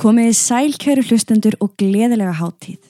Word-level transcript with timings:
Komiði 0.00 0.32
sæl 0.32 0.72
kæru 0.80 1.02
hlustendur 1.04 1.58
og 1.60 1.74
gleðilega 1.76 2.32
háttíð. 2.38 2.80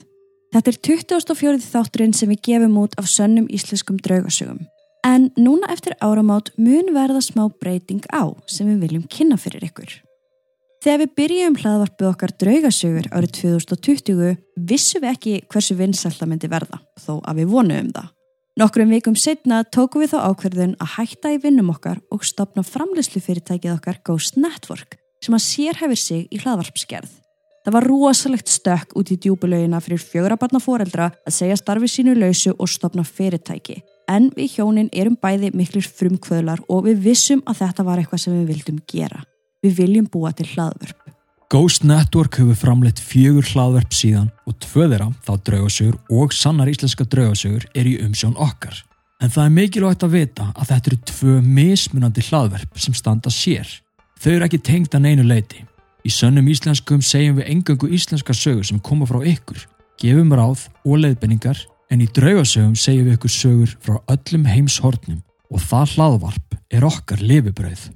Þetta 0.55 0.71
er 0.71 0.77
24. 0.87 1.57
þátturinn 1.65 2.13
sem 2.15 2.29
við 2.31 2.39
gefum 2.47 2.77
út 2.79 2.95
af 3.01 3.09
sönnum 3.11 3.49
íslenskum 3.51 3.97
draugasögum. 3.99 4.61
En 5.03 5.27
núna 5.35 5.67
eftir 5.73 5.97
áramát 5.99 6.53
mun 6.55 6.93
verða 6.95 7.19
smá 7.25 7.49
breyting 7.59 8.05
á 8.07 8.31
sem 8.47 8.69
við 8.71 8.85
viljum 8.85 9.03
kynna 9.11 9.35
fyrir 9.35 9.67
ykkur. 9.67 9.97
Þegar 10.83 11.01
við 11.03 11.13
byrjum 11.19 11.59
hlaðvarpið 11.59 12.09
okkar 12.13 12.35
draugasögur 12.39 13.11
árið 13.11 13.35
2020 13.41 14.39
vissum 14.71 15.03
við 15.03 15.11
ekki 15.11 15.35
hversu 15.51 15.75
vinsall 15.79 16.15
það 16.15 16.31
myndi 16.31 16.51
verða, 16.55 16.79
þó 17.03 17.19
að 17.19 17.43
við 17.43 17.51
vonum 17.51 17.83
um 17.83 17.93
það. 17.99 18.09
Nokkrum 18.63 18.91
vikum 18.95 19.15
setna 19.19 19.63
tókum 19.65 20.05
við 20.05 20.13
þá 20.13 20.19
ákverðun 20.29 20.75
að 20.79 20.95
hætta 20.95 21.35
í 21.35 21.39
vinnum 21.43 21.73
okkar 21.73 22.03
og 22.13 22.23
stopna 22.23 22.63
framleyslu 22.63 23.23
fyrirtækið 23.23 23.79
okkar 23.79 24.03
Ghost 24.05 24.37
Network 24.37 25.02
sem 25.23 25.35
að 25.35 25.45
sérhæfir 25.47 25.99
sig 25.99 26.25
í 26.29 26.41
hlaðvarpsgerð. 26.43 27.19
Það 27.63 27.75
var 27.77 27.87
rosalegt 27.87 28.51
stökk 28.51 28.95
út 28.99 29.11
í 29.13 29.17
djúbulauina 29.23 29.79
fyrir 29.83 30.01
fjögrabarna 30.03 30.59
foreldra 30.59 31.07
að 31.23 31.35
segja 31.37 31.55
starfi 31.55 31.87
sínu 31.87 32.15
lausu 32.17 32.51
og 32.57 32.67
stopna 32.67 33.05
fyrirtæki. 33.07 33.77
En 34.11 34.27
við 34.35 34.57
hjónin 34.57 34.89
erum 34.91 35.15
bæði 35.15 35.53
miklir 35.55 35.87
frumkvöðlar 35.87 36.59
og 36.67 36.83
við 36.89 37.05
vissum 37.05 37.43
að 37.47 37.61
þetta 37.63 37.85
var 37.87 38.01
eitthvað 38.01 38.25
sem 38.25 38.35
við 38.35 38.51
vildum 38.51 38.81
gera. 38.91 39.23
Við 39.63 39.77
viljum 39.79 40.09
búa 40.11 40.33
til 40.35 40.49
hlaðvörp. 40.51 41.13
Ghost 41.53 41.85
Network 41.87 42.35
hefur 42.41 42.57
framleitt 42.57 42.99
fjögur 42.99 43.45
hlaðverp 43.45 43.93
síðan 43.95 44.31
og 44.49 44.57
tvöðira, 44.65 45.11
þá 45.23 45.33
draugasögur 45.47 45.99
og 46.11 46.33
sannar 46.35 46.71
íslenska 46.71 47.05
draugasögur 47.07 47.67
er 47.77 47.87
í 47.87 47.99
umsjón 48.03 48.35
okkar. 48.41 48.75
En 49.23 49.31
það 49.31 49.45
er 49.45 49.55
mikilvægt 49.55 50.03
að 50.03 50.15
vita 50.17 50.49
að 50.51 50.71
þetta 50.73 50.91
eru 50.91 50.99
tvö 51.13 51.37
mismunandi 51.45 52.25
hlaðverp 52.27 52.81
sem 52.81 52.97
standa 52.97 53.31
sér. 53.31 53.69
Þau 54.23 54.37
eru 54.37 54.45
ekki 54.45 54.61
tengd 54.63 54.93
að 54.95 55.01
neinu 55.03 55.23
leiti. 55.27 55.65
Í 56.07 56.09
sönnum 56.15 56.45
íslenskum 56.47 57.01
segjum 57.03 57.41
við 57.41 57.49
engangu 57.51 57.89
íslenska 57.91 58.31
sögur 58.31 58.63
sem 58.63 58.79
koma 58.79 59.03
frá 59.09 59.17
ykkur, 59.19 59.59
gefum 59.99 60.31
ráð 60.31 60.61
og 60.87 61.01
leiðbenningar, 61.03 61.59
en 61.91 62.05
í 62.05 62.07
draugasögum 62.07 62.77
segjum 62.79 63.09
við 63.09 63.17
ykkur 63.17 63.33
sögur 63.35 63.75
frá 63.83 63.97
öllum 64.15 64.47
heimshornum 64.47 65.19
og 65.51 65.67
það 65.67 65.97
hlaðvarp 65.97 66.57
er 66.71 66.87
okkar 66.87 67.19
lifibröð. 67.19 67.89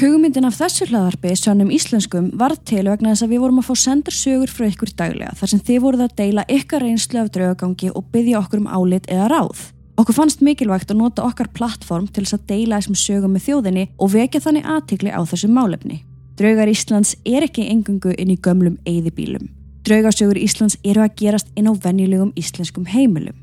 Hugmyndin 0.00 0.50
af 0.50 0.58
þessu 0.58 0.90
hlaðarpi 0.90 1.38
sönnum 1.38 1.70
íslenskum 1.74 2.32
var 2.38 2.56
til 2.66 2.88
vegna 2.90 3.14
þess 3.14 3.28
að 3.28 3.36
við 3.36 3.44
vorum 3.46 3.62
að 3.62 3.70
fá 3.70 3.74
sendur 3.86 4.14
sögur 4.14 4.50
frá 4.50 4.66
ykkur 4.72 4.96
daglega 4.98 5.38
þar 5.38 5.54
sem 5.54 5.66
þið 5.70 5.84
voruð 5.86 6.08
að 6.08 6.16
deila 6.18 6.50
ykkar 6.50 6.82
reynslu 6.82 7.22
af 7.22 7.30
draugagangi 7.34 7.94
og 7.94 8.10
byggja 8.10 8.42
okkur 8.42 8.64
um 8.64 8.72
álit 8.74 9.06
eða 9.06 9.30
ráð. 9.30 9.70
Okkur 10.00 10.16
fannst 10.16 10.40
mikilvægt 10.40 10.88
að 10.94 10.96
nota 11.02 11.26
okkar 11.26 11.50
plattform 11.52 12.06
til 12.08 12.22
þess 12.24 12.38
að 12.38 12.44
deila 12.48 12.78
þessum 12.80 12.96
sögum 12.96 13.34
með 13.36 13.42
þjóðinni 13.50 13.82
og 14.00 14.12
vekja 14.14 14.40
þannig 14.40 14.68
aðtikli 14.72 15.10
á 15.12 15.20
þessum 15.28 15.52
málefni. 15.52 15.98
Draugar 16.40 16.70
Íslands 16.72 17.10
er 17.28 17.44
ekki 17.44 17.66
engungu 17.68 18.14
inn 18.14 18.30
í 18.32 18.38
gömlum 18.40 18.78
eigðibílum. 18.88 19.50
Draugarsögur 19.84 20.40
Íslands 20.40 20.78
eru 20.80 21.02
að 21.04 21.18
gerast 21.20 21.50
inn 21.52 21.68
á 21.68 21.76
venjulegum 21.76 22.30
íslenskum 22.40 22.86
heimilum. 22.88 23.36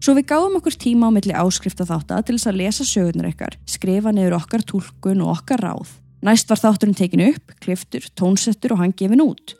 Svo 0.00 0.14
við 0.16 0.30
gáum 0.30 0.56
okkur 0.56 0.78
tíma 0.80 1.10
á 1.12 1.12
milli 1.12 1.36
áskrifta 1.36 1.84
þátt 1.84 2.14
til 2.24 2.38
þess 2.38 2.48
að 2.48 2.60
lesa 2.62 2.86
sögurnar 2.88 3.28
ykkar, 3.34 3.58
skrifa 3.68 4.14
niður 4.16 4.38
okkar 4.38 4.64
tólkun 4.64 5.20
og 5.26 5.34
okkar 5.34 5.60
ráð. 5.60 5.90
Næst 6.24 6.48
var 6.48 6.62
þátturinn 6.62 6.96
tekin 6.96 7.26
upp, 7.26 7.52
kliftur, 7.60 8.06
tónsettur 8.16 8.72
og 8.72 8.80
hann 8.80 8.96
gefin 8.96 9.20
út. 9.26 9.52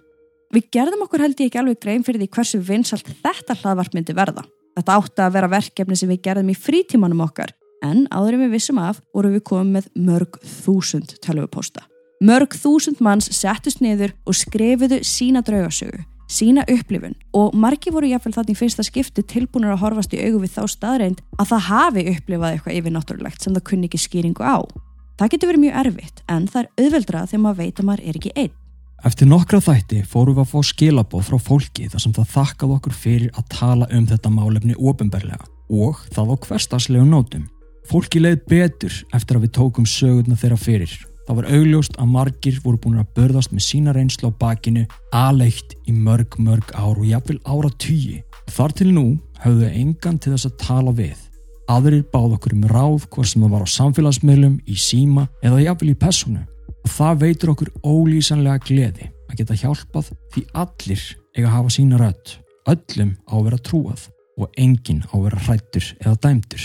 Við 0.56 0.72
gerðum 0.72 1.04
okkur 1.04 1.26
held 1.26 1.36
ég 1.36 1.52
ekki 1.52 1.60
alveg 1.60 1.82
grein 1.84 2.06
fyrir 2.06 2.24
því 2.24 2.30
hversu 2.32 2.62
vinsalt 2.64 3.12
þetta 3.20 3.58
hlaðvart 3.60 3.92
myndi 3.98 4.16
verða. 4.16 4.46
Þetta 4.78 4.98
átti 4.98 5.24
að 5.24 5.34
vera 5.36 5.50
verkefni 5.50 5.98
sem 5.98 6.10
við 6.10 6.22
gerðum 6.26 6.52
í 6.52 6.58
frítímanum 6.58 7.24
okkar 7.26 7.54
en 7.84 8.04
áðurum 8.12 8.44
við 8.46 8.54
vissum 8.56 8.80
af 8.80 9.00
vorum 9.14 9.34
við 9.34 9.44
komið 9.48 9.72
með 9.74 9.88
mörg 10.06 10.38
þúsund 10.44 11.16
tölvupósta. 11.24 11.86
Mörg 12.20 12.52
þúsund 12.52 13.00
manns 13.00 13.30
settust 13.32 13.80
niður 13.80 14.12
og 14.28 14.36
skrifuðu 14.36 15.00
sína 15.06 15.40
draugasögu, 15.44 16.02
sína 16.28 16.66
upplifun 16.68 17.16
og 17.36 17.56
margi 17.56 17.92
voru 17.94 18.10
jáfnvel 18.10 18.34
þannig 18.36 18.60
fyrsta 18.60 18.84
skipti 18.84 19.24
tilbúinur 19.24 19.72
að 19.72 19.82
horfast 19.86 20.14
í 20.14 20.20
augu 20.26 20.42
við 20.44 20.54
þá 20.58 20.62
staðreind 20.68 21.24
að 21.38 21.52
það 21.54 21.66
hafi 21.70 22.06
upplifað 22.12 22.54
eitthvað 22.54 22.78
yfirnáttúrulegt 22.80 23.40
sem 23.40 23.56
það 23.56 23.66
kunni 23.72 23.88
ekki 23.88 24.04
skýringu 24.04 24.44
á. 24.44 24.60
Það 25.16 25.32
getur 25.32 25.50
verið 25.50 25.64
mjög 25.64 25.80
erfitt 25.84 26.22
en 26.28 26.46
það 26.48 26.62
er 26.62 26.84
auðveldra 26.84 27.24
þegar 27.28 27.44
maður 27.46 27.62
veit 27.64 27.80
að 27.80 27.88
maður 27.88 28.04
er 28.04 28.20
ekki 28.20 28.36
einn. 28.36 28.59
Eftir 29.00 29.30
nokkra 29.30 29.62
þætti 29.64 30.02
fórum 30.04 30.34
við 30.36 30.42
að 30.42 30.50
fá 30.50 30.68
skilabóð 30.68 31.22
frá 31.24 31.36
fólki 31.40 31.86
þar 31.88 32.02
sem 32.02 32.12
það 32.12 32.32
þakkað 32.34 32.72
okkur 32.74 32.96
fyrir 33.00 33.30
að 33.32 33.46
tala 33.54 33.86
um 33.96 34.02
þetta 34.10 34.32
málefni 34.34 34.76
ofinberlega 34.76 35.46
og 35.72 36.02
það 36.12 36.32
á 36.32 36.36
hverstarslegu 36.44 37.06
nótum. 37.08 37.46
Fólki 37.88 38.20
leið 38.20 38.42
betur 38.50 38.98
eftir 39.16 39.38
að 39.38 39.46
við 39.46 39.54
tókum 39.56 39.86
sögurna 39.88 40.36
þeirra 40.36 40.60
fyrir. 40.60 40.92
Það 41.24 41.38
var 41.38 41.48
augljóst 41.56 41.96
að 41.96 42.12
margir 42.12 42.60
voru 42.60 42.82
búin 42.82 43.00
að 43.00 43.08
börðast 43.16 43.54
með 43.56 43.66
sína 43.70 43.96
reynslu 43.96 44.28
á 44.28 44.38
bakinu 44.44 44.84
aðleikt 45.16 45.78
í 45.88 45.96
mörg 45.96 46.36
mörg 46.36 46.76
ár 46.76 47.00
og 47.00 47.08
jafnvel 47.08 47.40
ára 47.48 47.72
tugi. 47.80 48.20
Þar 48.52 48.76
til 48.76 48.92
nú 48.92 49.06
höfðu 49.40 49.72
engan 49.80 50.20
til 50.20 50.36
þess 50.36 50.50
að 50.50 50.60
tala 50.66 50.92
við. 50.92 51.16
Aðrir 51.72 52.04
báð 52.12 52.36
okkur 52.36 52.58
um 52.58 52.68
ráð 52.68 53.08
hvort 53.08 53.32
sem 53.32 53.40
það 53.46 53.56
var 53.56 53.64
á 53.64 53.68
samfélagsmiðlum, 53.78 54.60
í 54.68 54.76
síma 54.76 55.30
eða 55.40 55.68
jafnvel 55.70 55.94
í 55.94 56.00
personu 56.04 56.49
og 56.84 56.92
það 56.96 57.24
veitur 57.24 57.52
okkur 57.54 57.72
ólýsanlega 57.84 58.64
gleði 58.66 59.10
að 59.30 59.40
geta 59.40 59.58
hjálpað 59.62 60.12
því 60.34 60.44
allir 60.64 61.06
eiga 61.36 61.46
að 61.46 61.54
hafa 61.56 61.74
sína 61.74 62.00
rödd, 62.00 62.36
öllum 62.70 63.16
á 63.30 63.34
að 63.36 63.44
vera 63.48 63.64
trúað 63.70 64.06
og 64.40 64.60
enginn 64.60 65.02
á 65.06 65.14
að 65.14 65.26
vera 65.28 65.42
hrættur 65.46 65.90
eða 66.00 66.20
dæmtur. 66.26 66.64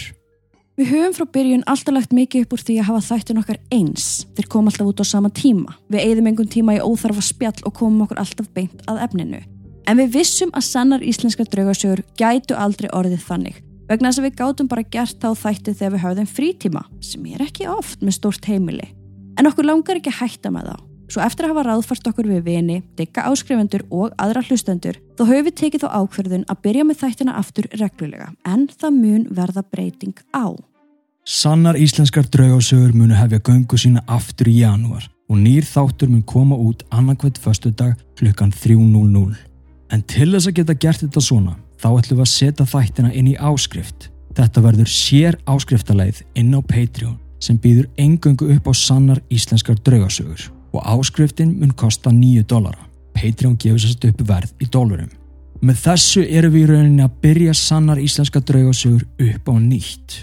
Við 0.76 0.90
höfum 0.92 1.14
frá 1.16 1.26
byrjun 1.32 1.62
alltaf 1.72 1.96
lagt 1.96 2.14
mikið 2.16 2.44
upp 2.44 2.54
úr 2.58 2.64
því 2.68 2.74
að 2.82 2.88
hafa 2.90 3.04
þættin 3.06 3.38
okkar 3.40 3.60
eins. 3.72 4.08
Þeir 4.36 4.48
kom 4.52 4.66
alltaf 4.68 4.90
út 4.90 5.00
á 5.00 5.06
sama 5.08 5.30
tíma. 5.32 5.78
Við 5.88 6.02
eigðum 6.02 6.28
einhvern 6.28 6.52
tíma 6.52 6.76
í 6.76 6.82
óþarfa 6.84 7.24
spjall 7.24 7.62
og 7.64 7.76
komum 7.78 8.04
okkur 8.04 8.20
alltaf 8.20 8.50
beint 8.52 8.84
að 8.92 9.00
efninu. 9.06 9.40
En 9.88 10.02
við 10.02 10.18
vissum 10.18 10.52
að 10.52 10.68
sannar 10.68 11.06
íslenska 11.06 11.46
draugasögur 11.48 12.04
gætu 12.20 12.58
aldrei 12.60 12.90
orðið 12.92 13.24
þannig. 13.24 13.62
Vegna 13.88 14.10
þess 14.10 14.20
að 14.20 14.28
við 14.28 14.38
gátum 14.42 14.68
bara 14.68 14.84
gert 14.98 15.22
þá 15.22 15.30
þætti 15.46 15.78
þegar 15.78 15.96
við 15.96 16.06
höfðum 16.10 16.30
frítíma, 16.36 16.84
sem 17.06 17.26
er 17.32 17.46
ekki 17.46 17.70
oft 17.72 18.04
með 18.04 18.18
stórt 18.18 18.50
heimili. 18.50 18.90
En 19.36 19.50
okkur 19.50 19.68
langar 19.68 20.00
ekki 20.00 20.14
að 20.14 20.22
hætta 20.22 20.52
með 20.54 20.70
þá. 20.72 20.76
Svo 21.06 21.22
eftir 21.22 21.46
að 21.46 21.52
hafa 21.54 21.64
ráðfært 21.68 22.08
okkur 22.10 22.28
við 22.32 22.46
vini, 22.48 22.78
digga 22.98 23.28
áskrifendur 23.30 23.84
og 23.94 24.14
aðra 24.22 24.42
hlustendur, 24.48 24.98
þá 25.18 25.24
höfum 25.28 25.46
við 25.46 25.58
tekið 25.60 25.84
þá 25.84 25.90
ákverðun 26.00 26.46
að 26.50 26.62
byrja 26.66 26.86
með 26.88 27.02
þættina 27.04 27.36
aftur 27.38 27.68
reglulega, 27.78 28.32
en 28.48 28.66
það 28.72 28.96
mun 28.96 29.28
verða 29.38 29.64
breyting 29.70 30.16
á. 30.34 30.50
Sannar 31.26 31.78
íslenskar 31.78 32.26
draugasögur 32.34 32.96
munu 32.98 33.18
hefja 33.18 33.42
göngu 33.46 33.78
sína 33.82 34.02
aftur 34.10 34.50
í 34.50 34.60
janúar 34.64 35.06
og 35.30 35.38
nýr 35.42 35.66
þáttur 35.66 36.10
mun 36.10 36.26
koma 36.26 36.58
út 36.58 36.84
annarkvæmt 36.94 37.38
förstu 37.42 37.72
dag 37.74 37.94
klukkan 38.18 38.54
3.00. 38.54 39.36
En 39.94 40.02
til 40.10 40.32
þess 40.32 40.50
að 40.50 40.58
geta 40.60 40.78
gert 40.78 41.02
þetta 41.06 41.22
svona, 41.22 41.56
þá 41.82 41.90
ætlum 42.00 42.22
við 42.22 42.26
að 42.26 42.34
setja 42.34 42.70
þættina 42.70 43.14
inn 43.14 43.30
í 43.34 43.38
áskrift. 43.38 44.10
Þetta 44.38 44.66
verður 44.66 44.90
sér 44.90 45.38
áskriftarleið 45.50 46.26
inn 46.38 46.54
á 46.54 46.62
Patreon 46.66 47.18
sem 47.46 47.60
býður 47.62 47.90
engöngu 48.02 48.50
upp 48.56 48.70
á 48.70 48.74
sannar 48.74 49.22
íslenskar 49.30 49.78
draugasögur 49.86 50.50
og 50.76 50.82
áskriftin 50.84 51.54
mun 51.60 51.74
kosta 51.78 52.12
9 52.12 52.44
dólara. 52.50 52.90
Patreon 53.16 53.56
gefur 53.58 53.80
sérst 53.80 54.06
upp 54.10 54.26
verð 54.28 54.52
í 54.60 54.68
dólarum. 54.72 55.12
Með 55.64 55.82
þessu 55.86 56.26
eru 56.28 56.52
við 56.52 56.66
í 56.66 56.72
rauninni 56.74 57.06
að 57.06 57.16
byrja 57.24 57.54
sannar 57.56 58.02
íslenska 58.02 58.42
draugasögur 58.44 59.06
upp 59.30 59.48
á 59.48 59.54
nýtt. 59.56 60.18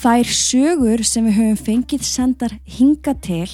Þær 0.00 0.30
sögur 0.32 1.02
sem 1.04 1.26
við 1.26 1.36
höfum 1.40 1.58
fengið 1.66 2.06
sendar 2.06 2.54
hinga 2.78 3.16
til 3.20 3.48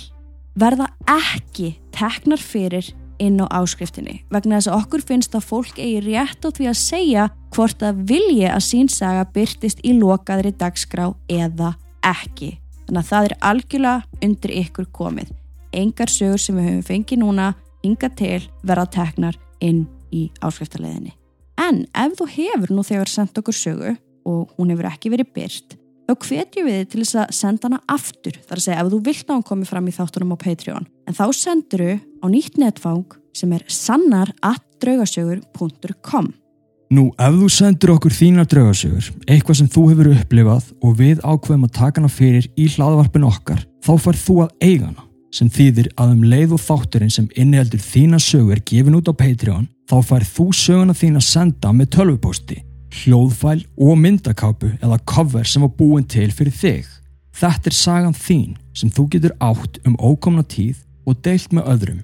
verða 0.56 0.90
ekki 1.10 1.74
teknar 1.94 2.40
fyrir 2.42 2.92
inn 3.22 3.40
á 3.40 3.46
áskriftinni 3.48 4.20
vegna 4.32 4.58
þess 4.58 4.70
að 4.70 4.78
okkur 4.82 5.04
finnst 5.08 5.34
að 5.36 5.48
fólk 5.48 5.80
eigi 5.80 6.04
rétt 6.04 6.44
á 6.44 6.48
því 6.52 6.68
að 6.70 6.78
segja 6.82 7.24
hvort 7.56 7.82
að 7.82 8.04
vilji 8.12 8.46
að 8.50 8.66
sínsaga 8.68 9.24
byrtist 9.32 9.82
í 9.82 9.96
lokaðri 9.96 10.52
dagskrá 10.52 11.08
eða 11.32 11.74
ekki. 12.04 12.56
Þannig 12.86 13.02
að 13.02 13.10
það 13.10 13.26
er 13.26 13.34
algjörlega 13.50 14.26
undir 14.26 14.52
ykkur 14.62 14.86
komið. 14.94 15.28
Engar 15.76 16.10
sögur 16.10 16.41
sem 16.41 16.56
við 16.56 16.69
höfum 16.70 16.86
fengið 16.86 17.19
núna 17.22 17.47
hinga 17.82 18.08
til 18.19 18.42
verða 18.66 18.86
teknar 18.97 19.36
inn 19.65 19.83
í 20.15 20.22
áskriftarleðinni. 20.44 21.12
En 21.60 21.77
ef 21.97 22.10
þú 22.18 22.27
hefur 22.34 22.71
nú 22.77 22.83
þegar 22.86 23.09
sendt 23.10 23.38
okkur 23.41 23.56
sögu 23.56 23.92
og 24.27 24.41
hún 24.56 24.71
hefur 24.72 24.86
ekki 24.91 25.09
verið 25.12 25.28
byrt, 25.34 25.68
þá 26.06 26.12
hvetjum 26.22 26.66
við 26.66 26.77
þið 26.78 26.88
til 26.92 27.00
þess 27.03 27.16
að 27.22 27.34
senda 27.38 27.65
hana 27.68 27.80
aftur. 27.91 28.34
Það 28.38 28.53
er 28.53 28.59
að 28.60 28.66
segja 28.66 28.80
ef 28.83 28.88
þú 28.92 28.98
vilt 29.09 29.27
ná 29.27 29.33
hann 29.34 29.50
komið 29.50 29.71
fram 29.72 29.91
í 29.91 29.97
þáttunum 29.97 30.34
á 30.34 30.36
Patreon. 30.44 30.86
En 31.06 31.15
þá 31.16 31.27
sendur 31.34 31.83
þú 31.83 31.92
á 32.22 32.24
nýtt 32.33 32.56
netfang 32.62 33.09
sem 33.36 33.50
er 33.53 33.62
sannar.draugasögur.com 33.66 36.27
Nú, 36.86 37.09
ef 37.18 37.34
þú 37.34 37.48
sendur 37.50 37.91
okkur 37.97 38.15
þínar 38.15 38.47
draugasögur, 38.47 39.09
eitthvað 39.27 39.56
sem 39.59 39.68
þú 39.74 39.83
hefur 39.91 40.10
upplifað 40.12 40.68
og 40.86 40.92
við 41.00 41.22
ákveðum 41.27 41.65
að 41.66 41.72
taka 41.74 41.98
hana 41.98 42.10
fyrir 42.12 42.47
í 42.54 42.68
hlaðvarpin 42.77 43.27
okkar, 43.27 43.65
þá 43.83 43.91
fær 44.04 44.18
þú 44.21 44.36
að 44.44 44.53
eiga 44.62 44.91
hana, 44.92 45.06
sem 45.34 45.50
þýðir 45.50 45.88
að 45.98 46.12
um 46.15 46.22
leið 46.30 46.54
og 46.54 46.62
þátturinn 46.62 47.10
sem 47.10 47.27
inniheldur 47.34 47.83
þína 47.83 48.21
sögur 48.22 48.62
gefin 48.71 48.98
út 49.00 49.10
á 49.10 49.18
Patreon, 49.18 49.66
þá 49.91 49.97
fær 50.12 50.28
þú 50.30 50.47
söguna 50.60 50.94
þín 50.94 51.18
að 51.18 51.27
senda 51.27 51.74
með 51.74 51.91
tölvupósti, 51.97 52.60
hljóðfæl 53.03 53.59
og 53.83 53.98
myndakápu 54.04 54.71
eða 54.78 55.03
cover 55.10 55.50
sem 55.50 55.66
var 55.66 55.74
búin 55.74 56.06
til 56.06 56.30
fyrir 56.30 56.54
þig. 56.54 56.86
Þetta 57.34 57.72
er 57.72 57.77
sagan 57.83 58.15
þín 58.15 58.54
sem 58.77 58.94
þú 58.94 59.09
getur 59.16 59.34
átt 59.42 59.83
um 59.83 59.98
ókomna 59.98 60.47
tíð 60.47 60.78
og 61.03 61.18
deilt 61.27 61.50
með 61.50 61.66
öðrum. 61.74 62.00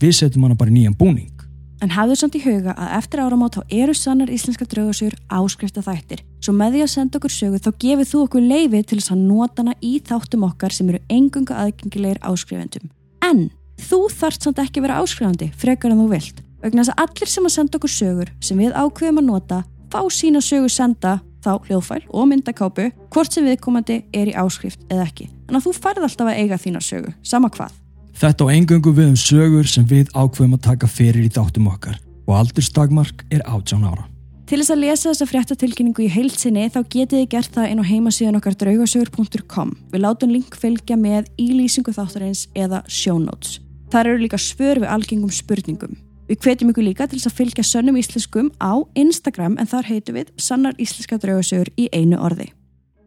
Við 0.00 0.16
setjum 0.16 0.48
hana 0.48 0.56
bara 0.56 0.72
nýjan 0.72 0.96
búning. 0.96 1.41
En 1.82 1.90
hafðu 1.90 2.14
samt 2.20 2.36
í 2.38 2.42
huga 2.44 2.76
að 2.78 2.92
eftir 3.00 3.20
áramót 3.24 3.56
þá 3.58 3.72
eru 3.74 3.94
sannar 3.98 4.30
íslenska 4.30 4.68
draugasögur 4.70 5.16
áskrifta 5.34 5.82
þættir. 5.82 6.20
Svo 6.38 6.54
með 6.54 6.76
því 6.76 6.82
að 6.84 6.92
senda 6.92 7.18
okkur 7.18 7.34
sögu 7.34 7.58
þá 7.58 7.70
gefið 7.82 8.10
þú 8.12 8.20
okkur 8.26 8.46
leiði 8.52 8.82
til 8.86 8.98
þess 9.00 9.14
að 9.16 9.24
nota 9.26 9.64
hana 9.64 9.74
í 9.82 9.96
þáttum 10.06 10.46
okkar 10.46 10.76
sem 10.76 10.92
eru 10.92 11.02
engunga 11.10 11.58
aðgengilegir 11.64 12.22
áskrifendum. 12.22 12.86
En 13.26 13.48
þú 13.82 14.00
þarft 14.14 14.46
samt 14.46 14.62
ekki 14.62 14.78
að 14.78 14.86
vera 14.86 15.02
áskrifandi 15.02 15.50
frekar 15.58 15.90
en 15.90 16.04
þú 16.04 16.08
vilt. 16.14 16.40
Vegna 16.62 16.84
þess 16.84 16.94
að 16.94 17.04
allir 17.08 17.34
sem 17.34 17.50
að 17.50 17.56
senda 17.56 17.80
okkur 17.80 17.94
sögur 17.96 18.32
sem 18.38 18.62
við 18.62 18.78
ákveðum 18.78 19.18
að 19.24 19.30
nota 19.32 19.60
fá 19.90 20.00
sína 20.14 20.38
sögu 20.38 20.70
senda 20.70 21.18
þá 21.42 21.52
hljóðfæl 21.66 22.02
og 22.14 22.30
myndakápu 22.30 22.90
hvort 23.10 23.34
sem 23.34 23.50
viðkomandi 23.50 24.04
er 24.14 24.30
í 24.30 24.38
áskrift 24.38 24.86
eða 24.86 25.10
ekki. 25.10 25.32
Þannig 25.48 25.58
að 25.58 25.66
þú 25.66 25.78
færð 25.82 26.06
alltaf 26.06 26.30
að 26.30 26.38
eiga 26.38 26.62
þína 26.62 26.84
sögu, 26.86 27.16
sama 27.26 27.50
hvað. 27.50 27.81
Þetta 28.22 28.46
á 28.46 28.54
engungu 28.54 28.92
við 28.94 29.08
um 29.10 29.14
sögur 29.18 29.66
sem 29.66 29.82
við 29.90 30.12
ákveðum 30.14 30.52
að 30.54 30.60
taka 30.68 30.86
fyrir 30.86 31.24
í 31.26 31.30
þáttum 31.34 31.64
okkar 31.72 31.96
og 32.30 32.36
aldursdagmark 32.38 33.24
er 33.34 33.42
18 33.50 33.82
ára. 33.82 34.04
Til 34.46 34.60
þess 34.60 34.70
að 34.70 34.82
lesa 34.84 35.08
þessa 35.08 35.26
fréttatilkynningu 35.26 36.04
í 36.04 36.12
heilsinni 36.12 36.68
þá 36.70 36.78
getið 36.92 37.16
þið 37.16 37.26
gert 37.34 37.58
það 37.58 37.72
inn 37.72 37.82
á 37.82 37.90
heimasíðan 37.90 38.38
okkar 38.38 38.56
draugasögur.com. 38.60 39.74
Við 39.90 40.04
látum 40.04 40.30
link 40.36 40.54
fylgja 40.54 41.00
með 41.00 41.32
í 41.34 41.48
lýsingu 41.56 41.96
þáttarins 41.98 42.44
eða 42.54 42.84
notes. 43.18 43.58
Þar 43.90 44.12
eru 44.12 44.22
líka 44.22 44.38
svör 44.38 44.84
við 44.84 44.92
algengum 44.94 45.34
spurningum. 45.34 45.98
Við 46.30 46.38
hvetjum 46.46 46.70
ykkur 46.70 46.86
líka 46.86 47.10
til 47.10 47.18
þess 47.18 47.32
að 47.32 47.38
fylgja 47.42 47.66
sönnum 47.66 47.98
íslenskum 47.98 48.54
á 48.62 48.78
Instagram 48.94 49.58
en 49.58 49.66
þar 49.66 49.90
heitum 49.90 50.14
við 50.14 50.30
sannar 50.38 50.78
íslenska 50.78 51.18
draugasögur 51.18 51.74
í 51.74 51.90
einu 51.90 52.22
orði. 52.22 52.52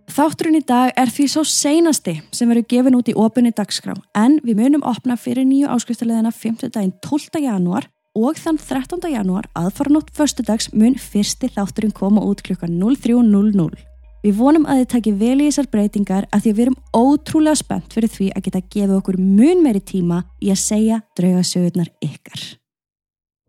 Þátturinn 0.06 0.60
í 0.60 0.62
dag 0.62 0.92
er 0.94 1.10
því 1.10 1.25
svo 1.31 1.42
seinasti 1.50 2.19
sem 2.36 2.50
verður 2.50 2.68
gefin 2.69 2.98
út 2.98 3.07
í 3.10 3.16
opunni 3.18 3.50
dagskrá 3.56 3.96
en 4.13 4.38
við 4.46 4.60
munum 4.60 4.86
opna 4.86 5.18
fyrir 5.18 5.48
nýju 5.50 5.72
áskriftarleðina 5.74 6.30
5. 6.30 6.69
daginn 6.69 6.94
12. 7.02 7.42
janúar 7.42 7.88
og 8.16 8.38
þann 8.38 8.60
13. 8.62 9.02
janúar 9.12 9.50
aðfaranótt 9.57 10.13
förstudags 10.16 10.69
mun 10.74 10.96
fyrsti 11.02 11.50
þátturinn 11.57 11.96
koma 11.96 12.22
út 12.22 12.46
klukkan 12.46 12.78
03.00. 12.78 13.81
Við 14.25 14.38
vonum 14.38 14.69
að 14.69 14.84
þið 14.84 14.88
takki 14.94 15.16
vel 15.18 15.40
í 15.40 15.50
þessar 15.50 15.72
breytingar 15.74 16.30
að 16.30 16.46
því 16.46 16.54
að 16.54 16.60
við 16.60 16.66
erum 16.68 16.78
ótrúlega 16.94 17.62
spennt 17.62 17.98
fyrir 17.98 18.13
því 18.13 18.30
að 18.31 18.48
geta 18.48 18.63
gefið 18.78 18.96
okkur 19.00 19.19
mun 19.22 19.66
meiri 19.66 19.81
tíma 19.81 20.22
í 20.38 20.54
að 20.54 20.63
segja 20.63 21.01
draugasögurnar 21.18 21.92
ykkar. 22.06 22.48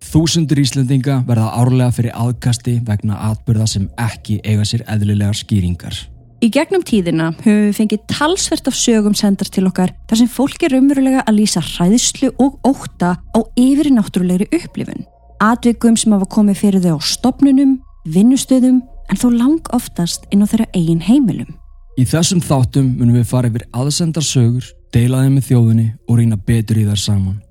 Þúsundur 0.06 0.61
Íslendinga 0.61 1.23
verða 1.29 1.55
árlega 1.56 1.94
fyrir 1.97 2.17
aðkasti 2.17 2.81
vegna 2.85 3.17
atbyrða 3.31 3.70
sem 3.70 3.88
ekki 4.00 4.41
eiga 4.44 4.69
sér 4.69 4.85
eðlilegar 4.88 5.37
skýringar. 5.37 6.15
Í 6.44 6.50
gegnum 6.53 6.83
tíðina 6.85 7.31
höfum 7.38 7.62
við 7.71 7.77
fengið 7.79 8.03
talsvert 8.12 8.67
af 8.69 8.77
sögum 8.77 9.15
sendar 9.17 9.49
til 9.49 9.65
okkar 9.71 9.94
þar 10.11 10.19
sem 10.21 10.29
fólk 10.29 10.67
er 10.67 10.75
umverulega 10.77 11.23
að 11.25 11.38
lýsa 11.38 11.62
hræðslu 11.65 12.29
og 12.43 12.59
óta 12.61 13.15
á 13.17 13.38
yfir 13.56 13.88
náttúrulegri 13.94 14.50
upplifun. 14.53 15.06
Atvikum 15.41 15.97
sem 15.97 16.12
hafa 16.12 16.29
komið 16.29 16.61
fyrir 16.61 16.85
þau 16.85 17.00
á 17.00 17.09
stopnunum, 17.09 17.79
vinnustöðum 18.05 18.83
en 18.85 19.21
þó 19.21 19.27
lang 19.33 19.73
oftast 19.77 20.29
inn 20.29 20.44
á 20.44 20.50
þeirra 20.50 20.69
eigin 20.77 21.00
heimilum. 21.09 21.56
Í 21.97 22.05
þessum 22.05 22.44
þáttum 22.44 22.93
munum 22.99 23.17
við 23.17 23.29
fara 23.33 23.49
yfir 23.49 23.65
aðsendar 23.73 24.27
sögur, 24.27 24.69
deila 24.93 25.25
þeim 25.25 25.38
með 25.38 25.49
þjóðunni 25.49 25.88
og 26.05 26.21
rýna 26.21 26.37
betur 26.37 26.83
í 26.83 26.85
þær 26.85 27.00
saman. 27.00 27.43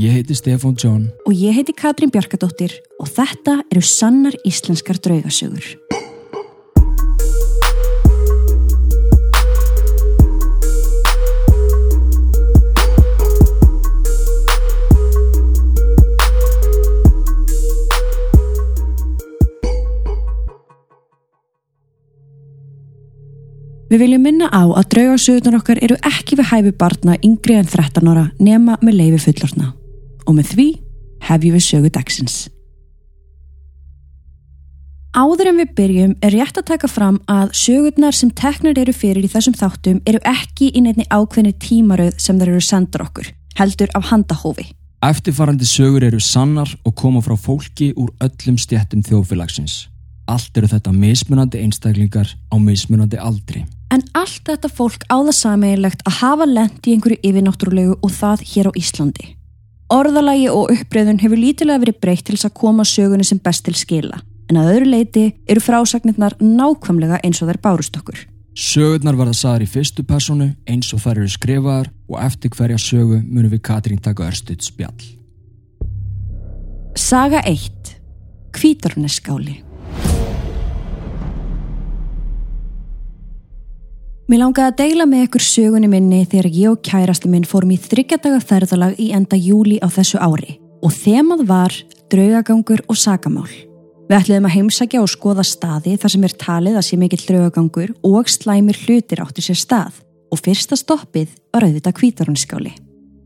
Ég 0.00 0.16
heiti 0.16 0.36
Stefán 0.38 0.78
John 0.78 1.08
Og 1.26 1.34
ég 1.34 1.52
heiti 1.52 1.74
Katrín 1.76 2.12
Bjarkadóttir 2.14 2.78
og 3.02 3.10
þetta 3.10 3.60
eru 3.68 3.82
sannar 3.84 4.38
íslenskar 4.48 5.02
draugasögur. 5.02 5.74
Við 23.90 24.04
viljum 24.04 24.22
minna 24.22 24.46
á 24.54 24.62
að 24.70 24.86
draugasögurnar 24.94 25.56
okkar 25.58 25.80
eru 25.82 25.96
ekki 26.06 26.36
við 26.38 26.46
hæfi 26.52 26.70
barna 26.78 27.16
yngri 27.26 27.56
en 27.58 27.66
13 27.66 28.06
ára 28.06 28.28
nema 28.38 28.76
með 28.86 29.00
leifi 29.00 29.24
fullorna. 29.24 29.72
Og 30.30 30.36
með 30.36 30.52
því 30.52 30.66
hefjum 31.26 31.56
við 31.56 31.64
sögu 31.66 31.90
dagsins. 31.96 32.36
Áður 35.10 35.50
en 35.50 35.58
við 35.58 35.72
byrjum 35.74 36.12
er 36.22 36.36
rétt 36.36 36.60
að 36.60 36.68
taka 36.68 36.86
fram 36.86 37.16
að 37.26 37.50
sögurnar 37.58 38.14
sem 38.14 38.30
teknar 38.30 38.78
eru 38.78 38.94
fyrir 38.94 39.26
í 39.26 39.32
þessum 39.32 39.56
þáttum 39.58 39.98
eru 40.06 40.22
ekki 40.22 40.70
í 40.70 40.84
nefni 40.86 41.08
ákveðni 41.10 41.56
tímaröð 41.58 42.14
sem 42.22 42.38
þær 42.38 42.52
eru 42.52 42.62
sendar 42.62 43.04
okkur, 43.08 43.32
heldur 43.58 43.90
af 43.98 44.06
handahófi. 44.12 44.68
Eftirfarandi 45.02 45.66
sögur 45.66 46.06
eru 46.06 46.22
sannar 46.22 46.70
og 46.86 46.94
koma 46.94 47.24
frá 47.26 47.34
fólki 47.34 47.90
úr 47.98 48.14
öllum 48.22 48.54
stjættum 48.60 49.02
þjóðfélagsins. 49.02 49.88
Allt 50.30 50.54
eru 50.54 50.70
þetta 50.70 50.94
mismunandi 50.94 51.58
einstaklingar 51.64 52.30
á 52.30 52.56
mismunandi 52.62 53.18
aldri. 53.18 53.66
En 53.90 54.02
allt 54.14 54.46
þetta 54.46 54.70
fólk 54.70 55.02
á 55.10 55.18
það 55.18 55.34
sameigilegt 55.34 56.02
að 56.06 56.18
hafa 56.20 56.46
lent 56.46 56.86
í 56.86 56.94
einhverju 56.94 57.18
yfirnáttúrulegu 57.26 57.96
og 57.98 58.12
það 58.14 58.44
hér 58.52 58.70
á 58.70 58.72
Íslandi. 58.78 59.30
Orðalagi 59.90 60.46
og 60.54 60.70
uppbreyðun 60.70 61.18
hefur 61.18 61.40
lítilega 61.40 61.82
verið 61.82 61.96
breytt 62.04 62.28
til 62.28 62.36
þess 62.36 62.46
að 62.46 62.58
koma 62.60 62.86
sögunni 62.86 63.26
sem 63.26 63.40
best 63.42 63.64
til 63.66 63.74
skila, 63.74 64.20
en 64.46 64.60
að 64.60 64.76
öðru 64.76 64.90
leiti 64.92 65.24
eru 65.50 65.62
frásagnirnar 65.64 66.36
nákvæmlega 66.38 67.18
eins 67.26 67.42
og 67.42 67.50
þær 67.50 67.58
bárust 67.64 67.98
okkur. 67.98 68.20
Sögurnar 68.54 69.18
verða 69.18 69.34
sagðar 69.34 69.64
í 69.64 69.70
fyrstu 69.70 70.04
personu 70.06 70.52
eins 70.70 70.92
og 70.94 71.02
þær 71.02 71.22
eru 71.24 71.32
skrifaðar 71.34 71.90
og 72.10 72.20
eftir 72.22 72.54
hverja 72.54 72.78
sögu 72.78 73.18
munum 73.24 73.50
við 73.50 73.64
Katrín 73.66 74.02
taka 74.02 74.28
örstuð 74.28 74.62
spjall. 74.62 75.10
Saga 76.98 77.42
1. 77.46 77.96
Kvítorneskáli 78.54 79.69
Mér 84.30 84.44
langaði 84.44 84.70
að 84.70 84.76
deila 84.78 85.04
með 85.10 85.24
ykkur 85.24 85.42
sögunni 85.42 85.88
minni 85.90 86.20
þegar 86.22 86.46
ég 86.54 86.70
og 86.70 86.84
kærasti 86.86 87.26
minn 87.26 87.46
fórum 87.50 87.72
í 87.74 87.78
þryggjadaga 87.82 88.36
ferðalag 88.46 89.00
í 89.02 89.08
enda 89.16 89.34
júli 89.34 89.80
á 89.82 89.90
þessu 89.90 90.20
ári 90.22 90.52
og 90.86 90.92
þemað 90.94 91.42
var 91.48 91.74
draugagangur 92.14 92.84
og 92.86 93.00
sagamál. 93.00 93.48
Við 94.06 94.14
ætliðum 94.20 94.46
að 94.46 94.54
heimsækja 94.54 95.02
og 95.02 95.10
skoða 95.10 95.42
staði 95.42 95.96
þar 95.98 96.14
sem 96.14 96.28
er 96.28 96.36
talið 96.44 96.78
að 96.78 96.86
sé 96.86 97.00
mikill 97.00 97.24
draugagangur 97.24 97.90
og 98.06 98.30
slæmir 98.30 98.78
hlutir 98.84 99.24
átti 99.26 99.42
sér 99.48 99.58
stað 99.58 99.98
og 100.30 100.44
fyrsta 100.46 100.78
stoppið 100.78 101.34
var 101.50 101.66
auðvitað 101.66 101.98
kvítarunskáli. 101.98 102.76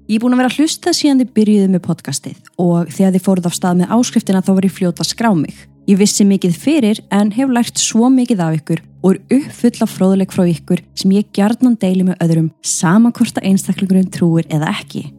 Ég 0.08 0.16
er 0.16 0.24
búin 0.24 0.38
að 0.38 0.40
vera 0.40 0.54
að 0.54 0.62
hlusta 0.62 0.96
síðan 0.96 1.20
þið 1.20 1.36
byrjuðu 1.36 1.68
með 1.74 1.84
podcastið 1.84 2.52
og 2.56 2.88
þegar 2.88 3.12
þið 3.18 3.28
fóruð 3.28 3.52
af 3.52 3.60
stað 3.60 3.78
með 3.82 3.94
áskriftina 3.98 4.40
þá 4.40 4.52
var 4.56 4.70
ég 4.72 4.78
fljóta 4.80 5.04
skrá 5.04 5.34
mig. 5.36 5.66
Ég 5.84 5.98
vissi 6.00 6.24
mikið 6.24 6.54
fyrir 6.56 7.00
en 7.12 7.28
hef 7.34 7.50
lært 7.52 7.76
svo 7.76 8.08
mikið 8.08 8.40
af 8.40 8.54
ykkur 8.56 8.80
og 9.04 9.10
er 9.18 9.36
uppfull 9.36 9.84
af 9.84 9.90
fróðuleik 9.92 10.32
frá 10.32 10.46
ykkur 10.48 10.80
sem 10.96 11.12
ég 11.12 11.28
gjarnan 11.36 11.76
deili 11.76 12.06
með 12.06 12.22
öðrum 12.24 12.46
sama 12.64 13.12
hvort 13.12 13.36
að 13.36 13.50
einstaklingurinn 13.50 14.08
trúir 14.14 14.48
eða 14.48 14.70
ekki. 14.72 15.10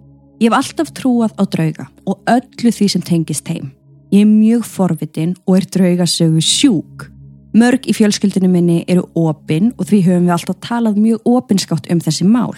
Ég 0.42 0.50
hef 0.50 0.58
alltaf 0.58 0.90
trúað 0.98 1.38
á 1.38 1.44
drauga 1.46 1.86
og 2.10 2.34
öllu 2.34 2.74
því 2.74 2.90
sem 2.96 3.06
tengist 3.06 3.46
heim. 3.54 3.70
Ég 4.10 4.26
er 4.26 4.32
mjög 4.32 4.66
forvitin 4.66 5.38
og 5.46 5.60
er 5.60 5.70
draugasögu 5.70 6.42
sjúk. 6.42 7.12
Mörg 7.54 7.86
í 7.86 7.94
fjölskyldinu 7.94 8.50
minni 8.50 8.82
eru 8.90 9.06
opinn 9.16 9.70
og 9.78 9.86
því 9.86 10.02
höfum 10.10 10.26
við 10.26 10.38
alltaf 10.40 10.62
talað 10.66 10.98
mjög 10.98 11.30
opinskátt 11.30 11.92
um 11.94 12.02
þessi 12.02 12.26
mál. 12.26 12.58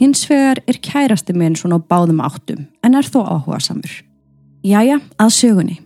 Hins 0.00 0.24
vegar 0.32 0.64
er 0.64 0.80
kærasti 0.80 1.36
minn 1.36 1.60
svona 1.60 1.76
á 1.76 1.86
báðum 1.92 2.24
áttum 2.24 2.64
en 2.80 2.96
er 2.96 3.04
þó 3.04 3.20
áhuga 3.28 3.60
samur. 3.60 4.00
Jæja, 4.64 5.02
að 5.20 5.36
sögunni. 5.36 5.83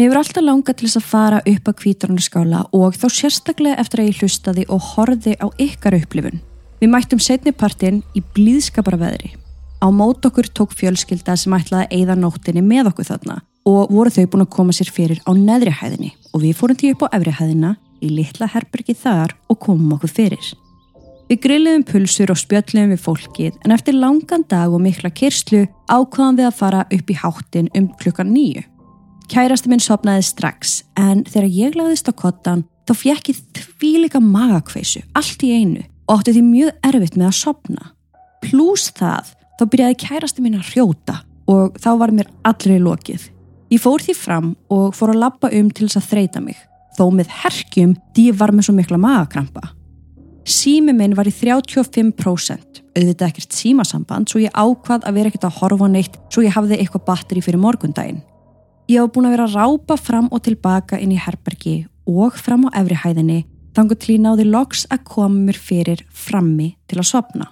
Mér 0.00 0.14
hefur 0.14 0.18
alltaf 0.22 0.44
langað 0.46 0.76
til 0.80 0.86
þess 0.88 0.96
að 0.96 1.08
fara 1.10 1.38
upp 1.50 1.66
að 1.68 1.74
kvítarunaskála 1.76 2.60
og 2.72 2.94
þá 2.96 3.02
sérstaklega 3.12 3.82
eftir 3.82 4.00
að 4.00 4.06
ég 4.08 4.22
hlustaði 4.22 4.62
og 4.72 4.86
horði 4.94 5.34
á 5.36 5.46
ykkar 5.60 5.96
upplifun. 5.98 6.40
Við 6.80 6.88
mættum 6.88 7.20
setnipartin 7.20 7.98
í 8.16 8.22
blíðskapara 8.32 8.96
veðri. 9.02 9.34
Á 9.84 9.92
mót 9.92 10.24
okkur 10.24 10.48
tók 10.56 10.72
fjölskylda 10.72 11.34
sem 11.36 11.52
ætlaði 11.52 11.84
að 11.84 11.92
eigða 11.98 12.16
nóttinni 12.16 12.64
með 12.64 12.88
okkur 12.94 13.10
þarna 13.10 13.36
og 13.68 13.92
voru 13.92 14.14
þau 14.16 14.24
búin 14.24 14.46
að 14.46 14.50
koma 14.56 14.78
sér 14.78 14.94
fyrir 14.96 15.20
á 15.28 15.36
neðri 15.36 15.76
hæðinni 15.82 16.14
og 16.32 16.46
við 16.46 16.56
fórum 16.62 16.80
því 16.80 16.94
upp 16.96 17.04
á 17.04 17.12
efri 17.20 17.36
hæðina 17.42 17.76
í 18.00 18.14
litla 18.16 18.48
herbergi 18.56 18.96
þar 19.04 19.36
og 19.52 19.60
komum 19.68 19.94
okkur 19.98 20.16
fyrir. 20.16 20.50
Við 21.28 21.44
grilliðum 21.44 21.88
pulsur 21.92 22.32
og 22.32 22.40
spjöllum 22.40 22.96
við 22.96 23.04
fólkið 23.04 23.60
en 23.68 23.76
eftir 23.76 24.00
langan 24.00 24.48
dag 24.48 24.72
og 24.72 24.80
mikla 24.80 25.12
kyrslu 25.12 25.66
ákvaðum 25.92 26.40
við 26.40 26.48
að 26.54 26.60
fara 26.64 26.88
upp 26.88 27.12
í 27.12 27.20
háttin 27.20 27.74
um 27.76 27.92
klukkan 28.00 28.32
nýju. 28.32 28.64
Kærasti 29.30 29.70
minn 29.70 29.82
sopnaði 29.82 30.24
strax 30.26 30.80
en 30.98 31.20
þegar 31.28 31.52
ég 31.54 31.76
lagðist 31.78 32.08
á 32.10 32.12
kottan 32.18 32.64
þá 32.88 32.92
fjekk 32.98 33.28
ég 33.30 33.42
þvíleika 33.78 34.18
magakveisu 34.18 35.04
allt 35.14 35.44
í 35.46 35.52
einu 35.54 35.84
og 36.10 36.16
átti 36.16 36.34
því 36.34 36.40
mjög 36.48 36.88
erfitt 36.88 37.18
með 37.18 37.28
að 37.28 37.36
sopna. 37.38 37.90
Plús 38.42 38.88
það 38.96 39.28
þá 39.60 39.62
byrjaði 39.70 39.98
kærasti 40.02 40.42
minn 40.42 40.56
að 40.58 40.72
hrjóta 40.72 41.20
og 41.50 41.78
þá 41.78 41.90
var 42.00 42.12
mér 42.16 42.30
allri 42.50 42.80
lokið. 42.82 43.28
Ég 43.70 43.82
fór 43.84 44.02
því 44.02 44.16
fram 44.18 44.48
og 44.66 44.96
fór 44.98 45.12
að 45.12 45.22
lappa 45.22 45.50
um 45.54 45.68
til 45.70 45.86
þess 45.86 46.00
að 46.00 46.08
þreita 46.10 46.42
mig 46.42 46.58
þó 46.98 47.04
með 47.14 47.30
herkjum 47.44 47.92
því 48.16 48.24
ég 48.32 48.40
var 48.40 48.50
með 48.50 48.66
svo 48.66 48.74
mikla 48.80 48.98
magakrampa. 48.98 49.62
Sími 50.50 50.90
minn 50.96 51.14
var 51.14 51.28
í 51.28 51.34
35%, 51.36 52.80
auðvitað 52.96 53.28
ekkert 53.28 53.54
símasamband 53.54 54.32
svo 54.32 54.42
ég 54.42 54.56
ákvað 54.58 55.06
að 55.06 55.20
vera 55.20 55.30
ekkert 55.30 55.46
að 55.46 55.60
horfa 55.60 55.90
neitt 55.92 56.18
svo 56.32 56.42
ég 56.42 56.56
hafði 56.56 56.80
eitthvað 56.80 57.06
batteri 57.06 57.44
fyrir 57.44 57.62
morgundaginn. 57.62 58.24
Ég 58.90 58.98
hef 58.98 59.12
búin 59.14 59.28
að 59.28 59.36
vera 59.36 59.44
að 59.46 59.52
rápa 59.54 59.94
fram 60.00 60.28
og 60.34 60.40
tilbaka 60.42 60.98
inn 60.98 61.12
í 61.14 61.20
herbergi 61.20 61.84
og 62.10 62.34
fram 62.42 62.64
á 62.66 62.74
efri 62.80 62.96
hæðinni 62.98 63.44
þangu 63.76 63.96
til 64.02 64.16
ég 64.16 64.22
náði 64.24 64.46
loks 64.48 64.82
að 64.90 65.04
koma 65.12 65.44
mér 65.46 65.58
fyrir 65.62 66.02
frammi 66.10 66.72
til 66.90 66.98
að 66.98 67.10
sopna. 67.12 67.46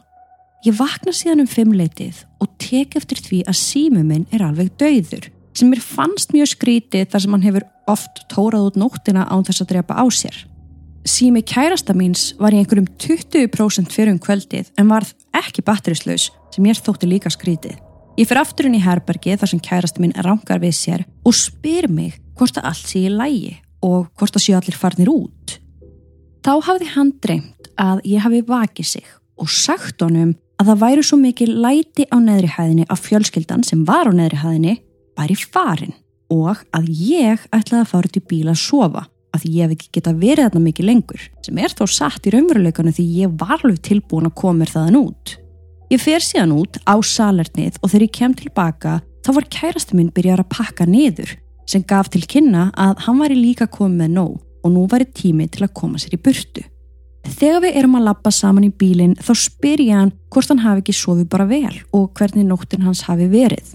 Ég 0.66 0.74
vakna 0.74 1.14
síðan 1.14 1.44
um 1.44 1.50
fimmleitið 1.50 2.24
og 2.42 2.50
tek 2.58 2.98
eftir 2.98 3.22
því 3.22 3.44
að 3.46 3.60
sími 3.60 4.02
minn 4.02 4.26
er 4.34 4.42
alveg 4.48 4.72
dauður 4.82 5.30
sem 5.54 5.70
mér 5.70 5.84
fannst 5.84 6.34
mjög 6.34 6.56
skrítið 6.56 7.06
þar 7.12 7.22
sem 7.22 7.36
hann 7.36 7.46
hefur 7.46 7.70
oft 7.94 8.24
tórað 8.32 8.72
út 8.72 8.82
nóttina 8.82 9.28
án 9.30 9.46
þess 9.46 9.62
að 9.62 9.74
drepa 9.76 9.94
á 9.94 10.04
sér. 10.10 10.42
Sími 11.06 11.44
kærasta 11.46 11.94
míns 11.94 12.32
var 12.40 12.50
í 12.50 12.58
einhverjum 12.58 12.90
20% 12.98 13.94
fyrir 13.94 14.16
um 14.16 14.18
kvöldið 14.22 14.74
en 14.74 14.90
varð 14.90 15.14
ekki 15.38 15.62
batterislaus 15.62 16.32
sem 16.50 16.66
ég 16.66 16.82
þótti 16.82 17.14
líka 17.14 17.30
skrítið. 17.30 17.78
Ég 18.18 18.26
fyrir 18.26 18.42
aftur 18.42 18.66
inn 18.66 18.74
í 18.74 18.82
herbergi 18.82 19.36
þar 19.38 19.50
sem 19.52 19.60
kærasta 19.62 20.02
mín 20.02 20.10
rangar 20.26 20.58
við 20.58 20.72
sér 20.74 21.04
og 21.22 21.36
spyr 21.38 21.86
mig 21.86 22.16
hvort 22.34 22.56
að 22.58 22.66
allt 22.72 22.90
sé 22.90 23.04
í 23.06 23.12
lægi 23.14 23.52
og 23.86 24.08
hvort 24.18 24.34
að 24.34 24.42
séu 24.42 24.56
allir 24.58 24.74
farnir 24.74 25.10
út. 25.12 25.54
Þá 26.42 26.52
hafði 26.66 26.88
hann 26.96 27.12
dreymt 27.22 27.70
að 27.78 28.02
ég 28.10 28.26
hafi 28.26 28.42
vakið 28.48 28.90
sig 28.90 29.06
og 29.38 29.54
sagt 29.54 30.02
honum 30.02 30.34
að 30.58 30.72
það 30.72 30.82
væri 30.82 31.06
svo 31.06 31.20
mikið 31.22 31.54
læti 31.62 32.10
á 32.10 32.16
neðri 32.18 32.50
hæðinni 32.56 32.90
af 32.90 33.06
fjölskyldan 33.06 33.62
sem 33.62 33.86
var 33.86 34.10
á 34.10 34.12
neðri 34.18 34.42
hæðinni 34.42 34.76
væri 35.14 35.38
farin 35.38 35.94
og 36.34 36.66
að 36.74 36.90
ég 36.90 37.46
ætlaði 37.54 37.84
að 37.84 37.90
fara 37.94 38.10
til 38.10 38.26
bíla 38.26 38.56
að 38.56 38.64
sofa 38.66 39.06
að 39.36 39.46
ég 39.46 39.68
hef 39.68 39.78
ekki 39.78 39.92
geta 39.94 40.18
verið 40.18 40.48
þarna 40.48 40.66
mikið 40.66 40.90
lengur 40.90 41.28
sem 41.46 41.62
er 41.62 41.70
þó 41.70 41.86
satt 41.86 42.26
í 42.26 42.34
raunveruleikanu 42.34 42.98
því 42.98 43.12
ég 43.22 43.38
var 43.38 43.60
alveg 43.60 43.84
tilbúin 43.92 44.26
að 44.26 44.40
koma 44.42 44.64
mér 44.64 44.74
þaðan 44.74 45.04
út. 45.06 45.38
Ég 45.88 46.00
fer 46.02 46.20
síðan 46.20 46.52
út 46.52 46.76
á 46.84 47.00
salernið 47.00 47.78
og 47.80 47.88
þegar 47.88 48.04
ég 48.04 48.16
kem 48.18 48.32
tilbaka 48.36 48.98
þá 49.24 49.30
var 49.38 49.46
kærastu 49.48 49.96
minn 49.96 50.10
byrjar 50.12 50.42
að 50.42 50.50
pakka 50.52 50.84
niður 50.84 51.30
sem 51.68 51.84
gaf 51.88 52.10
til 52.12 52.26
kynna 52.28 52.66
að 52.76 53.06
hann 53.06 53.22
væri 53.22 53.38
líka 53.38 53.68
komið 53.72 54.02
með 54.02 54.12
nóg 54.18 54.34
og 54.64 54.74
nú 54.74 54.84
væri 54.90 55.08
tími 55.16 55.48
til 55.48 55.64
að 55.64 55.74
koma 55.80 56.00
sér 56.00 56.18
í 56.18 56.20
burtu. 56.20 56.66
Þegar 57.24 57.64
við 57.64 57.80
erum 57.80 57.96
að 57.96 58.06
lappa 58.08 58.32
saman 58.32 58.68
í 58.68 58.70
bílinn 58.72 59.16
þá 59.16 59.32
spyr 59.36 59.80
ég 59.86 59.96
hann 59.96 60.14
hvort 60.28 60.52
hann 60.52 60.64
hafi 60.64 60.84
ekki 60.84 60.96
sofið 61.00 61.28
bara 61.32 61.48
vel 61.48 61.74
og 61.96 62.12
hvernig 62.20 62.44
nóttin 62.48 62.84
hans 62.84 63.06
hafi 63.08 63.28
verið. 63.32 63.74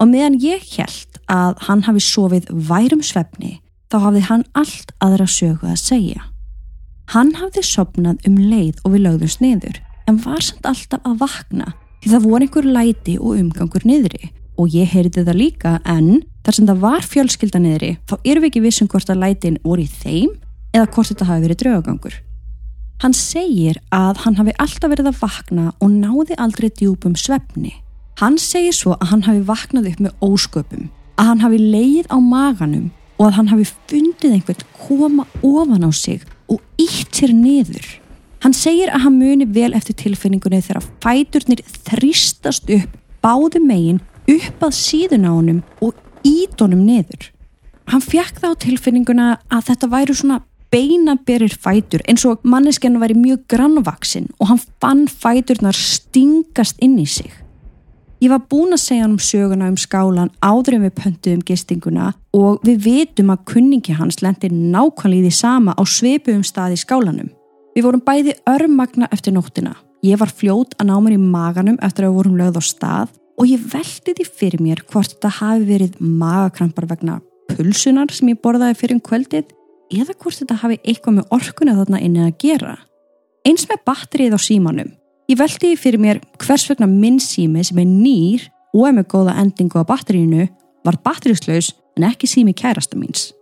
Og 0.00 0.08
meðan 0.08 0.40
ég 0.40 0.64
held 0.78 1.22
að 1.28 1.60
hann 1.68 1.84
hafi 1.84 2.04
sofið 2.04 2.48
værum 2.72 3.04
svefni 3.04 3.58
þá 3.92 4.00
hafði 4.08 4.28
hann 4.30 4.48
allt 4.56 4.96
aðra 5.04 5.28
sögu 5.28 5.68
að 5.68 5.80
segja. 5.80 6.24
Hann 7.12 7.34
hafði 7.36 7.68
sopnað 7.68 8.24
um 8.24 8.40
leið 8.40 8.80
og 8.80 8.94
við 8.96 9.04
lögðum 9.04 9.32
sniður 9.36 9.83
en 10.10 10.20
var 10.24 10.44
samt 10.44 10.66
alltaf 10.68 11.04
að 11.04 11.20
vakna 11.24 11.72
því 12.02 12.12
það 12.12 12.26
voru 12.28 12.46
einhver 12.46 12.70
læti 12.78 13.18
og 13.18 13.38
umgangur 13.40 13.86
niðri 13.88 14.30
og 14.60 14.74
ég 14.74 14.90
heyrði 14.92 15.24
það 15.24 15.40
líka 15.40 15.78
en 15.88 16.22
þar 16.44 16.56
sem 16.58 16.68
það 16.68 16.82
var 16.84 17.06
fjölskylda 17.08 17.60
niðri 17.62 17.92
þá 18.08 18.14
erum 18.22 18.44
við 18.44 18.50
ekki 18.50 18.64
vissum 18.66 18.90
hvort 18.92 19.10
að 19.10 19.22
lætin 19.24 19.58
voru 19.64 19.86
í 19.86 19.90
þeim 19.90 20.34
eða 20.74 20.90
hvort 20.90 21.10
þetta 21.12 21.28
hafi 21.28 21.44
verið 21.46 21.60
draugagangur. 21.62 22.18
Hann 23.02 23.14
segir 23.16 23.80
að 23.94 24.20
hann 24.24 24.36
hafi 24.38 24.54
alltaf 24.62 24.92
verið 24.92 25.10
að 25.10 25.22
vakna 25.22 25.64
og 25.82 25.90
náði 25.92 26.36
aldrei 26.40 26.70
djúpum 26.70 27.16
svefni. 27.18 27.74
Hann 28.20 28.38
segir 28.38 28.74
svo 28.76 28.94
að 28.98 29.10
hann 29.10 29.24
hafi 29.26 29.42
vaknað 29.48 29.88
upp 29.90 30.04
með 30.04 30.22
ósköpum, 30.22 30.86
að 31.18 31.30
hann 31.30 31.42
hafi 31.42 31.58
leið 31.58 32.12
á 32.14 32.18
maganum 32.22 32.92
og 33.18 33.26
að 33.28 33.36
hann 33.38 33.50
hafi 33.50 33.66
fundið 33.90 34.36
einhvern 34.38 34.64
koma 34.78 35.26
ofan 35.42 35.86
á 35.86 35.90
sig 35.90 36.22
og 36.50 36.62
ítt 36.78 37.10
sér 37.14 37.34
niður. 37.34 37.84
Hann 38.44 38.52
segir 38.52 38.90
að 38.92 39.06
hann 39.06 39.14
muni 39.16 39.46
vel 39.48 39.72
eftir 39.72 39.96
tilfinningunni 39.96 40.58
þegar 40.60 40.84
fæturnir 41.00 41.62
þrýstast 41.88 42.68
upp 42.74 42.96
báðu 43.24 43.62
megin 43.64 44.02
upp 44.28 44.66
að 44.66 44.74
síðun 44.76 45.24
á 45.24 45.32
honum 45.32 45.60
og 45.80 45.94
ít 46.28 46.60
honum 46.60 46.82
niður. 46.84 47.30
Hann 47.88 48.04
fjekk 48.04 48.42
þá 48.42 48.50
tilfinninguna 48.60 49.28
að 49.48 49.70
þetta 49.70 49.88
væru 49.94 50.16
svona 50.18 50.42
beinaberir 50.74 51.54
fætur 51.56 52.04
eins 52.04 52.24
og 52.28 52.42
manneskennu 52.44 53.00
væri 53.00 53.16
mjög 53.16 53.46
grannvaksinn 53.54 54.28
og 54.36 54.50
hann 54.50 54.60
fann 54.82 55.06
fæturnar 55.08 55.76
stingast 55.78 56.76
inn 56.84 56.98
í 57.00 57.06
sig. 57.08 57.30
Ég 58.20 58.28
var 58.32 58.44
búin 58.48 58.76
að 58.76 58.82
segja 58.82 59.06
hann 59.06 59.14
um 59.16 59.24
söguna 59.24 59.70
um 59.72 59.78
skálan 59.80 60.32
áður 60.44 60.76
en 60.76 60.84
við 60.84 60.94
pöntuðum 61.00 61.46
gistinguna 61.48 62.10
og 62.36 62.60
við 62.64 62.84
vitum 62.90 63.32
að 63.32 63.46
kunningi 63.54 63.96
hans 63.96 64.20
lendir 64.20 64.52
nákvæmlega 64.52 65.24
í 65.24 65.30
því 65.30 65.32
sama 65.40 65.76
á 65.76 65.82
sveipu 65.88 66.36
um 66.36 66.44
stað 66.44 66.76
í 66.76 66.80
skálanum. 66.84 67.32
Við 67.74 67.82
vorum 67.88 68.02
bæði 68.06 68.36
örmagna 68.46 69.08
eftir 69.10 69.34
nóttina. 69.34 69.72
Ég 70.06 70.18
var 70.20 70.30
fljót 70.30 70.76
að 70.78 70.92
ná 70.92 70.94
mér 71.02 71.16
í 71.16 71.20
maganum 71.20 71.78
eftir 71.82 72.04
að 72.06 72.12
við 72.12 72.18
vorum 72.20 72.36
lögð 72.38 72.60
á 72.60 72.62
stað 72.62 73.14
og 73.34 73.50
ég 73.50 73.64
veldi 73.72 74.14
því 74.14 74.26
fyrir 74.30 74.62
mér 74.62 74.82
hvort 74.92 75.10
þetta 75.16 75.32
hafi 75.40 75.66
verið 75.66 75.96
magakrampar 75.98 76.86
vegna 76.92 77.18
pulsunar 77.50 78.14
sem 78.14 78.30
ég 78.30 78.38
borðaði 78.44 78.78
fyrir 78.78 78.98
um 78.98 79.02
kvöldið 79.08 79.50
eða 79.94 80.14
hvort 80.14 80.38
þetta 80.38 80.60
hafi 80.62 80.78
eitthvað 80.84 81.18
með 81.18 81.34
orkuna 81.34 81.76
þarna 81.80 82.02
inni 82.06 82.22
að 82.22 82.36
gera. 82.44 82.76
Eins 83.44 83.66
með 83.68 83.82
batterið 83.90 84.36
á 84.36 84.40
símanum. 84.40 84.94
Ég 85.26 85.40
veldi 85.40 85.72
því 85.72 85.76
fyrir 85.80 86.04
mér 86.04 86.22
hvers 86.44 86.68
vegna 86.70 86.86
minn 86.86 87.18
sími 87.18 87.64
sem 87.66 87.80
er 87.82 87.90
nýr 87.90 88.46
og 88.74 88.86
er 88.86 88.98
með 89.00 89.10
góða 89.16 89.38
endingu 89.42 89.82
á 89.82 89.88
batterínu 89.88 90.46
var 90.86 91.00
batterislaus 91.02 91.72
en 91.98 92.06
ekki 92.06 92.30
sími 92.30 92.54
kærasta 92.54 92.98
míns. 93.00 93.32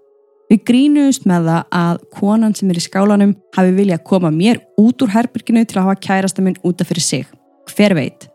Við 0.53 0.67
grínuðust 0.69 1.23
með 1.25 1.47
það 1.49 1.61
að 1.73 2.01
konan 2.13 2.53
sem 2.53 2.69
er 2.69 2.77
í 2.77 2.83
skálanum 2.85 3.31
hafi 3.57 3.71
viljað 3.73 4.03
koma 4.05 4.29
mér 4.29 4.59
út 4.77 5.01
úr 5.01 5.15
herbyrginu 5.15 5.63
til 5.65 5.79
að 5.79 5.87
hafa 5.87 6.01
kærasta 6.05 6.43
minn 6.45 6.59
útaf 6.61 6.91
fyrir 6.91 7.05
sig. 7.07 7.23
Hver 7.73 7.95
veit? 7.97 8.27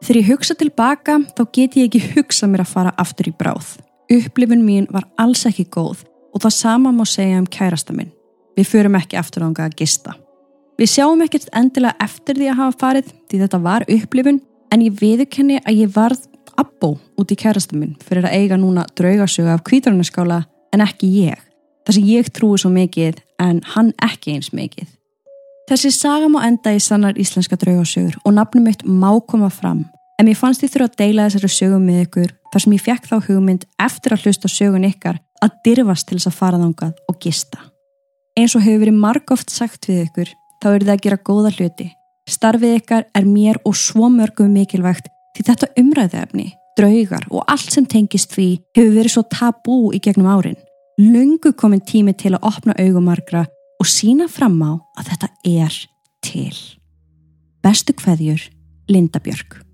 Þegar 0.00 0.18
ég 0.22 0.30
hugsa 0.30 0.56
tilbaka 0.56 1.18
þá 1.36 1.42
get 1.52 1.76
ég 1.76 1.90
ekki 1.90 2.14
hugsa 2.14 2.48
mér 2.48 2.62
að 2.64 2.70
fara 2.70 2.94
aftur 2.96 3.28
í 3.28 3.34
bráð. 3.36 3.74
Upplifun 4.08 4.64
mín 4.64 4.86
var 4.88 5.04
alls 5.20 5.44
ekki 5.50 5.66
góð 5.68 6.06
og 6.32 6.46
það 6.46 6.54
sama 6.56 6.94
má 6.96 7.04
segja 7.04 7.42
um 7.42 7.50
kærasta 7.58 7.92
minn. 7.92 8.08
Við 8.56 8.70
förum 8.70 8.96
ekki 8.96 9.20
aftur 9.20 9.44
ánga 9.44 9.68
að 9.68 9.76
gista. 9.82 10.16
Við 10.80 10.94
sjáum 10.94 11.26
ekkert 11.26 11.52
endilega 11.52 12.08
eftir 12.08 12.40
því 12.40 12.48
að 12.54 12.60
hafa 12.62 12.78
farið 12.86 13.12
því 13.28 13.42
þetta 13.44 13.62
var 13.68 13.84
upplifun 13.98 14.40
en 14.72 14.88
ég 14.88 14.96
viðurkenni 14.96 15.60
að 15.60 15.84
ég 15.84 15.92
varð 15.92 16.24
abbó 16.56 16.94
út 17.20 17.28
í 17.28 17.36
kærasta 17.36 17.76
minn 17.76 17.98
fyrir 18.00 18.24
að 18.24 18.40
eiga 18.40 18.56
núna 18.56 18.88
draugasögu 18.96 19.52
af 19.52 19.64
kvíturunaskála 19.68 20.40
en 20.74 20.84
ekki 20.84 21.10
ég. 21.22 21.40
Það 21.86 21.98
sem 21.98 22.10
ég 22.10 22.30
trúi 22.34 22.58
svo 22.60 22.70
mikið 22.74 23.22
en 23.42 23.60
hann 23.74 23.92
ekki 24.02 24.36
eins 24.36 24.52
mikið. 24.56 24.88
Þessi 25.68 25.90
saga 25.94 26.28
má 26.28 26.42
enda 26.44 26.74
í 26.76 26.80
sannar 26.82 27.16
íslenska 27.20 27.56
draugasögur 27.60 28.18
og 28.24 28.34
nafnum 28.36 28.66
mitt 28.68 28.82
má 28.84 29.12
koma 29.24 29.48
fram 29.48 29.84
en 30.18 30.28
mér 30.28 30.38
fannst 30.38 30.62
ég 30.62 30.72
þurfa 30.72 30.90
að 30.90 30.98
deila 31.00 31.28
þessari 31.28 31.50
sögum 31.50 31.86
með 31.88 32.02
ykkur 32.04 32.34
þar 32.52 32.64
sem 32.64 32.74
ég 32.76 32.84
fekk 32.84 33.08
þá 33.10 33.14
hugmynd 33.28 33.64
eftir 33.82 34.14
að 34.14 34.26
hlusta 34.26 34.50
sögun 34.50 34.86
ykkar 34.88 35.20
að 35.44 35.56
dirfast 35.66 36.08
til 36.08 36.18
þess 36.18 36.30
að 36.30 36.38
fara 36.38 36.60
þángað 36.60 37.00
og 37.10 37.18
gista. 37.22 37.60
Eins 38.38 38.54
og 38.54 38.64
hefur 38.64 38.84
verið 38.84 39.00
margóft 39.00 39.52
sagt 39.52 39.88
við 39.88 40.04
ykkur, 40.06 40.30
þá 40.62 40.68
eru 40.72 40.86
það 40.88 40.94
að 40.94 41.04
gera 41.06 41.20
góða 41.28 41.52
hluti. 41.54 41.88
Starfið 42.30 42.76
ykkar 42.78 43.08
er 43.14 43.26
mér 43.28 43.60
og 43.68 43.76
svo 43.78 44.08
mörgum 44.10 44.54
mikilvægt 44.54 45.10
því 45.36 45.46
þetta 45.48 45.70
umræðefni, 45.80 46.46
draugar 46.78 47.26
og 47.30 47.44
allt 47.50 47.72
sem 47.72 47.86
tengist 47.86 48.34
því 48.34 48.48
hefur 48.76 48.94
verið 48.98 49.14
svo 49.14 49.24
tabú 49.30 49.78
í 49.94 50.00
gegnum 50.02 50.30
árin. 50.30 50.58
Lungu 51.00 51.52
komin 51.58 51.82
tími 51.82 52.14
til 52.14 52.34
að 52.36 52.46
opna 52.50 52.76
augumargra 52.78 53.44
og 53.82 53.90
sína 53.90 54.28
fram 54.30 54.60
á 54.62 54.72
að 54.98 55.10
þetta 55.10 55.28
er 55.50 55.78
til. 56.24 56.56
Bestu 57.64 57.94
hverjur, 57.98 58.42
Linda 58.88 59.20
Björk. 59.24 59.64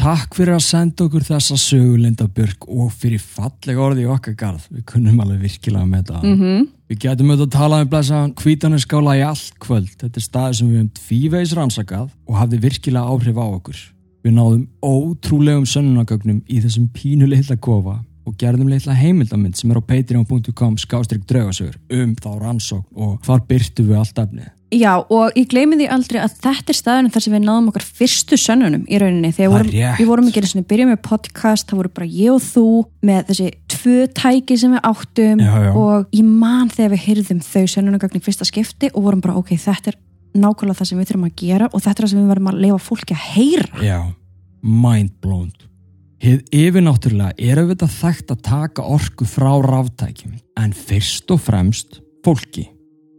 Takk 0.00 0.36
fyrir 0.38 0.54
að 0.54 0.62
senda 0.64 1.04
okkur 1.04 1.24
þessa 1.26 1.56
sögu 1.60 1.98
Linda 2.00 2.24
Björk 2.30 2.64
og 2.70 2.92
fyrir 2.96 3.20
fallega 3.20 3.82
orði 3.84 4.06
í 4.06 4.08
okkar 4.08 4.36
garð. 4.38 4.68
Við 4.70 4.86
kunnum 4.88 5.18
alveg 5.20 5.42
virkilega 5.42 5.84
með 5.84 6.04
þetta. 6.06 6.20
Mm 6.22 6.36
-hmm. 6.38 6.68
Við 6.88 6.98
getum 7.04 7.30
auðvitað 7.30 7.46
að 7.46 7.58
tala 7.58 7.80
um 7.82 7.88
blæsa 7.88 8.20
kvítanuskála 8.40 9.16
í 9.18 9.22
allt 9.26 9.58
kvöld. 9.60 9.92
Þetta 10.00 10.16
er 10.16 10.24
staði 10.24 10.54
sem 10.54 10.68
við 10.68 10.76
hefum 10.78 10.92
tvíveis 11.00 11.52
rannsakað 11.54 12.08
og 12.26 12.34
hafði 12.36 12.62
virkilega 12.64 13.04
áhrif 13.04 13.36
á 13.36 13.46
okkur. 13.50 13.78
Við 14.20 14.36
náðum 14.36 14.64
ótrúlegum 14.84 15.66
sönnunagögnum 15.68 16.42
í 16.44 16.60
þessum 16.60 16.90
pínu 16.92 17.28
litla 17.30 17.56
kofa 17.56 18.00
og 18.28 18.36
gerðum 18.40 18.68
litla 18.68 18.94
heimildamind 18.94 19.56
sem 19.56 19.72
er 19.72 19.80
á 19.80 19.82
patreon.com 19.82 20.76
skástrygg 20.80 21.24
draugasögur 21.28 21.78
um 21.96 22.12
þá 22.18 22.30
rannsók 22.38 22.84
og 22.94 23.16
hvar 23.24 23.40
byrtu 23.48 23.86
við 23.88 24.00
allt 24.02 24.20
efnið. 24.20 24.50
Já 24.70 25.00
og 25.00 25.34
ég 25.34 25.48
gleymi 25.50 25.80
því 25.80 25.86
aldrei 25.90 26.20
að 26.22 26.36
þetta 26.44 26.70
er 26.70 26.78
staðinu 26.78 27.10
þar 27.10 27.24
sem 27.24 27.32
við 27.34 27.42
náðum 27.42 27.70
okkar 27.72 27.86
fyrstu 27.98 28.36
sönnunum 28.38 28.84
í 28.86 29.00
rauninni 29.02 29.32
þegar 29.34 29.54
vorum, 29.56 29.72
við 29.98 30.10
vorum 30.12 30.28
ekki 30.30 30.44
og 30.60 30.68
byrjað 30.70 30.92
með 30.92 31.00
podcast, 31.08 31.66
það 31.66 31.80
voru 31.80 31.92
bara 31.96 32.10
ég 32.12 32.36
og 32.36 32.44
þú 32.44 32.66
með 33.08 33.32
þessi 33.32 33.48
tvö 33.74 33.96
tæki 34.20 34.60
sem 34.60 34.76
við 34.76 34.84
áttum 34.92 35.42
Já, 35.42 35.50
já. 35.64 35.72
og 35.74 36.14
ég 36.14 36.28
man 36.28 36.70
þegar 36.70 36.94
við 36.94 37.04
heyrðum 37.08 37.42
þau 37.48 37.64
sönnunagögn 37.74 38.20
í 38.20 38.22
fyrsta 38.28 38.46
skipti 38.46 38.92
og 38.94 39.08
vorum 39.08 39.24
bara 39.24 39.40
ok, 39.40 39.56
þetta 39.58 39.94
er 39.94 39.98
nákvæmlega 40.34 40.78
það 40.78 40.88
sem 40.90 41.00
við 41.00 41.10
þurfum 41.10 41.26
að 41.28 41.36
gera 41.40 41.68
og 41.70 41.82
þetta 41.82 41.96
er 41.96 42.06
það 42.06 42.12
sem 42.12 42.20
við 42.20 42.32
verðum 42.32 42.50
að 42.50 42.60
lefa 42.64 42.80
fólki 42.84 43.16
að 43.16 43.26
heyra. 43.34 43.84
Já, 43.84 43.98
mind 44.62 45.12
blown. 45.22 45.52
Hið 46.20 46.42
yfirnáttúrulega 46.52 47.32
er 47.40 47.62
auðvitað 47.62 47.94
þekkt 47.96 48.34
að 48.34 48.42
taka 48.44 48.84
orku 48.84 49.28
frá 49.28 49.52
ráftækjum 49.64 50.34
en 50.60 50.74
fyrst 50.76 51.32
og 51.32 51.40
fremst 51.40 52.00
fólki. 52.26 52.66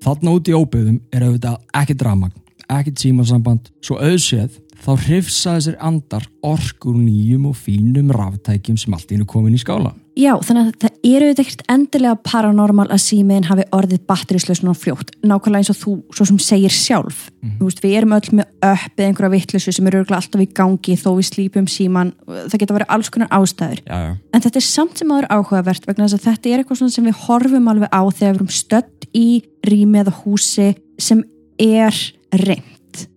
Þarna 0.02 0.36
út 0.38 0.50
í 0.50 0.54
óbyggðum 0.58 1.00
er 1.14 1.26
auðvitað 1.26 1.58
ekki 1.82 1.96
dramagn, 1.98 2.38
ekki 2.70 2.94
tímasamband, 2.98 3.72
svo 3.82 3.98
auðséð 4.02 4.60
þá 4.82 4.92
hrifsaði 5.06 5.66
sér 5.66 5.82
andar 5.82 6.26
orkur 6.46 6.98
nýjum 6.98 7.50
og 7.52 7.58
fínum 7.58 8.14
ráftækjum 8.14 8.80
sem 8.82 8.96
allt 8.98 9.14
ínu 9.14 9.28
komin 9.30 9.58
í 9.58 9.62
skálan. 9.62 10.01
Já, 10.20 10.34
þannig 10.44 10.66
að 10.66 10.72
það 10.82 10.96
eru 11.08 11.28
auðvitað 11.28 11.46
ekkert 11.46 11.62
endilega 11.72 12.18
paranormal 12.28 12.86
að 12.92 13.00
símiðin 13.06 13.46
hafi 13.48 13.64
orðið 13.78 14.02
batterislausn 14.10 14.72
og 14.72 14.76
fljótt, 14.76 15.14
nákvæmlega 15.24 15.62
eins 15.62 15.72
og 15.72 15.78
þú 15.80 15.94
svo 16.18 16.28
sem 16.28 16.40
segir 16.44 16.74
sjálf. 16.76 17.22
Mm. 17.40 17.54
Þú 17.60 17.70
veist, 17.70 17.80
við 17.86 17.96
erum 18.02 18.16
öll 18.18 18.34
með 18.42 18.50
uppið 18.68 19.06
einhverja 19.06 19.34
vittlusu 19.36 19.74
sem 19.78 19.88
eru 19.88 20.02
alltaf 20.04 20.44
í 20.44 20.50
gangi 20.60 20.98
þó 21.00 21.08
við 21.16 21.30
slípum 21.30 21.70
síman, 21.72 22.12
það 22.28 22.58
geta 22.64 22.76
verið 22.76 22.92
alls 22.98 23.12
konar 23.14 23.32
ástæður. 23.40 23.84
Já, 23.86 23.96
já. 24.10 24.12
En 24.36 24.44
þetta 24.44 24.62
er 24.62 24.68
samt 24.68 25.00
sem 25.00 25.16
aður 25.16 25.30
áhugavert 25.32 25.88
vegna 25.88 26.10
þess 26.10 26.20
að 26.20 26.28
þetta 26.28 26.52
er 26.52 26.66
eitthvað 26.66 26.84
sem 26.98 27.08
við 27.08 27.24
horfum 27.30 27.72
alveg 27.72 27.96
á 27.96 28.02
þegar 28.12 28.36
við 28.36 28.42
erum 28.42 28.54
stött 28.60 29.10
í 29.16 29.28
rými 29.68 30.04
eða 30.04 30.18
húsi 30.26 30.74
sem 31.00 31.24
er 31.56 32.04
reynd. 32.36 32.71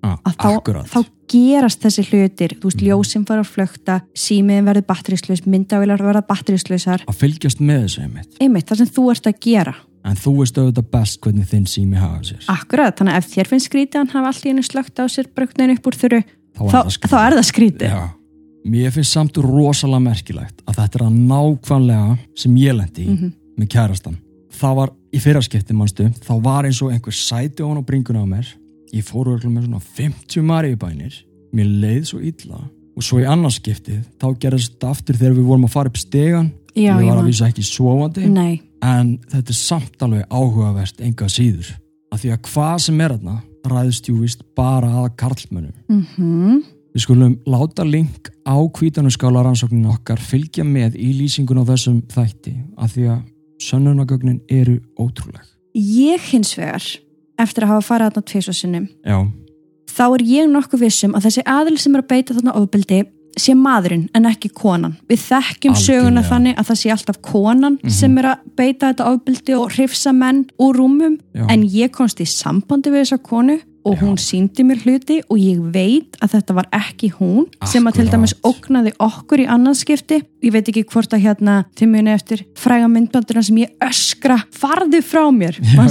Ah, 0.05 0.19
Að 0.25 0.37
þá, 0.39 0.85
þá 0.93 0.99
gerast 1.35 1.83
þessi 1.85 2.05
hlutir, 2.11 2.55
þú 2.61 2.71
veist, 2.71 2.83
ljósinn 2.85 3.25
fara 3.29 3.43
að 3.45 3.51
flökta, 3.55 3.97
símiðin 4.15 4.69
verður 4.69 4.87
batterislaus, 4.91 5.43
myndavilar 5.49 6.03
verða 6.05 6.23
batterislausar, 6.29 7.05
Að 7.09 7.21
fylgjast 7.23 7.61
með 7.65 7.87
þessu 7.87 8.05
einmitt. 8.05 8.31
einmitt 8.41 8.69
það 8.71 8.83
sem 8.83 8.93
þú 8.99 9.07
ert 9.15 9.29
að 9.31 9.39
gera. 9.49 9.75
En 10.05 10.19
þú 10.21 10.35
veist 10.43 10.59
auðvitað 10.61 10.91
best 10.93 11.21
hvernig 11.25 11.47
þinn 11.49 11.67
sími 11.67 11.97
hafa 11.97 12.21
sér. 12.29 12.43
Akkurat, 12.53 12.93
þannig 12.99 13.15
að 13.17 13.23
ef 13.23 13.31
þér 13.33 13.51
finnst 13.55 13.71
skrítið 13.71 14.01
hann 14.03 14.13
hafa 14.13 14.33
allt 14.35 14.45
í 14.45 14.51
hennu 14.53 14.65
slögt 14.67 15.01
á 15.01 15.05
sér 15.09 15.31
brugnin 15.33 15.73
upp 15.79 15.87
úr 15.89 15.97
þurru, 15.97 16.21
Þá 16.55 16.61
er 16.63 16.71
þá, 16.71 17.09
það 17.09 17.41
skrítið. 17.49 17.95
Mér 18.65 18.93
finnst 18.95 19.13
samt 19.17 19.37
rosalega 19.43 20.01
merkilegt 20.01 20.61
að 20.69 20.79
þetta 20.79 21.01
er 21.01 21.07
að 21.09 21.17
nákvæmlega 21.33 22.19
sem 22.41 22.55
ég 22.57 22.77
lendi 22.77 23.05
í 23.05 23.17
með 23.59 23.69
kærastan. 23.75 24.21
Það 24.55 24.77
var 24.79 24.93
í 25.13 25.21
fyrraskipti 25.21 25.75
mannstu, 25.77 26.07
þá 26.25 26.33
var 26.45 26.69
eins 26.69 26.79
og 26.85 26.93
einhver 26.95 27.17
sæti 27.17 27.65
ofan 27.65 27.83
á 27.83 27.89
bringuna 27.89 28.23
á 28.23 28.27
mér. 28.31 28.53
Ég 28.95 29.07
fór 29.09 29.27
örugglega 29.33 29.55
með 29.57 29.65
svona 29.69 29.81
50 29.99 30.45
maribænir. 30.47 31.15
Mér 31.55 31.71
leið 31.83 32.05
svo 32.11 32.21
illa. 32.23 32.61
Og 32.95 33.03
svo 33.03 33.19
í 33.19 33.25
annarskiptið, 33.27 34.05
þá 34.23 34.27
gerðist 34.39 34.77
þetta 34.77 34.91
aftur 34.95 35.17
þegar 35.19 35.33
við 35.41 35.49
vorum 35.49 35.65
að 35.67 35.73
fara 35.75 35.91
upp 35.91 35.99
stegan. 35.99 36.53
Já, 36.75 36.93
ég 36.99 37.09
var 37.09 37.19
að 37.23 37.27
vísa 37.31 37.49
ekki 37.51 37.65
sofandi. 37.67 38.29
Nei, 38.31 38.61
En 38.85 39.15
þetta 39.33 39.51
er 39.51 39.57
samt 39.57 40.03
alveg 40.05 40.27
áhugavert 40.29 40.99
enga 41.01 41.27
síður. 41.33 41.71
Af 42.13 42.21
því 42.21 42.33
að 42.35 42.41
hvað 42.51 42.79
sem 42.85 43.01
er 43.01 43.15
þarna 43.15 43.37
ræðist 43.65 44.09
jú 44.11 44.17
vist 44.21 44.43
bara 44.55 44.91
að 45.03 45.15
karlmönnum. 45.17 45.73
mhm, 45.89 46.63
Við 46.95 47.03
skulum 47.03 47.33
láta 47.51 47.83
link 47.83 48.29
á 48.47 48.55
kvítanuskála 48.71 49.41
rannsóknin 49.43 49.89
okkar 49.91 50.21
fylgja 50.23 50.63
með 50.63 50.95
í 51.01 51.09
lýsingun 51.19 51.59
á 51.59 51.65
þessum 51.73 52.03
þætti 52.13 52.53
af 52.79 52.93
því 52.95 53.09
að 53.11 53.23
sönnunagögnin 53.65 54.41
eru 54.49 54.77
ótrúleg. 55.01 55.43
ég 55.75 56.21
hins 56.31 56.55
vegar, 56.59 56.85
eftir 57.39 57.67
að 57.67 57.75
hafa 57.75 57.89
farið 57.89 58.13
þarna 58.13 58.29
tvisvarsinnum, 58.31 58.87
Já, 59.05 59.19
þá 59.95 60.05
er 60.07 60.25
ég 60.29 60.49
nokkuð 60.51 60.87
vissum 60.87 61.15
að 61.15 61.29
þessi 61.29 61.45
aðil 61.47 61.77
sem 61.79 61.95
er 61.95 62.03
að 62.05 62.11
beita 62.15 62.35
þarna 62.39 62.57
ofbeldi 62.61 63.03
sé 63.35 63.55
maðurinn 63.59 64.05
en 64.15 64.29
ekki 64.31 64.49
konan. 64.55 64.93
Við 65.11 65.25
þekkjum 65.25 65.75
Algjörlega. 65.75 66.03
söguna 66.05 66.23
þannig 66.23 66.59
að 66.59 66.69
það 66.69 66.79
sé 66.79 66.91
alltaf 66.95 67.17
konan 67.27 67.79
sem 67.91 68.19
er 68.19 68.29
að 68.31 68.45
beita 68.57 68.93
þetta 68.93 69.09
ofbeldi 69.11 69.57
og 69.59 69.73
hrifsa 69.75 70.13
menn 70.15 70.45
úr 70.63 70.79
rúmum 70.79 71.17
Já. 71.35 71.47
en 71.51 71.65
ég 71.67 71.91
komst 71.91 72.21
í 72.23 72.27
sambandi 72.31 72.93
við 72.95 73.03
þessa 73.03 73.19
konu 73.27 73.59
og 73.85 73.99
hún 74.01 74.17
síndi 74.17 74.65
mér 74.65 74.81
hluti 74.85 75.19
og 75.29 75.37
ég 75.39 75.59
veit 75.75 76.17
að 76.25 76.33
þetta 76.39 76.55
var 76.57 76.69
ekki 76.73 77.11
hún 77.19 77.45
sem 77.69 77.85
að 77.85 77.99
til 77.99 78.07
Akkurát. 78.07 78.13
dæmis 78.15 78.35
ógnaði 78.43 78.93
okkur 78.99 79.43
í 79.45 79.47
annarskipti. 79.47 80.23
Ég 80.43 80.53
veit 80.53 80.69
ekki 80.69 80.85
hvort 80.89 81.13
að 81.13 81.25
hérna 81.27 81.65
til 81.77 81.89
muni 81.89 82.11
eftir 82.15 82.45
fræga 82.57 82.89
myndbandurna 82.89 83.43
sem 83.45 83.57
ég 83.61 83.71
öskra 83.85 84.39
farðu 84.53 85.03
frá 85.05 85.29
mér. 85.33 85.59
Já, 85.61 85.85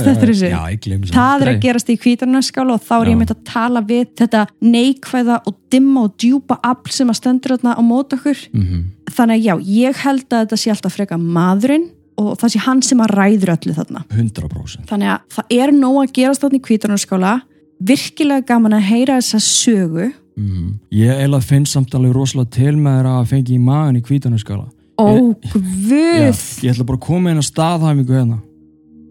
það 1.13 1.41
er 1.43 1.51
að 1.53 1.59
gerast 1.63 1.89
í 1.91 1.97
kvítarnaskála 2.01 2.75
og 2.77 2.83
þá 2.83 2.93
er 2.99 3.05
Já. 3.07 3.11
ég 3.13 3.17
mynd 3.21 3.33
að 3.33 3.43
tala 3.47 3.81
við 3.85 4.05
þetta 4.19 4.43
neikvæða 4.61 5.39
og 5.49 5.55
dimma 5.73 6.05
og 6.07 6.15
djúpa 6.21 6.59
afl 6.63 6.91
sem 6.93 7.09
að 7.11 7.19
stendur 7.19 7.55
þarna 7.57 7.75
á 7.77 7.81
mót 7.85 8.13
okkur 8.17 8.37
Mhm. 8.53 8.83
þannig 9.13 9.37
að 9.37 9.43
já, 9.43 9.55
ég 9.61 9.95
held 10.03 10.29
að 10.29 10.45
þetta 10.47 10.57
sé 10.57 10.71
alltaf 10.73 10.93
freka 10.97 11.17
maðurinn 11.17 11.89
og 12.17 12.37
það 12.37 12.49
sé 12.53 12.59
hann 12.59 12.81
sem 12.81 12.97
að 12.99 13.13
ræður 13.17 13.53
öllu 13.57 13.73
þarna 13.73 14.03
100%. 14.09 14.85
þannig 14.87 15.09
að 15.09 15.19
það 15.29 15.45
er 15.61 15.71
nóg 15.71 15.97
að 16.07 16.13
gerast 16.13 16.41
þarna 16.41 16.57
í 16.59 16.65
kvítarnaskála 16.67 17.41
virkilega 17.87 18.45
gaman 18.47 18.73
að 18.79 18.87
heyra 18.91 19.19
þessa 19.21 19.39
sögu 19.43 20.11
Mm. 20.33 20.79
Ég 20.89 21.11
eiginlega 21.13 21.45
finn 21.45 21.65
samt 21.69 21.91
alveg 21.93 22.15
rosalega 22.15 22.49
til 22.55 22.71
með 22.81 22.95
þeirra 22.97 23.11
að 23.19 23.27
fengi 23.29 23.53
í 23.53 23.59
magan 23.61 23.99
í 23.99 24.01
kvítanuskála. 24.01 24.63
ó 24.97 25.05
Já, 25.13 25.51
guð 25.53 26.39
ég 26.65 26.71
ætla 26.71 26.85
bara 26.89 26.97
að 26.97 27.03
koma 27.05 27.29
inn 27.29 27.37
að 27.37 27.45
staðhæfingu 27.51 28.15
hérna. 28.17 28.39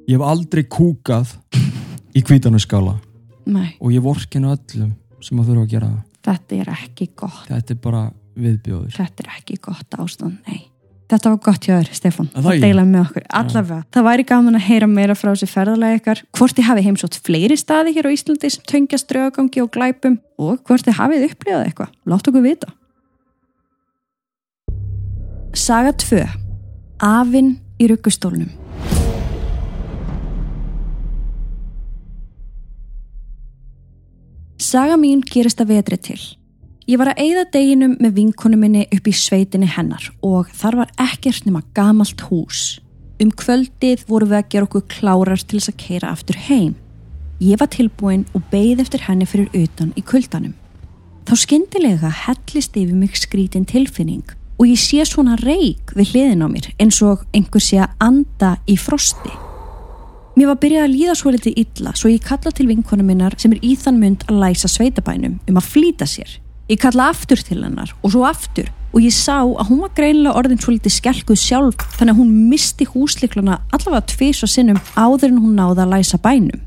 Ég 0.09 0.17
hef 0.19 0.25
aldrei 0.27 0.65
kúkað 0.67 1.37
í 2.19 2.25
kvítanuskála 2.27 2.97
Nei, 3.47 3.71
og 3.79 3.95
ég 3.95 4.03
vorkinu 4.03 4.51
öllum 4.51 4.91
sem 5.23 5.39
að 5.39 5.53
þurfa 5.53 5.63
að 5.63 5.71
gera 5.77 5.93
það. 5.93 6.03
þetta 6.27 6.59
er 6.59 6.73
ekki 6.75 7.09
gott 7.23 7.47
Þetta 7.53 7.71
er 7.77 7.81
bara 7.87 8.03
viðbjóður. 8.43 8.93
þetta 8.99 9.23
er 9.23 9.31
ekki 9.39 9.61
gott 9.63 9.99
ástand, 10.03 10.39
nei 10.49 10.61
Þetta 11.13 11.29
var 11.29 11.41
gott 11.45 11.67
hjá 11.69 11.75
þér, 11.77 11.89
það 12.33 12.47
að 12.49 12.63
deila 12.63 12.83
með 12.89 13.03
okkur, 13.03 13.25
allavega. 13.37 13.83
Það 13.93 14.05
væri 14.07 14.25
gaman 14.31 14.57
að 14.57 14.63
heyra 14.65 14.87
meira 14.89 15.17
frá 15.19 15.29
þessi 15.35 15.49
ferðalega 15.51 15.99
ykkar, 15.99 16.23
hvort 16.39 16.57
þið 16.57 16.67
hafið 16.71 16.87
heimsótt 16.87 17.19
fleiri 17.27 17.59
staði 17.61 17.93
hér 17.99 18.09
á 18.09 18.15
Íslandi 18.17 18.49
sem 18.55 18.65
töngjast 18.73 19.11
draugagangi 19.13 19.61
og 19.61 19.69
glæpum 19.77 20.17
og 20.41 20.63
hvort 20.65 20.89
þið 20.89 20.97
hafið 21.03 21.27
upplifað 21.29 21.67
eitthvað. 21.67 21.93
Látt 22.09 22.33
okkur 22.33 22.47
vita. 22.49 22.73
Saga 25.53 25.93
2. 26.01 26.25
Afinn 27.05 27.59
í 27.77 27.93
ruggustólnum. 27.93 28.49
Saga 34.57 34.97
mín 34.97 35.21
gerist 35.21 35.61
að 35.61 35.77
vetri 35.77 36.01
til. 36.01 36.23
Ég 36.91 36.99
var 36.99 37.13
að 37.13 37.21
eigða 37.23 37.43
deginum 37.55 37.93
með 38.03 38.17
vinkonu 38.17 38.59
minni 38.59 38.89
upp 38.91 39.07
í 39.07 39.13
sveitinni 39.15 39.69
hennar 39.71 40.09
og 40.27 40.49
þar 40.59 40.81
var 40.81 40.89
ekkert 41.05 41.45
nema 41.47 41.61
gamalt 41.77 42.25
hús. 42.27 42.81
Um 43.23 43.31
kvöldið 43.31 44.03
voru 44.09 44.27
við 44.33 44.41
að 44.41 44.49
gera 44.51 44.67
okkur 44.67 44.89
klárar 44.91 45.45
til 45.45 45.61
þess 45.61 45.71
að 45.71 45.79
keira 45.79 46.11
aftur 46.11 46.41
heim. 46.49 46.75
Ég 47.39 47.61
var 47.63 47.71
tilbúin 47.71 48.27
og 48.35 48.43
beigð 48.51 48.83
eftir 48.83 49.07
henni 49.07 49.31
fyrir 49.31 49.55
utan 49.55 49.95
í 49.95 50.03
kuldanum. 50.03 50.59
Þá 51.23 51.35
skyndilega 51.45 52.11
hellist 52.25 52.75
yfir 52.75 52.99
mig 52.99 53.15
skrítin 53.15 53.69
tilfinning 53.69 54.27
og 54.59 54.67
ég 54.67 54.83
sé 54.83 55.07
svona 55.07 55.39
reik 55.39 55.95
við 55.95 56.17
hliðin 56.17 56.43
á 56.43 56.49
mér 56.51 56.73
eins 56.83 56.99
og 57.07 57.23
einhver 57.31 57.63
sé 57.63 57.79
að 57.79 57.95
anda 58.03 58.57
í 58.67 58.75
frosti. 58.75 59.31
Mér 60.35 60.51
var 60.51 60.59
byrjað 60.59 60.89
að 60.89 60.95
líða 60.97 61.15
svo 61.15 61.31
litið 61.31 61.63
illa 61.63 61.95
svo 61.95 62.11
ég 62.11 62.27
kalla 62.27 62.51
til 62.51 62.67
vinkonu 62.67 63.07
minnar 63.07 63.39
sem 63.39 63.55
er 63.55 63.63
í 63.63 63.77
þann 63.79 64.03
mund 64.03 64.27
að 64.27 64.43
læsa 64.43 64.67
sveitabænum 64.67 65.39
um 65.47 65.61
að 65.63 65.77
flýta 65.77 66.11
sér. 66.11 66.41
Ég 66.71 66.79
kalla 66.79 67.11
aftur 67.11 67.41
til 67.43 67.63
hennar 67.65 67.91
og 68.03 68.13
svo 68.15 68.23
aftur 68.29 68.69
og 68.93 69.01
ég 69.03 69.15
sá 69.15 69.41
að 69.41 69.69
hún 69.71 69.81
var 69.83 69.95
greinilega 69.97 70.37
orðin 70.39 70.61
svo 70.61 70.75
litið 70.75 70.95
skelkuð 70.95 71.41
sjálf 71.41 71.87
þannig 71.97 72.13
að 72.13 72.21
hún 72.21 72.35
misti 72.53 72.87
húsliklana 72.87 73.59
allavega 73.73 74.05
tvís 74.13 74.43
og 74.45 74.53
sinnum 74.53 74.81
áður 74.95 75.33
en 75.33 75.41
hún 75.43 75.57
náði 75.59 75.83
að 75.83 75.95
læsa 75.95 76.21
bænum. 76.23 76.61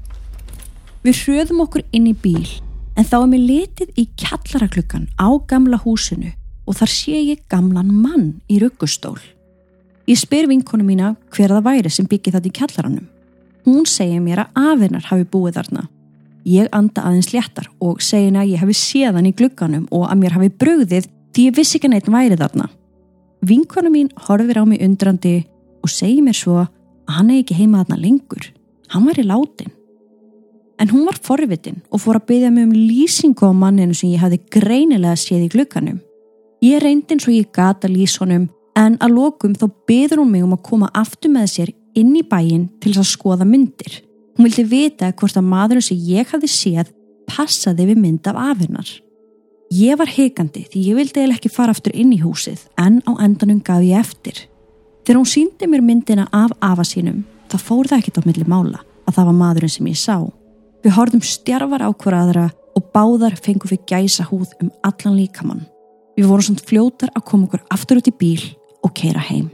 Við 1.05 1.21
hröðum 1.21 1.61
okkur 1.67 1.85
inn 1.95 2.09
í 2.09 2.15
bíl 2.17 2.49
en 2.95 3.07
þá 3.07 3.15
er 3.21 3.29
mér 3.31 3.45
litið 3.45 4.01
í 4.01 4.07
kjallaraklukkan 4.19 5.07
á 5.15 5.27
gamla 5.47 5.79
húsinu 5.85 6.33
og 6.65 6.79
þar 6.79 6.91
sé 6.91 7.21
ég 7.21 7.45
gamlan 7.51 7.93
mann 7.93 8.29
í 8.49 8.59
ruggustól. 8.59 9.19
Ég 10.09 10.19
spyr 10.19 10.49
vinkonu 10.49 10.85
mína 10.85 11.15
hver 11.33 11.53
það 11.53 11.67
væri 11.69 11.91
sem 11.93 12.07
byggir 12.09 12.35
þetta 12.35 12.49
í 12.51 12.55
kjallaranum. 12.59 13.05
Hún 13.65 13.85
segir 13.89 14.21
mér 14.21 14.43
að 14.43 14.59
afinnar 14.73 15.07
hafi 15.09 15.25
búið 15.29 15.59
þarna. 15.59 15.87
Ég 16.45 16.69
anda 16.77 17.01
aðeins 17.07 17.31
léttar 17.33 17.71
og 17.81 18.01
segir 18.05 18.29
henni 18.29 18.43
að 18.43 18.51
ég 18.53 18.61
hafi 18.61 18.75
séð 18.77 19.17
hann 19.17 19.29
í 19.29 19.33
glugganum 19.33 19.87
og 19.89 20.05
að 20.11 20.19
mér 20.21 20.35
hafi 20.37 20.49
brugðið 20.61 21.07
því 21.33 21.45
ég 21.47 21.55
vissi 21.57 21.79
ekki 21.79 21.89
neitt 21.89 22.09
væri 22.11 22.37
þarna. 22.37 22.67
Vinkonu 23.45 23.89
mín 23.93 24.11
horfir 24.27 24.59
á 24.61 24.63
mig 24.65 24.83
undrandi 24.85 25.39
og 25.81 25.89
segir 25.89 26.21
mér 26.25 26.37
svo 26.37 26.59
að 26.61 26.69
hann 27.17 27.31
er 27.31 27.41
ekki 27.41 27.57
heima 27.57 27.81
þarna 27.81 27.97
lengur. 28.01 28.45
Hann 28.93 29.09
var 29.09 29.17
í 29.17 29.25
látin. 29.25 29.73
En 30.77 30.91
hún 30.91 31.05
var 31.07 31.17
forvitin 31.23 31.81
og 31.89 32.03
fór 32.03 32.19
að 32.19 32.27
byggja 32.29 32.51
mig 32.53 32.67
um 32.67 32.77
lýsingu 32.77 33.49
á 33.49 33.53
manninu 33.55 33.95
sem 33.97 34.11
ég 34.13 34.21
hafði 34.21 34.41
greinilega 34.53 35.17
séð 35.17 35.47
í 35.47 35.51
glugganum. 35.53 36.01
Ég 36.61 36.81
reyndi 36.83 37.15
eins 37.15 37.25
og 37.25 37.33
ég 37.33 37.49
gata 37.53 37.89
lýs 37.89 38.19
honum 38.21 38.49
en 38.77 38.97
að 39.01 39.17
lokum 39.17 39.55
þá 39.57 39.65
byður 39.87 40.21
hún 40.21 40.33
mig 40.33 40.45
um 40.45 40.53
að 40.53 40.65
koma 40.69 40.91
aftur 40.93 41.31
með 41.33 41.47
sér 41.53 41.73
inn 41.95 42.13
í 42.15 42.25
bæin 42.27 42.67
til 42.79 42.91
þess 42.91 43.01
að 43.01 43.13
skoða 43.13 43.47
myndir. 43.47 44.01
Hún 44.35 44.49
vildi 44.49 44.65
vita 44.67 45.11
hvort 45.15 45.37
að 45.39 45.47
maðurinn 45.47 45.85
sem 45.85 45.99
ég 46.09 46.27
hafði 46.33 46.49
séð 46.51 46.91
passaði 47.29 47.87
við 47.91 48.01
mynd 48.01 48.27
af 48.27 48.39
afinnar. 48.51 48.89
Ég 49.73 49.97
var 49.97 50.11
hikandi 50.11 50.65
því 50.71 50.81
ég 50.89 50.97
vildi 50.99 51.23
eða 51.23 51.37
ekki 51.37 51.51
fara 51.51 51.73
aftur 51.73 51.95
inn 51.95 52.11
í 52.13 52.19
húsið 52.21 52.67
en 52.81 52.99
á 53.07 53.11
endanum 53.23 53.61
gaf 53.65 53.83
ég 53.83 53.99
eftir. 54.03 54.43
Þegar 55.05 55.21
hún 55.21 55.29
síndi 55.31 55.69
mér 55.71 55.83
myndina 55.85 56.27
af 56.35 56.51
afa 56.59 56.85
sínum 56.85 57.23
þá 57.49 57.57
fór 57.61 57.89
það 57.89 58.03
ekkit 58.03 58.19
á 58.19 58.27
milli 58.27 58.45
mála 58.49 58.83
að 59.05 59.17
það 59.17 59.29
var 59.29 59.39
maðurinn 59.39 59.73
sem 59.75 59.89
ég 59.89 59.99
sá. 59.99 60.17
Við 60.83 60.95
horfðum 60.97 61.25
stjarfar 61.25 61.85
á 61.87 61.89
hver 61.89 62.17
aðra 62.19 62.45
og 62.75 62.89
báðar 62.93 63.39
fengum 63.39 63.71
við 63.71 63.85
gæsa 63.89 64.27
húð 64.27 64.51
um 64.61 64.71
allan 64.83 65.17
líkamann. 65.17 65.65
Við 66.15 66.27
vorum 66.29 66.49
svona 66.49 66.67
fljótar 66.67 67.11
að 67.15 67.25
koma 67.29 67.47
okkur 67.47 67.63
aftur 67.73 68.01
út 68.01 68.11
í 68.11 68.15
bíl 68.19 68.43
og 68.83 68.93
keira 68.97 69.23
heim. 69.31 69.49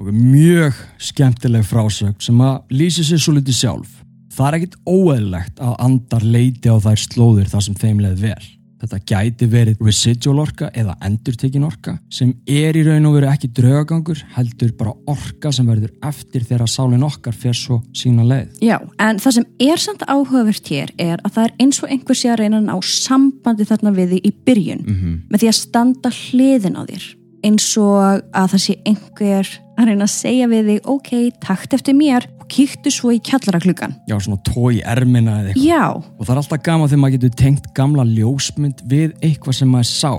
Og 0.00 0.10
mjög 0.10 0.74
skemmtileg 0.98 1.62
frásög 1.68 2.18
sem 2.22 2.40
að 2.42 2.74
lýsi 2.74 3.04
sér 3.06 3.22
svo 3.22 3.36
litið 3.36 3.60
sjálf. 3.60 4.00
Það 4.34 4.48
er 4.48 4.56
ekkit 4.58 4.76
óeðlegt 4.90 5.62
að 5.62 5.78
andar 5.86 6.26
leiti 6.26 6.66
á 6.66 6.76
þær 6.82 7.00
slóðir 7.04 7.50
þar 7.52 7.62
sem 7.68 7.78
þeim 7.78 8.02
leið 8.02 8.24
vel. 8.24 8.44
Þetta 8.84 8.98
gæti 9.08 9.46
verið 9.48 9.78
residual 9.80 10.42
orka 10.42 10.66
eða 10.76 10.96
endurtekin 11.06 11.64
orka 11.64 11.94
sem 12.12 12.34
er 12.50 12.76
í 12.76 12.82
raun 12.84 13.06
og 13.08 13.14
veru 13.16 13.30
ekki 13.30 13.48
draugagangur 13.56 14.20
heldur 14.34 14.74
bara 14.76 14.92
orka 15.08 15.52
sem 15.54 15.70
verður 15.70 15.94
eftir 16.04 16.44
þegar 16.44 16.68
sálinn 16.68 17.06
okkar 17.06 17.38
fer 17.38 17.56
svo 17.56 17.78
sína 17.96 18.26
leið. 18.28 18.60
Já, 18.66 18.76
en 18.98 19.22
það 19.22 19.38
sem 19.38 19.46
er 19.70 19.80
samt 19.80 20.04
áhugavert 20.04 20.68
hér 20.74 20.92
er 21.00 21.22
að 21.22 21.38
það 21.38 21.44
er 21.46 21.56
eins 21.64 21.80
og 21.80 21.94
einhver 21.94 22.18
sé 22.18 22.34
að 22.34 22.42
reyna 22.42 22.60
á 22.66 22.78
sambandi 22.84 23.68
þarna 23.70 23.94
við 23.96 24.16
því 24.16 24.20
í 24.20 24.32
byrjun 24.44 24.84
Mm 24.84 24.96
-hmm. 25.00 25.20
með 25.30 25.40
því 25.40 25.48
að 25.48 25.60
standa 25.62 26.10
hliðin 26.10 26.76
á 26.76 26.82
þér 26.84 27.04
eins 27.44 27.66
og 27.80 28.22
að 28.34 28.54
það 28.54 28.62
sé 28.64 28.76
einhver 28.88 29.50
að 29.74 29.88
reyna 29.90 30.06
að 30.06 30.12
segja 30.14 30.46
við 30.50 30.68
þig 30.70 30.88
ok, 30.94 31.10
takt 31.42 31.74
eftir 31.76 31.96
mér 31.98 32.26
og 32.40 32.46
kíktu 32.52 32.92
svo 32.94 33.12
í 33.14 33.20
kjallaraklukkan. 33.24 33.94
Já, 34.08 34.16
svona 34.22 34.40
tói 34.46 34.80
ermina 34.84 35.40
eða 35.42 35.52
eitthvað. 35.52 35.68
Já, 35.68 35.84
Og 36.18 36.24
það 36.26 36.32
er 36.34 36.40
alltaf 36.42 36.62
gaman 36.66 36.88
þegar 36.92 37.02
maður 37.04 37.16
getur 37.18 37.36
tengt 37.42 37.70
gamla 37.76 38.04
ljósmynd 38.08 38.82
við 38.90 39.14
eitthvað 39.24 39.58
sem 39.60 39.72
maður 39.74 39.90
sá. 39.92 40.12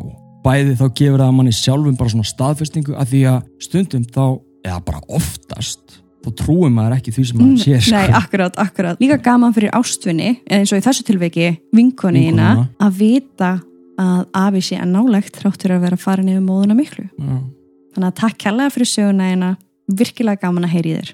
Bæði 0.46 0.74
þá 0.78 0.86
gefur 1.00 1.22
það 1.24 1.36
manni 1.40 1.54
sjálfum 1.58 1.96
bara 1.98 2.14
svona 2.14 2.30
staðfestingu 2.30 2.98
að 3.02 3.14
því 3.14 3.22
að 3.32 3.38
stundum 3.66 4.04
þá, 4.14 4.26
eða 4.66 4.82
bara 4.86 5.00
oftast, 5.18 5.96
þá 6.26 6.30
trúum 6.42 6.76
maður 6.78 6.98
ekki 7.00 7.14
því 7.16 7.24
sem 7.30 7.40
maður 7.42 7.64
sér. 7.64 7.82
sko. 7.86 7.96
Nei, 7.96 8.18
akkurat, 8.20 8.60
akkurat. 8.62 9.00
Líka 9.02 9.18
gaman 9.26 9.54
fyrir 9.56 9.74
ástvinni, 9.78 10.36
eins 10.50 10.74
og 10.74 10.82
í 10.82 10.86
þessu 10.86 11.06
tilveiki 11.08 11.48
Vinkonuna. 11.74 12.52
að 12.82 13.00
vita 13.00 13.56
að 14.02 14.24
afi 14.36 14.64
sé 14.70 14.80
að 14.80 14.92
nálegt 14.94 15.38
þráttur 15.42 15.76
að 15.76 15.86
vera 15.86 16.00
farin 16.00 16.32
yfir 16.32 16.44
móðuna 16.46 16.78
miklu. 16.78 17.06
Já. 17.16 17.38
Þannig 17.96 18.10
að 18.10 18.18
takk 18.20 18.42
kærlega 18.44 18.74
fyrir 18.76 18.92
söguna 18.92 19.30
eina, 19.32 19.52
virkilega 19.88 20.42
gaman 20.42 20.68
að 20.68 20.76
heyri 20.76 20.98
þér. 20.98 21.14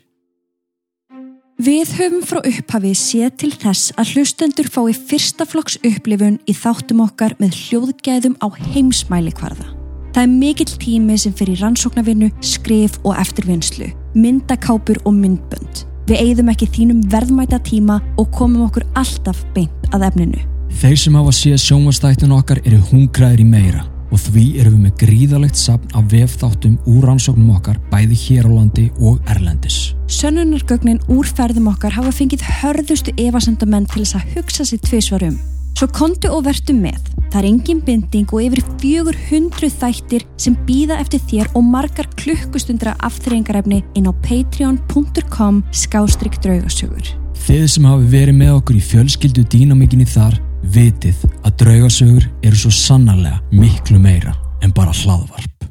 Við 1.61 1.91
höfum 1.99 2.23
frá 2.25 2.39
upphafi 2.41 2.91
séð 2.97 3.35
til 3.43 3.51
þess 3.53 3.91
að 4.01 4.15
hlustendur 4.15 4.69
fái 4.71 4.95
fyrsta 4.97 5.45
flokks 5.45 5.75
upplifun 5.85 6.39
í 6.49 6.55
þáttum 6.57 7.03
okkar 7.05 7.35
með 7.37 7.53
hljóðgæðum 7.67 8.39
á 8.41 8.47
heimsmæli 8.71 9.33
kvarða. 9.37 9.67
Það 10.15 10.23
er 10.23 10.31
mikill 10.31 10.73
tími 10.81 11.19
sem 11.21 11.35
fyrir 11.37 11.61
rannsóknarvinnu, 11.61 12.31
skrif 12.41 12.97
og 13.05 13.13
eftirvinnslu, 13.21 13.91
myndakápur 14.17 15.03
og 15.05 15.13
myndbönd. 15.19 15.83
Við 16.09 16.23
eigðum 16.23 16.49
ekki 16.51 16.71
þínum 16.73 17.05
verðmæta 17.13 17.61
tíma 17.63 18.01
og 18.17 18.33
komum 18.33 18.65
okkur 18.65 18.87
alltaf 18.97 19.45
beint 19.53 19.91
að 19.93 20.09
efninu. 20.09 20.41
Þeir 20.79 20.97
sem 20.97 21.15
hafa 21.19 21.31
séð 21.35 21.57
sjónvastættun 21.61 22.31
okkar 22.37 22.61
eru 22.63 22.79
hungraðir 22.91 23.43
í 23.43 23.47
meira 23.47 23.83
og 24.11 24.19
því 24.19 24.43
erum 24.59 24.75
við 24.75 24.83
með 24.85 24.95
gríðalegt 25.01 25.59
sapn 25.59 25.93
af 25.95 26.09
vefþáttum 26.11 26.77
úr 26.89 27.07
rannsóknum 27.07 27.53
okkar 27.55 27.79
bæði 27.91 28.17
hér 28.25 28.47
á 28.47 28.51
landi 28.51 28.89
og 28.99 29.21
erlendis. 29.31 29.93
Sönnunargögnin 30.11 30.99
úr 31.11 31.27
ferðum 31.27 31.69
okkar 31.71 31.95
hafa 31.95 32.11
fengið 32.15 32.43
hörðustu 32.59 33.13
evasendamenn 33.19 33.87
til 33.91 34.03
þess 34.03 34.19
að 34.19 34.35
hugsa 34.35 34.67
sér 34.67 34.83
tvisvar 34.87 35.27
um. 35.29 35.39
Svo 35.79 35.87
kontu 35.95 36.29
og 36.29 36.43
vertu 36.45 36.75
með. 36.75 36.99
Það 37.31 37.39
er 37.39 37.47
engin 37.47 37.79
binding 37.87 38.35
og 38.35 38.43
yfir 38.43 38.63
400 38.83 39.71
þættir 39.79 40.27
sem 40.35 40.57
býða 40.67 40.99
eftir 40.99 41.23
þér 41.29 41.55
og 41.55 41.63
margar 41.63 42.09
klukkustundra 42.19 42.97
aftreyingarefni 43.07 43.79
inn 43.95 44.11
á 44.11 44.13
patreon.com 44.27 45.63
skástrygg 45.71 46.41
draugasögur. 46.43 47.15
Þið 47.47 47.67
sem 47.71 47.87
hafi 47.87 48.11
verið 48.11 48.41
með 48.43 48.55
okkur 48.59 48.77
í 48.77 48.83
fjölskyldu 48.91 49.47
dýnamikinni 49.49 50.05
þar 50.11 50.41
vitið 50.63 51.23
að 51.41 51.55
draugasögur 51.63 52.27
eru 52.43 52.57
svo 52.57 52.71
sannarlega 52.73 53.41
miklu 53.51 53.99
meira 53.99 54.33
en 54.61 54.73
bara 54.75 54.93
hlaðvarp. 54.93 55.67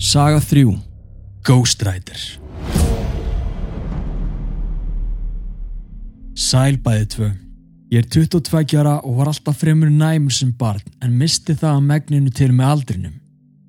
Saga 0.00 0.40
3 0.40 0.64
Ghost 1.44 1.82
Rider 1.84 2.20
Sæl 6.40 6.78
bæði 6.80 7.06
tvö. 7.12 7.26
Ég 7.92 8.00
er 8.00 8.06
22 8.08 8.78
ára 8.80 8.94
og 9.04 9.18
var 9.18 9.28
alltaf 9.28 9.58
fremur 9.60 9.90
næmur 9.92 10.32
sem 10.32 10.52
barn 10.56 10.80
en 11.04 11.18
misti 11.20 11.52
það 11.52 11.76
að 11.76 11.88
megninu 11.90 12.32
til 12.32 12.52
með 12.54 12.72
aldrinum. 12.74 13.16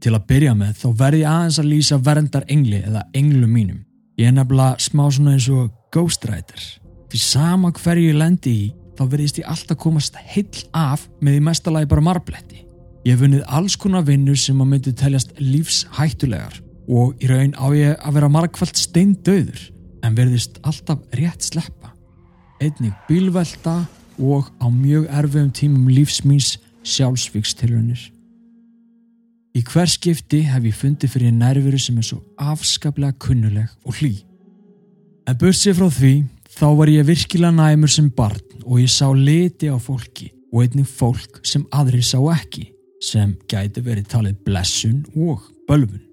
Til 0.01 0.13
að 0.15 0.27
byrja 0.29 0.53
með 0.55 0.77
þá 0.79 0.87
verði 1.01 1.25
aðeins 1.27 1.59
að 1.59 1.71
lýsa 1.73 1.99
verndar 2.05 2.45
engli 2.47 2.79
eða 2.79 3.03
englu 3.13 3.49
mínum. 3.49 3.83
Ég 4.17 4.31
er 4.31 4.37
nefnilega 4.37 4.79
smá 4.79 5.09
svona 5.11 5.35
eins 5.35 5.49
og 5.51 5.67
Ghost 5.91 6.25
Rider. 6.29 6.80
Því 7.11 7.19
sama 7.19 7.73
hverju 7.75 8.07
ég 8.07 8.15
lendi 8.15 8.51
í 8.55 8.67
þá 8.95 9.01
verðist 9.11 9.39
ég 9.41 9.47
alltaf 9.51 9.79
komast 9.83 10.15
heill 10.15 10.61
af 10.71 11.09
með 11.19 11.41
í 11.41 11.43
mestalagi 11.43 11.89
bara 11.91 12.05
marbletti. 12.05 12.61
Ég 13.03 13.17
hef 13.17 13.23
vunnið 13.25 13.43
alls 13.51 13.75
konar 13.75 14.05
vinnur 14.07 14.39
sem 14.39 14.61
að 14.63 14.69
myndi 14.71 14.93
teljast 14.95 15.33
lífshættulegar 15.41 16.61
og 16.87 17.19
í 17.19 17.27
raun 17.27 17.51
á 17.59 17.67
ég 17.75 17.99
að 17.99 18.15
vera 18.15 18.31
margfald 18.31 18.79
steindauður 18.79 19.67
en 20.07 20.15
verðist 20.15 20.61
alltaf 20.63 21.03
rétt 21.19 21.43
sleppa. 21.43 21.91
Einnig 22.63 22.95
bílvelta 23.09 23.81
og 24.15 24.47
á 24.63 24.71
mjög 24.71 25.11
erfiðum 25.11 25.51
tímum 25.51 25.91
lífsmýns 25.91 26.55
sjálfsvíkstilunir. 26.87 28.07
Í 29.51 29.61
hver 29.67 29.89
skipti 29.91 30.45
hef 30.47 30.63
ég 30.63 30.77
fundið 30.79 31.11
fyrir 31.11 31.35
nærveru 31.35 31.79
sem 31.81 31.97
er 31.99 32.07
svo 32.07 32.21
afskaplega 32.39 33.19
kunnuleg 33.19 33.67
og 33.83 33.99
hlý. 33.99 34.21
En 35.27 35.35
bursið 35.35 35.75
frá 35.75 35.89
því 35.91 36.13
þá 36.61 36.67
var 36.77 36.91
ég 36.93 37.07
virkilega 37.07 37.55
næmur 37.57 37.89
sem 37.89 38.11
barn 38.13 38.61
og 38.61 38.77
ég 38.77 38.91
sá 38.93 39.07
liti 39.17 39.65
á 39.65 39.81
fólki 39.81 40.27
og 40.53 40.61
einnig 40.61 40.85
fólk 40.85 41.39
sem 41.47 41.63
aðrir 41.73 42.05
sá 42.05 42.19
ekki 42.35 42.67
sem 43.01 43.31
gæti 43.49 43.81
verið 43.81 44.11
talið 44.11 44.43
blessun 44.45 44.99
og 45.15 45.47
bölfun. 45.65 46.03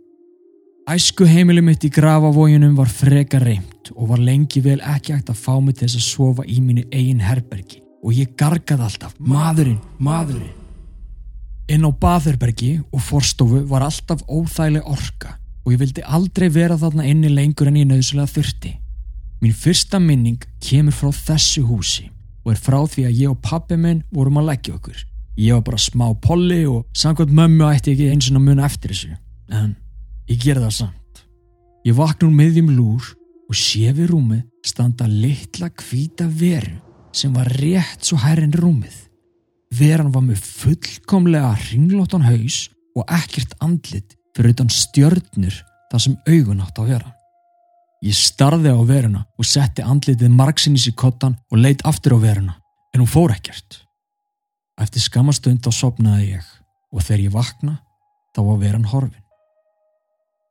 Æsku 0.89 1.29
heimili 1.29 1.61
mitt 1.61 1.85
í 1.85 1.91
grafavóginum 1.93 2.79
var 2.79 2.89
freka 2.89 3.43
reymt 3.45 3.93
og 3.93 4.09
var 4.15 4.25
lengi 4.25 4.65
vel 4.65 4.79
ekki 4.81 5.19
hægt 5.19 5.29
að 5.29 5.43
fá 5.43 5.53
mig 5.61 5.77
til 5.77 5.85
þess 5.85 6.01
að 6.01 6.07
sofa 6.07 6.49
í 6.49 6.57
mínu 6.65 6.87
eigin 6.89 7.21
herbergi 7.21 7.83
og 8.01 8.17
ég 8.17 8.33
gargaði 8.41 8.89
alltaf 8.89 9.21
maðurinn, 9.21 9.83
maðurinn. 10.01 10.57
Inn 11.69 11.85
á 11.85 11.93
baðherbergi 11.93 12.79
og 12.89 13.05
forstofu 13.05 13.67
var 13.69 13.85
alltaf 13.85 14.25
óþægileg 14.25 14.89
orka 14.89 15.37
og 15.67 15.75
ég 15.77 15.83
vildi 15.85 16.09
aldrei 16.09 16.49
vera 16.49 16.81
þarna 16.81 17.05
inni 17.05 17.29
lengur 17.29 17.69
en 17.69 17.83
ég 17.83 17.91
nöðsulega 17.91 18.39
þurfti. 18.39 18.79
Mín 19.39 19.55
fyrsta 19.55 20.01
minning 20.03 20.41
kemur 20.65 20.95
frá 20.95 21.13
þessu 21.15 21.63
húsi 21.69 22.09
og 22.45 22.55
er 22.55 22.59
frá 22.59 22.79
því 22.89 23.05
að 23.07 23.19
ég 23.21 23.31
og 23.31 23.43
pappi 23.45 23.77
minn 23.79 24.03
vorum 24.15 24.41
að 24.41 24.49
leggja 24.51 24.75
okkur. 24.75 24.99
Ég 25.39 25.55
var 25.55 25.65
bara 25.69 25.79
smá 25.79 26.07
polli 26.19 26.65
og 26.67 26.87
samkvæmt 26.97 27.35
mömmu 27.39 27.69
ætti 27.69 27.93
ekki 27.93 28.09
eins 28.11 28.31
og 28.33 28.43
muna 28.43 28.67
eftir 28.67 28.95
þessu. 28.95 29.15
En 29.55 29.77
ég 30.27 30.41
ger 30.43 30.59
það 30.59 30.75
samt. 30.81 31.23
Ég 31.87 31.95
vakna 31.95 32.27
úr 32.27 32.35
miðjum 32.35 32.73
lúr 32.75 33.13
og 33.49 33.57
sé 33.57 33.93
við 33.95 34.11
rúmið 34.11 34.43
standa 34.67 35.07
litla 35.09 35.71
hvíta 35.71 36.27
veru 36.27 36.75
sem 37.15 37.33
var 37.35 37.49
rétt 37.61 38.05
svo 38.05 38.19
hærinn 38.21 38.57
rúmið. 38.57 38.97
Veran 39.79 40.11
var 40.13 40.25
með 40.25 40.43
fullkomlega 40.43 41.53
ringlóttan 41.69 42.27
haus 42.27 42.67
og 42.97 43.07
ekkert 43.07 43.55
andlit 43.63 44.17
fyrir 44.37 44.57
utan 44.57 44.73
stjörnur 44.73 45.63
þar 45.93 46.03
sem 46.03 46.19
augun 46.27 46.65
átt 46.65 46.83
að 46.83 46.93
vera. 46.95 47.15
Ég 48.05 48.15
starði 48.15 48.71
á 48.71 48.79
veruna 48.87 49.25
og 49.35 49.47
setti 49.47 49.83
andlitið 49.83 50.31
margsinnis 50.31 50.87
í 50.87 50.95
kottan 50.95 51.35
og 51.51 51.59
leitt 51.59 51.83
aftur 51.89 52.15
á 52.15 52.19
veruna, 52.23 52.55
en 52.95 53.03
hún 53.03 53.11
fór 53.11 53.35
ekkert. 53.35 53.81
Eftir 54.79 55.03
skamastund 55.03 55.65
þá 55.65 55.73
sopnaði 55.75 56.37
ég 56.37 56.51
og 56.95 57.03
þegar 57.03 57.25
ég 57.25 57.35
vakna 57.35 57.81
þá 58.37 58.45
var 58.47 58.61
veran 58.63 58.87
horfin. 58.93 59.25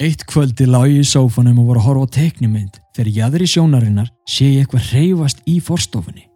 Eitt 0.03 0.27
kvöldi 0.29 0.67
lág 0.67 0.91
ég 0.91 1.05
í 1.05 1.07
sófanum 1.07 1.62
og 1.63 1.69
voru 1.71 1.81
að 1.81 1.88
horfa 1.88 2.10
á 2.12 2.15
teiknumynd 2.17 2.81
þegar 2.93 3.12
ég 3.15 3.27
aðri 3.27 3.47
sjónarinnar 3.49 4.12
sé 4.29 4.49
ég 4.51 4.65
eitthvað 4.65 4.91
reyfast 4.91 5.39
í 5.47 5.55
forstofunni. 5.63 6.27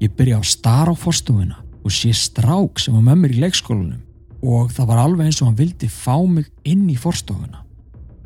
Ég 0.00 0.14
byrja 0.16 0.38
að 0.38 0.52
stara 0.52 0.94
á 0.94 0.96
forstofuna 0.96 1.58
og 1.82 1.92
sé 1.92 2.14
strák 2.16 2.80
sem 2.80 2.94
var 2.94 3.04
með 3.10 3.18
mér 3.24 3.34
í 3.34 3.42
leikskólanum 3.42 4.06
og 4.40 4.70
það 4.72 4.88
var 4.88 5.02
alveg 5.02 5.26
eins 5.26 5.42
og 5.42 5.50
hann 5.50 5.58
vildi 5.58 5.90
fá 5.92 6.14
mig 6.24 6.46
inn 6.64 6.86
í 6.88 6.96
forstofuna. 6.96 7.66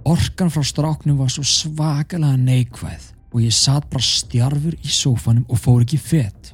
Orkan 0.05 0.51
frá 0.53 0.61
stráknum 0.61 1.17
var 1.17 1.31
svo 1.33 1.43
svakalega 1.49 2.37
neikvæð 2.37 3.07
og 3.33 3.41
ég 3.41 3.55
satt 3.57 3.87
bara 3.91 4.05
stjarfur 4.05 4.77
í 4.77 4.91
sófanum 4.93 5.47
og 5.49 5.59
fór 5.59 5.81
ekki 5.87 5.97
fett. 5.99 6.53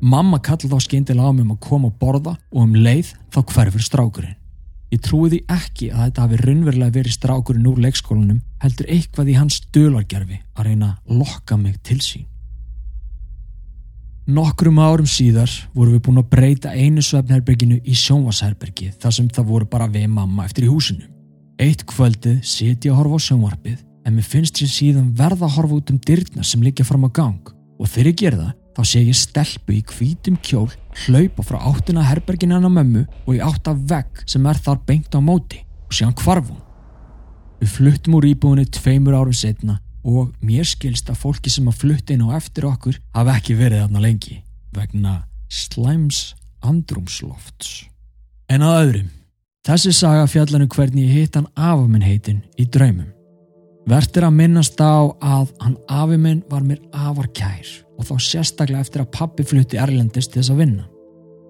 Mamma 0.00 0.38
kallaði 0.40 0.70
þá 0.72 0.86
skeindilega 0.86 1.28
á 1.28 1.32
mig 1.36 1.44
um 1.44 1.52
að 1.52 1.64
koma 1.66 1.90
og 1.90 1.98
borða 2.00 2.32
og 2.48 2.62
um 2.62 2.78
leið 2.78 3.12
þá 3.34 3.38
hverfur 3.52 3.84
strákurinn. 3.84 4.38
Ég 4.88 5.02
trúi 5.04 5.28
því 5.28 5.42
ekki 5.52 5.90
að 5.92 6.06
þetta 6.06 6.24
hafi 6.24 6.38
raunverulega 6.40 6.94
verið 6.96 7.16
strákurinn 7.18 7.68
úr 7.68 7.82
leikskólanum 7.84 8.40
heldur 8.62 8.88
eitthvað 8.88 9.34
í 9.34 9.36
hans 9.36 9.60
dölargerfi 9.74 10.40
að 10.56 10.70
reyna 10.70 10.90
að 10.94 11.20
lokka 11.20 11.60
mig 11.60 11.76
til 11.84 11.98
sín. 12.00 12.24
Nokkrum 14.28 14.80
árum 14.80 15.08
síðar 15.08 15.52
vorum 15.74 15.98
við 15.98 16.02
búin 16.08 16.22
að 16.22 16.32
breyta 16.32 16.72
einu 16.72 17.04
svefnherberginu 17.04 17.82
í 17.84 17.94
sjónvarsherbergi 17.96 18.94
þar 18.96 19.18
sem 19.20 19.28
það 19.28 19.52
voru 19.52 19.68
bara 19.68 19.92
við 19.92 20.08
mamma 20.12 20.48
eftir 20.48 20.66
í 20.68 20.72
húsinu. 20.72 21.17
Eitt 21.58 21.82
kvöldið 21.90 22.42
seti 22.46 22.86
ég 22.86 22.94
að 22.94 23.00
horfa 23.00 23.18
á 23.18 23.26
sjónvarpið 23.26 23.78
en 24.06 24.14
mér 24.14 24.26
finnst 24.30 24.60
ég 24.62 24.70
síðan 24.70 25.08
verða 25.18 25.48
að 25.48 25.56
horfa 25.56 25.78
út 25.80 25.90
um 25.90 25.98
dyrna 26.06 26.44
sem 26.46 26.62
liggja 26.62 26.86
fram 26.86 27.06
á 27.06 27.10
gang 27.10 27.50
og 27.50 27.90
þegar 27.90 28.10
ég 28.12 28.20
ger 28.20 28.36
það 28.38 28.52
þá 28.78 28.82
sé 28.86 29.02
ég 29.02 29.18
stelpu 29.18 29.74
í 29.74 29.80
hvítum 29.90 30.36
kjól 30.46 30.68
hlaupa 31.02 31.42
frá 31.42 31.58
áttina 31.66 32.04
herberginu 32.06 32.54
hann 32.54 32.70
á 32.70 32.72
mömmu 32.76 33.02
og 33.24 33.34
ég 33.34 33.42
átt 33.42 33.70
af 33.72 33.82
vegg 33.90 34.22
sem 34.22 34.46
er 34.46 34.62
þar 34.62 34.78
beint 34.86 35.18
á 35.18 35.18
móti 35.18 35.64
og 35.88 35.98
sé 35.98 36.06
hann 36.06 36.14
hvarf 36.14 36.46
hún. 36.46 36.62
Við 37.58 37.74
fluttum 37.74 38.18
úr 38.20 38.28
íbúinni 38.30 38.68
tveimur 38.70 39.18
árum 39.18 39.34
setna 39.34 39.80
og 40.06 40.30
mér 40.38 40.68
skilst 40.68 41.10
að 41.10 41.18
fólki 41.24 41.50
sem 41.50 41.66
að 41.66 41.80
flutti 41.82 42.14
inn 42.14 42.22
á 42.22 42.38
eftir 42.38 42.68
okkur 42.70 43.02
hafi 43.18 43.34
ekki 43.34 43.58
verið 43.58 43.82
þarna 43.82 44.04
lengi 44.06 44.38
vegna 44.78 45.14
slæms 45.50 46.36
andrumslofts. 46.62 47.88
En 48.46 48.62
að 48.62 48.78
öðrum, 48.84 49.10
þessi 49.66 49.92
saga 49.96 50.26
fjallanum 50.30 50.70
hvernig 50.70 51.08
ég 51.08 51.22
hitt 51.22 51.38
hann 51.38 51.48
afaminn 51.56 52.04
heitin 52.04 52.42
í 52.58 52.66
draumum. 52.66 53.10
Vert 53.88 54.16
er 54.20 54.26
að 54.28 54.36
minnast 54.36 54.80
á 54.84 55.08
að 55.08 55.52
hann 55.62 55.76
afiminn 55.88 56.42
var 56.50 56.60
mér 56.60 56.82
afar 56.92 57.30
kær 57.32 57.68
og 57.98 58.04
þá 58.04 58.14
sérstaklega 58.20 58.84
eftir 58.84 59.02
að 59.02 59.12
pappi 59.16 59.46
flutti 59.48 59.80
Erlendist 59.80 60.34
til 60.34 60.42
þess 60.42 60.52
að 60.52 60.60
vinna. 60.62 60.84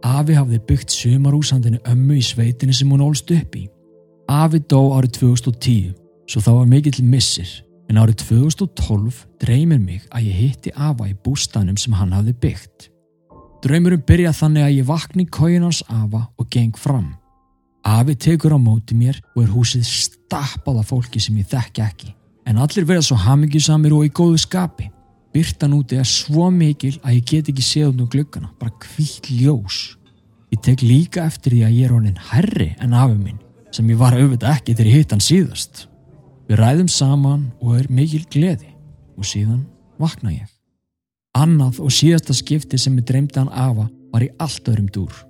Afi 0.07 0.37
hafði 0.39 0.61
byggt 0.69 0.95
sumarúsandinu 0.95 1.81
ömmu 1.91 2.19
í 2.19 2.23
sveitinu 2.23 2.75
sem 2.75 2.91
hún 2.93 3.03
ólst 3.03 3.31
upp 3.35 3.57
í. 3.59 3.65
Afi 4.31 4.61
dó 4.71 4.93
árið 4.95 5.19
2010, 5.19 5.97
svo 6.31 6.43
þá 6.45 6.51
var 6.61 6.71
mikill 6.71 7.03
missir, 7.03 7.51
en 7.91 7.99
árið 7.99 8.23
2012 8.23 9.25
dreymir 9.43 9.83
mig 9.83 10.07
að 10.15 10.29
ég 10.31 10.39
hitti 10.43 10.75
Afa 10.77 11.09
í 11.11 11.17
bústanum 11.25 11.79
sem 11.81 11.97
hann 11.99 12.15
hafði 12.15 12.37
byggt. 12.39 12.91
Dröymurum 13.65 14.05
byrja 14.07 14.31
þannig 14.37 14.69
að 14.69 14.77
ég 14.77 14.87
vakni 14.87 15.27
kójunans 15.27 15.83
Afa 15.91 16.29
og 16.39 16.47
geng 16.55 16.79
fram. 16.79 17.17
Afi 17.89 18.15
tekur 18.21 18.53
á 18.53 18.61
móti 18.61 18.93
mér 18.93 19.17
og 19.33 19.47
er 19.47 19.53
húsið 19.55 19.87
stappað 19.89 20.83
af 20.83 20.91
fólki 20.91 21.21
sem 21.23 21.37
ég 21.41 21.49
þekki 21.49 21.81
ekki, 21.81 22.09
en 22.45 22.59
allir 22.61 22.85
verða 22.85 23.07
svo 23.07 23.17
hamingjusamir 23.23 23.95
og 23.97 24.05
í 24.05 24.11
góðu 24.13 24.41
skapi. 24.43 24.91
Byrtan 25.33 25.77
úti 25.77 25.97
er 25.97 26.09
svo 26.09 26.51
mikil 26.53 26.99
að 27.01 27.17
ég 27.17 27.29
get 27.31 27.49
ekki 27.49 27.65
séð 27.65 27.95
um 27.95 28.11
glukkana, 28.13 28.51
bara 28.61 28.75
kvíl 28.85 29.41
ljós. 29.41 29.97
Ég 30.53 30.61
tek 30.65 30.85
líka 30.85 31.25
eftir 31.29 31.55
því 31.55 31.63
að 31.65 31.77
ég 31.79 31.89
er 31.89 31.95
honin 31.95 32.21
herri 32.31 32.69
en 32.81 32.97
afi 32.97 33.17
minn, 33.17 33.41
sem 33.73 33.89
ég 33.89 34.01
var 34.01 34.17
auðvitað 34.17 34.59
ekki 34.59 34.75
þegar 34.75 34.91
ég 34.91 34.99
hitt 34.99 35.15
hann 35.15 35.25
síðast. 35.25 35.87
Við 36.49 36.61
ræðum 36.61 36.93
saman 36.93 37.49
og 37.61 37.79
er 37.81 37.89
mikil 37.89 38.25
gleði 38.29 38.75
og 39.17 39.29
síðan 39.29 39.65
vakna 40.01 40.35
ég. 40.37 40.49
Annað 41.37 41.81
og 41.85 41.93
síðasta 41.93 42.37
skipti 42.37 42.81
sem 42.81 43.01
ég 43.01 43.09
dreymdi 43.09 43.41
hann 43.41 43.53
afa 43.53 43.89
var 44.13 44.25
í 44.25 44.33
allt 44.41 44.69
öðrum 44.69 44.93
dúr. 44.93 45.28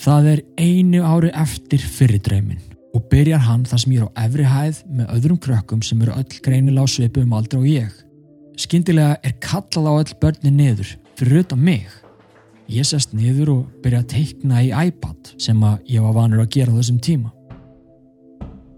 Það 0.00 0.26
er 0.30 0.40
einu 0.56 1.00
ári 1.04 1.28
eftir 1.36 1.82
fyrir 1.84 2.22
dreymin 2.24 2.60
og 2.96 3.02
byrjar 3.10 3.42
hann 3.44 3.66
þar 3.68 3.82
sem 3.82 3.92
ég 3.92 4.06
er 4.06 4.08
á 4.08 4.24
efri 4.24 4.46
hæð 4.48 4.78
með 4.96 5.10
öðrum 5.12 5.40
krökkum 5.44 5.82
sem 5.84 6.00
eru 6.00 6.14
öll 6.16 6.38
greinilega 6.40 6.88
á 6.88 6.92
svipu 6.94 7.20
um 7.20 7.34
aldra 7.36 7.60
og 7.60 7.68
ég. 7.68 7.90
Skyndilega 8.56 9.18
er 9.20 9.36
kallað 9.44 9.90
á 9.92 9.94
öll 10.00 10.16
börni 10.22 10.54
niður 10.56 10.94
fyrir 11.20 11.42
auðvitað 11.42 11.62
mig. 11.68 11.84
Ég 12.72 12.88
sest 12.88 13.12
niður 13.12 13.52
og 13.58 13.78
byrja 13.84 14.00
að 14.00 14.10
teikna 14.14 14.64
í 14.64 14.72
iPad 14.72 15.34
sem 15.36 15.60
að 15.68 15.78
ég 15.92 16.08
var 16.08 16.16
vanur 16.16 16.46
að 16.46 16.52
gera 16.56 16.78
þessum 16.80 17.04
tíma. 17.04 17.34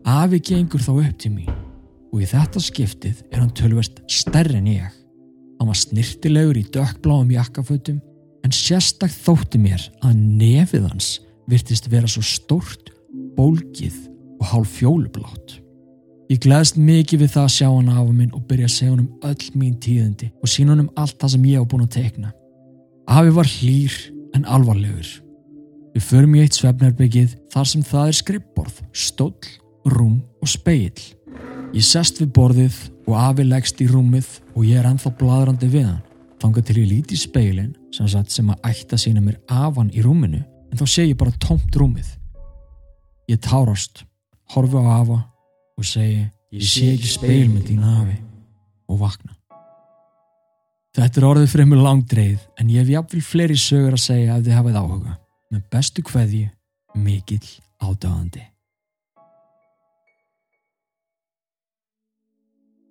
Afi 0.02 0.42
gengur 0.42 0.82
þá 0.82 0.92
upp 0.96 1.18
til 1.22 1.36
mín 1.36 1.58
og 2.10 2.18
í 2.18 2.32
þetta 2.34 2.66
skiptið 2.66 3.22
er 3.30 3.44
hann 3.44 3.54
tölverst 3.54 4.02
stærri 4.10 4.58
en 4.58 4.72
ég. 4.74 4.90
Hann 5.60 5.70
var 5.70 5.78
snirtilegur 5.78 6.58
í 6.58 6.66
dökkbláum 6.74 7.30
jakkafötum 7.30 8.02
en 8.42 8.54
sérstak 8.54 9.12
þótti 9.14 9.60
mér 9.62 9.84
að 10.02 10.18
nefið 10.40 10.88
hans 10.90 11.10
virtist 11.50 11.88
vera 11.92 12.08
svo 12.10 12.22
stórt, 12.24 12.92
bólgið 13.36 13.96
og 14.40 14.46
hálf 14.50 14.76
fjólublátt. 14.78 15.58
Ég 16.32 16.40
gleðst 16.40 16.78
mikið 16.80 17.24
við 17.24 17.32
það 17.34 17.46
að 17.46 17.54
sjá 17.56 17.66
hann 17.68 17.90
af 17.92 18.12
minn 18.12 18.32
og 18.32 18.44
byrja 18.48 18.68
að 18.68 18.74
segja 18.76 18.92
hann 18.92 19.02
um 19.02 19.26
öll 19.28 19.48
mín 19.58 19.74
tíðindi 19.82 20.30
og 20.40 20.48
sína 20.48 20.72
hann 20.72 20.86
um 20.86 20.92
allt 20.96 21.18
það 21.20 21.34
sem 21.34 21.48
ég 21.50 21.60
hef 21.60 21.68
búin 21.68 21.84
að 21.84 21.96
tekna. 21.98 22.30
Afi 23.10 23.34
var 23.36 23.50
hlýr 23.50 23.96
en 24.32 24.46
alvarlegur. 24.48 25.10
Við 25.92 26.06
förum 26.08 26.36
í 26.38 26.44
eitt 26.44 26.56
svefnarbyggið 26.56 27.34
þar 27.52 27.68
sem 27.68 27.82
það 27.84 28.12
er 28.12 28.16
skrippborð, 28.16 28.78
stóll, 28.96 29.50
rúm 29.92 30.22
og 30.40 30.48
speill. 30.48 31.02
Ég 31.76 31.84
sest 31.84 32.22
við 32.22 32.32
borðið 32.38 32.78
og 33.08 33.18
afi 33.18 33.44
leggst 33.44 33.82
í 33.84 33.90
rúmið 33.90 34.30
og 34.54 34.64
ég 34.64 34.80
er 34.80 34.88
ennþá 34.88 35.12
bladrandi 35.18 35.68
við 35.72 35.90
hann. 35.90 36.00
Þanga 36.42 36.62
til 36.66 36.80
ég 36.80 36.88
líti 36.90 37.14
í 37.14 37.20
speilin 37.20 37.70
sem, 37.94 38.08
sem 38.10 38.48
að 38.50 38.64
ætta 38.72 38.98
sína 38.98 39.20
mér 39.22 39.38
af 39.46 39.76
hann 39.78 39.92
í 39.94 40.02
rúminu 40.02 40.40
en 40.42 40.80
þá 40.80 40.86
sé 40.90 41.04
ég 41.06 41.18
bara 41.20 41.34
tómt 41.38 41.76
rúmið. 41.78 42.08
Ég 43.30 43.38
tárast, 43.44 44.02
horfi 44.50 44.82
á 44.82 44.98
afa 44.98 45.20
og 45.78 45.86
segi 45.86 46.24
ég 46.50 46.66
sé 46.66 46.88
ekki 46.96 47.12
speilmynd 47.12 47.70
þín 47.70 47.86
afi 47.86 48.18
og 48.90 48.98
vakna. 49.04 49.36
Þetta 50.92 51.20
er 51.20 51.28
orðið 51.30 51.66
mig 51.70 51.80
langdreið 51.86 52.46
en 52.58 52.74
ég 52.74 52.82
hef 52.82 52.94
jafnvel 52.96 53.24
fleiri 53.24 53.56
sögur 53.56 53.94
að 53.96 54.06
segja 54.08 54.36
ef 54.36 54.42
þið 54.44 54.58
hafið 54.58 54.82
áhuga. 54.82 55.18
Með 55.52 55.66
bestu 55.70 56.02
kveðju, 56.04 56.48
mikill 56.98 57.48
ádáðandi. 57.80 58.48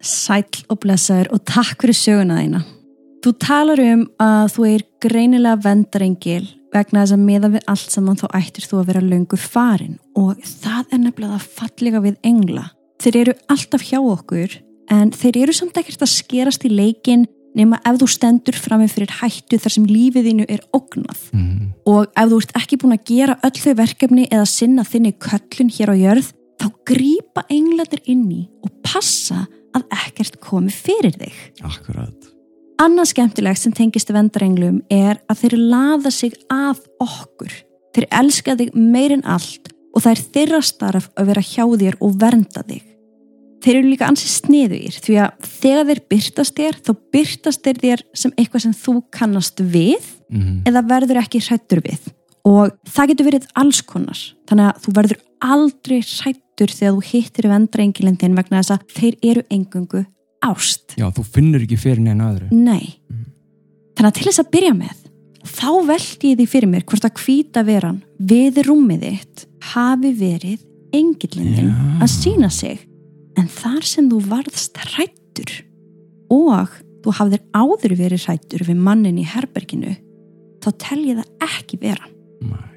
Sæl 0.01 0.47
og 0.71 0.79
blessaður 0.81 1.35
og 1.35 1.43
takk 1.45 1.83
fyrir 1.83 1.99
söguna 1.99 2.39
þína. 2.39 2.69
Þú 3.21 3.31
talar 3.38 3.77
um 3.84 4.07
að 4.21 4.47
þú 4.55 4.63
er 4.65 4.84
greinilega 5.03 5.62
vendarengil 5.62 6.45
vegna 6.73 7.03
þess 7.03 7.13
að 7.13 7.25
miða 7.27 7.49
við 7.53 7.67
allt 7.69 7.93
saman 7.93 8.17
þá 8.17 8.23
ættir 8.39 8.65
þú 8.65 8.79
að 8.79 8.88
vera 8.89 9.03
löngu 9.05 9.38
farin 9.38 9.99
og 10.17 10.39
það 10.41 10.95
er 10.95 11.01
nefnilega 11.03 11.38
að 11.38 11.51
fallega 11.60 12.01
við 12.01 12.17
engla. 12.25 12.63
Þeir 13.03 13.19
eru 13.19 13.36
alltaf 13.53 13.86
hjá 13.86 13.99
okkur 13.99 14.57
en 14.95 15.13
þeir 15.13 15.39
eru 15.43 15.55
samt 15.57 15.77
ekkert 15.77 16.01
að 16.01 16.13
skerast 16.15 16.65
í 16.65 16.73
leikin 16.73 17.27
nema 17.57 17.77
ef 17.86 18.01
þú 18.01 18.10
stendur 18.10 18.57
fram 18.57 18.81
með 18.81 18.95
fyrir 18.95 19.15
hættu 19.19 19.62
þar 19.62 19.75
sem 19.75 19.88
lífiðinu 19.91 20.49
er 20.49 20.65
ógnað 20.73 21.21
mm. 21.36 21.71
og 21.93 22.10
ef 22.10 22.34
þú 22.34 22.41
ert 22.41 22.57
ekki 22.57 22.81
búin 22.81 22.97
að 22.97 23.07
gera 23.12 23.38
öll 23.45 23.57
þau 23.60 23.73
verkefni 23.84 24.27
eða 24.31 24.49
sinna 24.49 24.88
þinni 24.88 25.13
köllun 25.21 25.73
hér 25.77 25.93
á 25.93 25.95
jörð 25.99 26.34
þá 26.57 26.67
grýpa 26.89 27.45
engladir 27.53 28.01
inn 28.10 28.25
í 28.34 28.43
og 28.63 28.73
passa 28.86 29.43
að 29.77 29.88
ekkert 30.07 30.41
komi 30.43 30.73
fyrir 30.73 31.15
þig. 31.19 31.36
Akkurat. 31.67 32.30
Annað 32.81 33.11
skemmtilegt 33.11 33.61
sem 33.61 33.73
tengist 33.77 34.09
vendarenglum 34.09 34.79
er 34.89 35.19
að 35.29 35.43
þeir 35.43 35.53
laða 35.69 36.11
sig 36.13 36.33
að 36.49 36.79
okkur. 37.03 37.51
Þeir 37.93 38.05
elska 38.17 38.55
þig 38.57 38.71
meirinn 38.73 39.25
allt 39.27 39.69
og 39.91 40.01
það 40.01 40.13
er 40.13 40.21
þeirra 40.37 40.61
starf 40.65 41.09
að 41.19 41.27
vera 41.29 41.43
hjá 41.45 41.65
þér 41.83 41.97
og 42.01 42.15
vernda 42.23 42.63
þig. 42.65 42.87
Þeir 43.61 43.75
eru 43.75 43.91
líka 43.91 44.07
ansið 44.09 44.31
sniðugir 44.33 44.97
því 45.05 45.17
að 45.21 45.49
þegar 45.59 45.89
þeir 45.91 46.01
byrtast 46.13 46.55
þér 46.57 46.79
þá 46.87 46.91
byrtast 47.13 47.61
þeir 47.67 47.81
þér 47.83 48.03
sem 48.23 48.33
eitthvað 48.33 48.63
sem 48.63 48.73
þú 48.79 48.93
kannast 49.13 49.61
við 49.61 50.07
mm 50.31 50.39
-hmm. 50.41 50.55
eða 50.71 50.81
verður 50.89 51.19
ekki 51.21 51.43
hrættur 51.45 51.83
við 51.85 52.07
og 52.49 52.71
það 52.89 53.11
getur 53.11 53.29
verið 53.29 53.45
alls 53.53 53.81
konar 53.85 54.17
þannig 54.49 54.71
að 54.71 54.81
þú 54.81 54.95
verður 54.97 55.19
aldrei 55.45 55.99
hrættur 56.01 56.73
þegar 56.73 56.95
þú 56.97 57.05
hittir 57.11 57.47
vendraengilindin 57.51 58.39
vegna 58.39 58.63
þess 58.63 58.73
að 58.73 58.87
þeir 58.97 59.15
eru 59.21 59.45
engungu 59.53 60.05
ást. 60.45 60.97
Já, 60.99 61.08
þú 61.13 61.25
finnur 61.38 61.63
ekki 61.65 61.80
fyrir 61.80 62.04
neina 62.06 62.32
öðru. 62.34 62.49
Nei. 62.56 62.97
Mm. 63.12 63.30
Þannig 63.95 64.10
að 64.10 64.17
til 64.17 64.27
þess 64.30 64.43
að 64.43 64.51
byrja 64.56 64.75
með 64.77 65.01
þá 65.47 65.69
veldi 65.88 66.32
ég 66.32 66.39
því 66.39 66.47
fyrir 66.49 66.69
mér 66.69 66.86
hvort 66.88 67.08
að 67.08 67.21
hvita 67.21 67.63
veran 67.65 68.01
við 68.19 68.62
rúmið 68.67 69.06
þitt 69.08 69.45
hafi 69.71 70.13
verið 70.17 70.63
engilindin 70.95 71.71
að 72.01 72.12
sína 72.13 72.49
sig 72.54 72.82
en 73.39 73.47
þar 73.49 73.86
sem 73.88 74.10
þú 74.12 74.21
varðst 74.30 74.80
hrættur 74.91 75.54
og 76.32 76.75
þú 77.01 77.15
hafðir 77.17 77.45
áður 77.56 77.95
verið 77.99 78.25
hrættur 78.27 78.65
við 78.67 78.84
mannin 78.86 79.21
í 79.21 79.25
herberginu 79.27 79.95
þá 80.62 80.69
tel 80.84 80.99
ég 81.08 81.21
það 81.21 81.47
ekki 81.47 81.80
vera 81.82 82.06
Nei. 82.45 82.75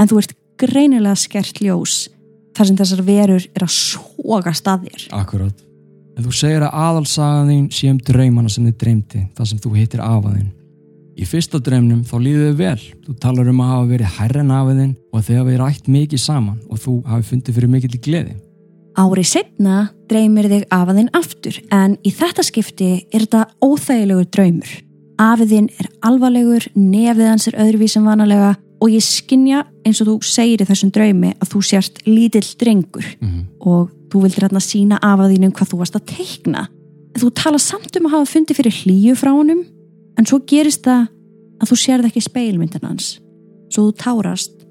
en 0.00 0.10
þú 0.10 0.22
ert 0.22 0.34
greinilega 0.58 1.18
skert 1.18 1.60
ljós 1.62 2.08
þar 2.54 2.70
sem 2.70 2.80
þessar 2.80 3.04
verur 3.06 3.46
er 3.54 3.66
að 3.66 3.76
soga 3.76 4.54
staðir 4.56 5.06
Akkurát 5.14 5.62
En 6.14 6.26
þú 6.26 6.32
segir 6.32 6.62
að 6.62 6.76
aðalsagan 6.78 7.48
þín 7.50 7.64
sé 7.74 7.88
um 7.90 7.98
draumana 7.98 8.52
sem 8.52 8.66
þið 8.68 8.76
dreymdi, 8.82 9.22
það 9.34 9.48
sem 9.50 9.62
þú 9.64 9.72
hittir 9.74 10.02
afaðinn. 10.04 10.52
Í 11.14 11.26
fyrsta 11.30 11.60
draumnum 11.62 12.02
þá 12.06 12.14
líður 12.22 12.48
þau 12.48 12.58
vel. 12.58 12.86
Þú 13.06 13.14
talar 13.22 13.50
um 13.50 13.60
að 13.62 13.70
hafa 13.70 13.90
verið 13.92 14.16
herren 14.16 14.54
afaðinn 14.54 14.94
og 15.12 15.20
að 15.20 15.28
þau 15.28 15.36
hafi 15.40 15.58
rætt 15.60 15.90
mikið 15.94 16.22
saman 16.22 16.58
og 16.66 16.80
þú 16.82 16.94
hafi 17.10 17.28
fundið 17.30 17.58
fyrir 17.58 17.70
mikill 17.70 18.00
gleði. 18.02 18.34
Árið 18.94 19.26
setna 19.26 19.76
dreymir 20.10 20.50
þig 20.50 20.66
afaðinn 20.74 21.10
aftur 21.18 21.58
en 21.74 21.96
í 22.06 22.12
þetta 22.14 22.44
skipti 22.46 22.90
er 23.10 23.26
þetta 23.26 23.46
óþægilegur 23.62 24.28
draumur. 24.34 24.74
Afiðinn 25.22 25.70
er 25.78 25.88
alvarlegur, 26.02 26.66
nefið 26.74 27.30
hans 27.30 27.48
er 27.50 27.58
öðruvísum 27.62 28.06
vanalega 28.06 28.54
og 28.82 28.90
ég 28.90 29.02
skinja 29.06 29.64
eins 29.86 30.02
og 30.02 30.10
þú 30.10 30.16
segir 30.26 30.62
í 30.62 30.68
þessum 30.68 30.90
draumi 30.94 31.32
að 31.38 31.50
þú 31.54 31.62
sérst 31.70 32.02
lítill 32.06 32.46
drengur 32.58 33.06
mm 33.20 33.28
-hmm. 33.28 33.44
og 33.60 33.90
þú 34.14 34.22
vildir 34.22 34.46
hérna 34.46 34.62
sína 34.62 35.00
afaðinn 35.02 35.48
um 35.48 35.54
hvað 35.54 35.72
þú 35.72 35.80
varst 35.80 35.96
að 35.98 36.10
teikna. 36.12 36.68
Þú 37.18 37.30
tala 37.34 37.58
samt 37.62 37.96
um 37.98 38.06
að 38.06 38.14
hafa 38.14 38.30
fundið 38.30 38.60
fyrir 38.60 38.76
hlýju 38.82 39.16
frá 39.18 39.32
honum 39.34 39.64
en 40.18 40.28
svo 40.28 40.38
gerist 40.46 40.84
það 40.86 41.08
að 41.62 41.72
þú 41.72 41.80
sérð 41.80 42.10
ekki 42.10 42.22
speilmyndan 42.22 42.86
hans. 42.86 43.16
Svo 43.74 43.88
þú 43.88 43.96
tárast 44.04 44.62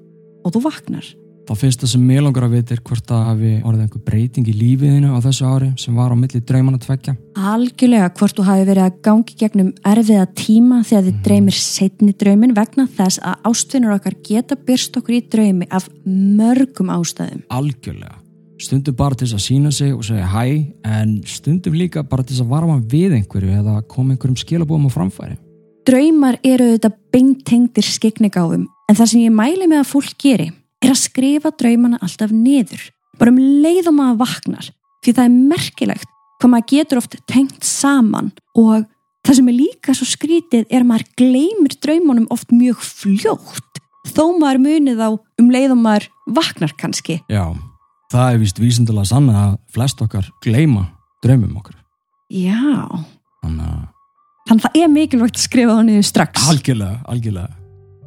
og 0.44 0.54
þú 0.54 0.64
vaknar. 0.64 1.12
Það 1.44 1.58
fyrsta 1.60 1.88
sem 1.88 2.00
mér 2.00 2.22
langar 2.24 2.46
að 2.46 2.54
vita 2.56 2.72
er 2.72 2.80
hvort 2.88 3.04
það 3.04 3.24
hafi 3.28 3.50
orðið 3.68 3.82
einhver 3.84 4.02
breyting 4.06 4.48
í 4.48 4.54
lífiðinu 4.56 5.10
á 5.12 5.20
þessu 5.26 5.44
ári 5.44 5.68
sem 5.82 5.98
var 5.98 6.14
á 6.14 6.16
milli 6.16 6.40
drauman 6.40 6.78
að 6.78 6.86
tvekja. 6.86 7.16
Algjörlega 7.52 8.08
hvort 8.16 8.38
þú 8.38 8.46
hafi 8.48 8.66
verið 8.70 8.86
að 8.86 8.98
gangi 9.04 9.38
gegnum 9.42 9.70
erfiða 9.92 10.24
tíma 10.40 10.80
þegar 10.88 11.04
þið 11.04 11.12
mm. 11.12 11.22
dreymir 11.28 11.60
setni 11.60 12.16
draumin 12.24 12.56
vegna 12.56 12.88
þess 12.96 13.20
að 13.20 13.48
ástfinnur 13.52 13.96
okkar 13.98 14.16
geta 14.24 14.56
byrst 14.56 14.96
okkur 15.02 15.18
í 15.18 15.24
draumi 15.36 15.68
af 15.68 15.90
mörgum 16.08 16.94
ástæðum. 16.96 17.44
Algjörlega 17.52 18.23
Stundum 18.62 18.94
bara 18.94 19.16
til 19.18 19.26
þess 19.26 19.34
að 19.34 19.42
sína 19.42 19.70
sig 19.74 19.90
og 19.94 20.04
segja 20.06 20.28
hæ 20.30 20.44
en 20.86 21.16
stundum 21.26 21.74
líka 21.74 22.04
bara 22.06 22.22
til 22.22 22.36
þess 22.36 22.44
að 22.44 22.52
varma 22.52 22.76
við 22.78 23.16
einhverju 23.18 23.50
eða 23.58 23.80
koma 23.90 24.14
einhverjum 24.14 24.38
skilabóðum 24.38 24.86
á 24.86 24.94
framfæri. 24.94 25.36
Draumar 25.84 26.38
eru 26.46 26.70
auðvitað 26.70 26.94
beintengdir 27.12 27.88
skikningáfum 27.88 28.68
en 28.70 28.98
það 28.98 29.10
sem 29.10 29.24
ég 29.24 29.34
mæli 29.34 29.66
með 29.68 29.82
að 29.82 29.90
fólk 29.90 30.14
geri 30.22 30.48
er 30.84 30.92
að 30.92 31.02
skrifa 31.02 31.50
draumana 31.58 31.98
alltaf 32.04 32.32
niður. 32.32 32.86
Bara 33.18 33.34
um 33.34 33.42
leið 33.64 33.90
og 33.90 33.98
maður 33.98 34.22
vaknar 34.22 34.70
því 35.04 35.16
það 35.18 35.24
er 35.26 35.36
merkilegt 35.52 36.10
hvað 36.38 36.54
maður 36.54 36.70
getur 36.70 37.02
oft 37.02 37.18
tengt 37.30 37.66
saman 37.66 38.32
og 38.54 38.86
það 39.26 39.38
sem 39.40 39.50
er 39.50 39.58
líka 39.58 39.98
svo 39.98 40.08
skrítið 40.08 40.66
er 40.68 40.82
að 40.84 40.90
maður 40.92 41.10
gleymir 41.18 41.78
draumunum 41.82 42.30
oft 42.34 42.54
mjög 42.54 42.82
fljótt 42.86 43.82
þó 44.14 44.26
maður 44.38 44.62
munið 44.68 45.00
á 45.00 45.10
um 45.10 45.50
leið 45.50 45.74
og 45.74 45.80
maður 45.80 46.10
vaknar 46.36 46.74
kannski. 46.78 47.18
Já, 47.32 47.50
það 48.14 48.34
er 48.36 48.40
vist 48.44 48.60
vísindilega 48.62 49.10
sanna 49.10 49.34
að 49.48 49.56
flest 49.74 50.00
okkar 50.04 50.28
gleyma 50.44 50.86
draumum 51.24 51.58
okkar. 51.60 51.76
Já, 52.32 52.56
Þannig 53.44 53.66
að 53.68 53.82
þannig 54.48 54.60
að 54.60 54.64
það 54.64 54.80
er 54.82 54.90
mikilvægt 54.92 55.38
að 55.38 55.44
skrifa 55.44 55.74
það 55.76 55.86
niður 55.88 56.06
strax. 56.08 56.48
algjörlega, 56.52 56.96
algjörlega. 57.12 57.54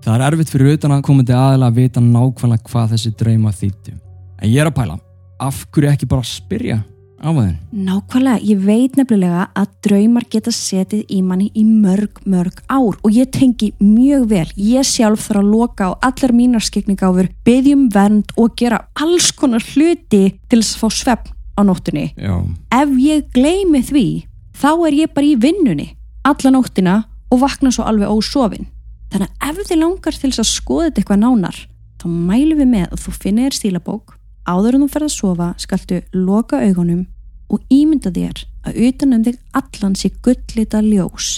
Það 0.08 0.16
er 0.16 0.24
erfitt 0.28 0.52
fyrir 0.54 0.76
utan 0.78 0.94
að 0.96 1.02
komandi 1.08 1.34
aðila 1.36 1.70
að 1.72 1.80
vita 1.82 2.02
nákvæmlega 2.04 2.70
hvað 2.72 2.92
þessi 2.94 3.12
drauma 3.20 3.52
þýttu. 3.52 3.96
En 4.38 4.52
ég 4.52 4.62
er 4.62 4.70
að 4.70 4.76
pæla, 4.78 4.98
af 5.42 5.64
hverju 5.74 5.90
ekki 5.92 6.10
bara 6.10 6.24
spyrja 6.30 6.78
á 7.18 7.30
þeim? 7.34 7.56
Nákvæmlega, 7.72 8.44
ég 8.46 8.64
veit 8.66 8.98
nefnilega 8.98 9.48
að 9.58 9.74
draumar 9.88 10.28
geta 10.30 10.54
setið 10.54 11.06
í 11.10 11.22
manni 11.26 11.50
í 11.58 11.64
mörg, 11.66 12.22
mörg 12.26 12.62
ár 12.70 12.98
og 13.02 13.10
ég 13.12 13.32
tengi 13.34 13.72
mjög 13.82 14.28
vel. 14.32 14.46
Ég 14.56 14.88
sjálf 14.88 15.28
þarf 15.28 15.42
að 15.44 15.52
loka 15.52 15.90
á 15.90 15.92
allar 16.10 16.34
mínar 16.36 16.66
skikningáfur, 16.66 17.32
byggjum 17.48 17.88
vernd 17.94 18.34
og 18.38 18.56
gera 18.60 18.84
alls 18.96 19.32
konar 19.32 19.66
hluti 19.74 20.24
til 20.50 20.62
þess 20.62 20.78
að 20.78 20.84
fá 20.84 20.90
svefn 21.02 21.36
á 21.58 21.62
nóttunni. 21.66 22.10
Já, 22.18 22.36
Ef 22.72 22.98
ég 23.02 23.30
gleymi 23.34 23.82
því, 23.82 24.08
þá 24.54 24.72
er 24.88 25.00
ég 25.04 25.14
bara 25.14 25.32
í 25.32 25.38
vinnunni 25.40 25.94
alla 26.28 26.52
nóttina 26.52 26.98
og 27.32 27.42
vakna 27.44 27.72
svo 27.72 27.86
alveg 27.88 28.12
ósofin. 28.12 28.68
Þannig 29.12 29.32
að 29.40 29.50
ef 29.62 29.70
þið 29.70 29.82
langar 29.82 30.18
til 30.18 30.30
þess 30.30 30.44
að 30.44 30.50
skoða 30.52 30.88
þetta 30.88 31.02
eitthvað 31.02 31.22
nánar, 31.24 31.60
þá 31.98 32.06
mælum 32.12 32.62
við 32.62 32.72
með 32.74 32.88
að 32.92 33.04
þú 33.06 33.14
finnir 33.24 33.56
stílabók, 33.56 34.17
áður 34.48 34.78
en 34.78 34.86
þú 34.86 34.90
ferð 34.94 35.08
að 35.08 35.14
sofa 35.16 35.48
skaltu 35.62 36.00
loka 36.16 36.60
augunum 36.64 37.06
og 37.54 37.62
ímynda 37.72 38.12
þér 38.16 38.44
að 38.68 38.80
utan 38.88 39.16
um 39.16 39.24
þig 39.28 39.38
allan 39.60 39.96
sé 39.96 40.12
gullita 40.24 40.82
ljós. 40.84 41.30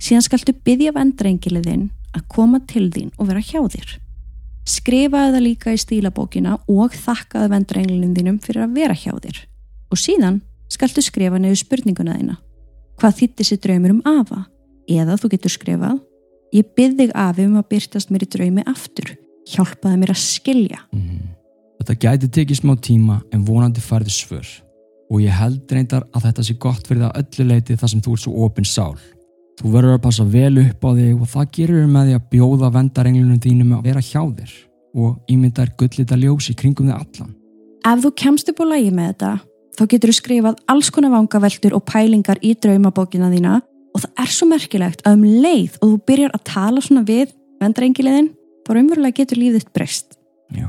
Síðan 0.00 0.24
skaltu 0.26 0.54
byggja 0.66 0.94
vendrengiliðinn 0.96 1.90
að 2.14 2.26
koma 2.32 2.60
til 2.68 2.88
þín 2.92 3.12
og 3.18 3.28
vera 3.30 3.42
hjá 3.44 3.60
þér. 3.74 3.98
Skrifaðu 4.64 5.34
það 5.34 5.44
líka 5.44 5.74
í 5.74 5.80
stílabókina 5.80 6.56
og 6.72 6.96
þakkaðu 6.96 7.50
vendrenglunum 7.52 8.14
þínum 8.16 8.40
fyrir 8.44 8.64
að 8.64 8.78
vera 8.78 8.96
hjá 8.96 9.12
þér. 9.12 9.44
Og 9.92 10.00
síðan 10.00 10.40
skaltu 10.72 11.04
skrifa 11.04 11.40
niður 11.40 11.60
spurninguna 11.60 12.16
þína. 12.16 12.38
Hvað 13.00 13.20
þýtti 13.20 13.48
sér 13.48 13.60
draumur 13.60 13.96
um 13.98 14.02
afa? 14.08 14.46
Eða 14.88 15.16
þú 15.20 15.34
getur 15.34 15.52
skrifað 15.52 16.00
Ég 16.54 16.68
byrð 16.78 17.00
þig 17.00 17.14
afi 17.18 17.46
um 17.48 17.56
að 17.58 17.70
byrtast 17.72 18.12
mér 18.14 18.24
í 18.24 18.30
draumi 18.30 18.64
aftur. 18.70 19.16
Hjálpaði 19.50 19.98
mér 19.98 20.12
að 20.14 20.20
skilja. 20.22 20.84
Mhm. 20.92 21.33
Þetta 21.80 21.96
gæti 22.04 22.30
tekið 22.38 22.60
smá 22.60 22.74
tíma 22.80 23.20
en 23.34 23.44
vonandi 23.46 23.82
færði 23.82 24.12
svör 24.14 24.46
og 25.12 25.20
ég 25.20 25.34
held 25.36 25.70
reyndar 25.70 26.06
að 26.16 26.28
þetta 26.28 26.44
sé 26.46 26.54
gott 26.60 26.86
fyrir 26.88 27.04
það 27.04 27.18
öllu 27.20 27.46
leiti 27.50 27.76
þar 27.78 27.90
sem 27.92 28.02
þú 28.02 28.14
ert 28.14 28.22
svo 28.24 28.46
opinn 28.46 28.68
sál. 28.68 28.94
Þú 29.60 29.70
verður 29.70 29.96
að 29.98 30.04
passa 30.06 30.24
vel 30.26 30.54
upp 30.64 30.86
á 30.86 30.90
þig 30.96 31.20
og 31.20 31.30
það 31.30 31.50
gerir 31.54 31.90
með 31.90 32.08
því 32.08 32.14
að 32.16 32.28
bjóða 32.32 32.70
vendarenglunum 32.74 33.42
þínum 33.44 33.74
að 33.76 33.88
vera 33.88 34.02
hjá 34.02 34.22
þér 34.22 34.54
og 35.04 35.34
ímyndar 35.34 35.74
gullita 35.78 36.18
ljós 36.18 36.48
í 36.50 36.56
kringum 36.58 36.88
þig 36.88 36.96
allan. 36.96 37.34
Ef 37.84 38.02
þú 38.02 38.12
kemst 38.22 38.50
upp 38.50 38.62
á 38.62 38.66
lægi 38.72 38.90
með 38.94 39.10
þetta, 39.12 39.32
þá 39.76 39.84
getur 39.92 40.10
þú 40.10 40.16
skrifað 40.18 40.60
alls 40.72 40.90
konar 40.94 41.14
vangaveltur 41.14 41.76
og 41.76 41.84
pælingar 41.90 42.40
í 42.42 42.54
draumabókina 42.56 43.30
þína 43.34 43.60
og 43.94 44.02
það 44.02 44.24
er 44.24 44.34
svo 44.34 44.48
merkilegt 44.50 45.04
að 45.06 45.18
um 45.18 45.26
leið 45.44 45.78
og 45.80 45.92
þú 45.92 46.00
byrjar 46.08 46.34
að 46.34 46.46
tala 46.50 46.82
svona 46.82 47.04
við 47.06 47.36
vendarengilegin, 47.62 48.32
þá 48.66 48.74
raunverulega 48.74 49.20
getur 49.20 49.42
lífið 49.42 49.68
breyst. 49.76 50.18
Já. 50.54 50.66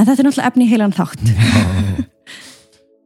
En 0.00 0.06
þetta 0.08 0.22
er 0.22 0.26
náttúrulega 0.30 0.48
efni 0.48 0.66
heilan 0.70 0.94
þátt. 0.96 1.22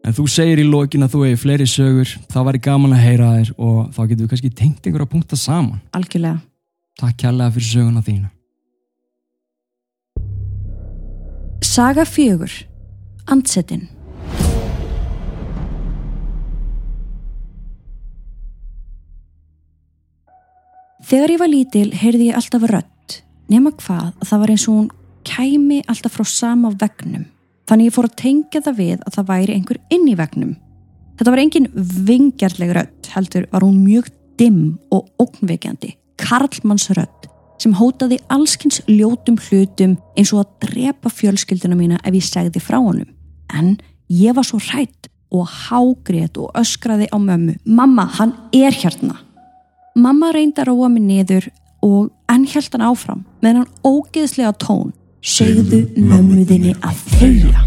En 0.04 0.12
þú 0.14 0.26
segir 0.28 0.60
í 0.62 0.66
lokin 0.68 1.02
að 1.02 1.14
þú 1.14 1.20
hefur 1.24 1.40
fleiri 1.42 1.66
sögur, 1.66 2.10
það 2.30 2.44
væri 2.46 2.60
gaman 2.66 2.92
að 2.92 3.02
heyra 3.02 3.30
þér 3.38 3.50
og 3.56 3.78
þá 3.96 4.00
getur 4.02 4.20
við 4.20 4.30
kannski 4.34 4.50
tengt 4.52 4.86
einhverja 4.86 5.10
punkta 5.10 5.38
saman. 5.40 5.80
Algjörlega. 5.96 6.42
Takk 7.00 7.16
kærlega 7.24 7.54
fyrir 7.56 7.70
söguna 7.70 8.04
þína. 8.04 8.30
Saga 11.64 12.04
fjögur. 12.06 12.52
Andsetin. 13.26 13.88
Þegar 21.04 21.32
ég 21.32 21.40
var 21.40 21.50
lítil 21.50 21.88
heyrði 21.96 22.28
ég 22.28 22.36
alltaf 22.38 22.68
rödd, 22.68 23.16
nema 23.50 23.72
hvað 23.80 24.12
að 24.12 24.28
það 24.28 24.44
var 24.44 24.52
eins 24.54 24.68
og 24.68 24.76
hún 24.76 24.92
kæmi 25.26 25.82
alltaf 25.88 26.16
frá 26.16 26.26
sama 26.28 26.72
vegnum. 26.80 27.26
Þannig 27.68 27.88
ég 27.88 27.96
fór 27.96 28.08
að 28.10 28.18
tengja 28.20 28.62
það 28.64 28.80
við 28.80 29.04
að 29.04 29.16
það 29.16 29.28
væri 29.30 29.56
einhver 29.56 29.80
inn 29.94 30.08
í 30.08 30.16
vegnum. 30.18 30.56
Þetta 31.14 31.32
var 31.32 31.42
engin 31.44 31.70
vingjarleg 32.08 32.74
rödd, 32.74 33.10
heldur 33.14 33.46
var 33.52 33.64
hún 33.64 33.80
mjög 33.84 34.10
dimm 34.40 34.74
og 34.92 35.08
ógnveikjandi, 35.22 35.94
karlmannsrödd 36.20 37.30
sem 37.62 37.74
hótaði 37.78 38.18
allskins 38.34 38.80
ljótum 38.90 39.38
hlutum 39.46 39.96
eins 40.18 40.32
og 40.34 40.42
að 40.42 40.68
drepa 40.68 41.12
fjölskylduna 41.12 41.78
mína 41.78 42.00
ef 42.02 42.16
ég 42.18 42.26
segði 42.26 42.62
frá 42.62 42.80
honum. 42.82 43.08
En 43.54 43.76
ég 44.10 44.34
var 44.36 44.46
svo 44.46 44.58
hrætt 44.60 45.08
og 45.34 45.48
hágrét 45.48 46.38
og 46.38 46.52
öskraði 46.58 47.08
á 47.10 47.18
mömmu. 47.18 47.56
Mamma, 47.64 48.06
hann 48.18 48.34
er 48.52 48.74
hérna. 48.74 49.16
Mamma 49.94 50.32
reyndi 50.34 50.60
að 50.60 50.72
róa 50.72 50.90
mig 50.90 51.06
niður 51.06 51.48
og 51.84 52.10
enn 52.30 52.46
held 52.50 52.74
hann 52.74 52.86
áfram 52.90 53.24
með 53.42 53.62
hann 53.62 53.72
ógeðslega 53.86 54.54
tón. 54.58 54.92
Segðu 55.24 55.86
mömmuðinni 55.96 56.74
að 56.84 56.98
þegja. 57.14 57.62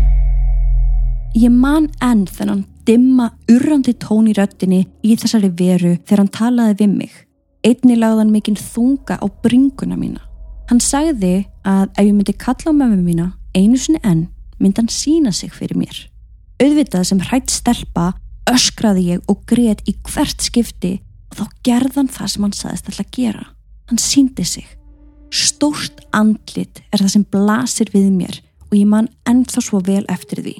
Ég 1.42 1.50
man 1.50 1.88
enn 2.06 2.28
þennan 2.30 2.60
dimma, 2.86 3.32
urrandi 3.50 3.96
tón 3.98 4.28
í 4.30 4.36
röttinni 4.38 4.84
í 5.02 5.16
þessari 5.18 5.50
veru 5.58 5.96
þegar 6.04 6.22
hann 6.22 6.30
talaði 6.38 6.78
við 6.84 6.94
mig. 7.00 7.16
Einni 7.66 7.98
lagði 7.98 8.22
hann 8.22 8.36
mikinn 8.36 8.60
þunga 8.62 9.18
á 9.18 9.26
bringuna 9.42 9.98
mína. 9.98 10.22
Hann 10.70 10.84
sagði 10.86 11.48
að 11.66 11.90
ef 11.98 12.06
ég 12.06 12.14
myndi 12.14 12.38
kalla 12.38 12.70
á 12.70 12.78
mömmu 12.78 13.02
mína 13.02 13.28
einu 13.58 13.82
sinni 13.82 14.06
enn 14.06 14.28
myndi 14.62 14.84
hann 14.84 14.94
sína 14.94 15.34
sig 15.34 15.50
fyrir 15.50 15.82
mér. 15.82 15.98
Auðvitað 16.62 17.10
sem 17.10 17.26
hrætt 17.26 17.50
stelpa 17.50 18.12
öskraði 18.54 19.16
ég 19.16 19.26
og 19.34 19.42
grét 19.50 19.82
í 19.90 19.98
hvert 20.06 20.46
skipti 20.46 21.00
og 21.32 21.42
þá 21.42 21.62
gerði 21.66 22.04
hann 22.04 22.18
það 22.22 22.36
sem 22.36 22.46
hann 22.46 22.60
saðist 22.62 22.94
alltaf 22.94 23.16
gera. 23.18 23.48
Hann 23.90 23.98
síndi 23.98 24.46
sig. 24.46 24.77
Stórt 25.34 26.06
andlit 26.16 26.82
er 26.92 27.02
það 27.02 27.12
sem 27.14 27.26
blasir 27.32 27.92
við 27.94 28.12
mér 28.16 28.40
og 28.70 28.78
ég 28.78 28.88
man 28.90 29.10
ennþá 29.28 29.64
svo 29.64 29.82
vel 29.84 30.04
eftir 30.12 30.44
því. 30.44 30.56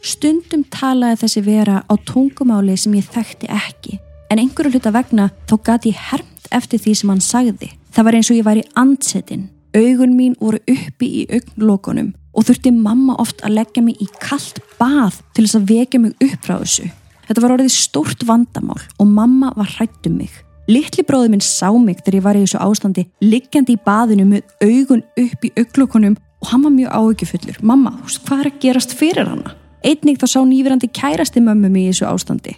Stundum 0.00 0.62
talaði 0.72 1.20
þessi 1.24 1.42
vera 1.44 1.82
á 1.84 1.94
tungumáli 2.08 2.76
sem 2.80 2.94
ég 2.96 3.08
þekkti 3.12 3.50
ekki 3.52 3.98
en 4.30 4.38
einhverju 4.38 4.76
hluta 4.76 4.92
vegna 4.94 5.28
þá 5.50 5.56
gati 5.66 5.90
ég 5.90 6.04
hermt 6.10 6.50
eftir 6.54 6.80
því 6.82 6.94
sem 6.96 7.12
hann 7.12 7.24
sagði. 7.24 7.70
Það 7.90 8.06
var 8.06 8.18
eins 8.18 8.30
og 8.30 8.38
ég 8.38 8.46
væri 8.46 8.64
andsetin. 8.78 9.48
Augun 9.74 10.14
mín 10.18 10.36
voru 10.38 10.60
uppi 10.70 11.08
í 11.20 11.26
augnlokunum 11.30 12.12
og 12.34 12.46
þurfti 12.46 12.72
mamma 12.74 13.16
oft 13.22 13.42
að 13.46 13.56
leggja 13.58 13.82
mig 13.82 13.98
í 14.02 14.06
kallt 14.22 14.62
bað 14.78 15.18
til 15.34 15.44
þess 15.44 15.58
að 15.58 15.68
vekja 15.70 16.02
mig 16.02 16.14
upp 16.26 16.46
frá 16.46 16.56
þessu. 16.62 16.86
Þetta 17.26 17.42
var 17.44 17.56
orðið 17.56 17.74
stórt 17.74 18.24
vandamál 18.26 18.80
og 18.98 19.10
mamma 19.10 19.52
var 19.58 19.70
hrætt 19.76 20.06
um 20.10 20.16
mig. 20.22 20.32
Littli 20.70 21.02
bróði 21.02 21.32
minn 21.32 21.42
sá 21.42 21.70
mig 21.74 21.98
þegar 21.98 22.16
ég 22.16 22.22
var 22.22 22.36
í 22.38 22.42
þessu 22.44 22.58
ástandi 22.62 23.02
liggjandi 23.24 23.74
í 23.74 23.80
baðinu 23.82 24.26
með 24.28 24.52
augun 24.62 25.02
upp 25.18 25.46
í 25.48 25.50
auglokunum 25.58 26.14
og 26.14 26.52
hann 26.52 26.62
var 26.62 26.74
mjög 26.76 26.92
áhyggjufullur. 26.94 27.58
Mamma, 27.66 27.96
hvað 28.26 28.44
er 28.44 28.50
að 28.50 28.60
gerast 28.62 28.94
fyrir 28.94 29.26
hana? 29.26 29.56
Einnig 29.82 30.20
þá 30.20 30.26
sá 30.30 30.38
nýverandi 30.46 30.90
kærasti 30.94 31.42
mömmu 31.42 31.72
mig 31.72 31.88
í 31.88 31.90
þessu 31.90 32.06
ástandi. 32.06 32.54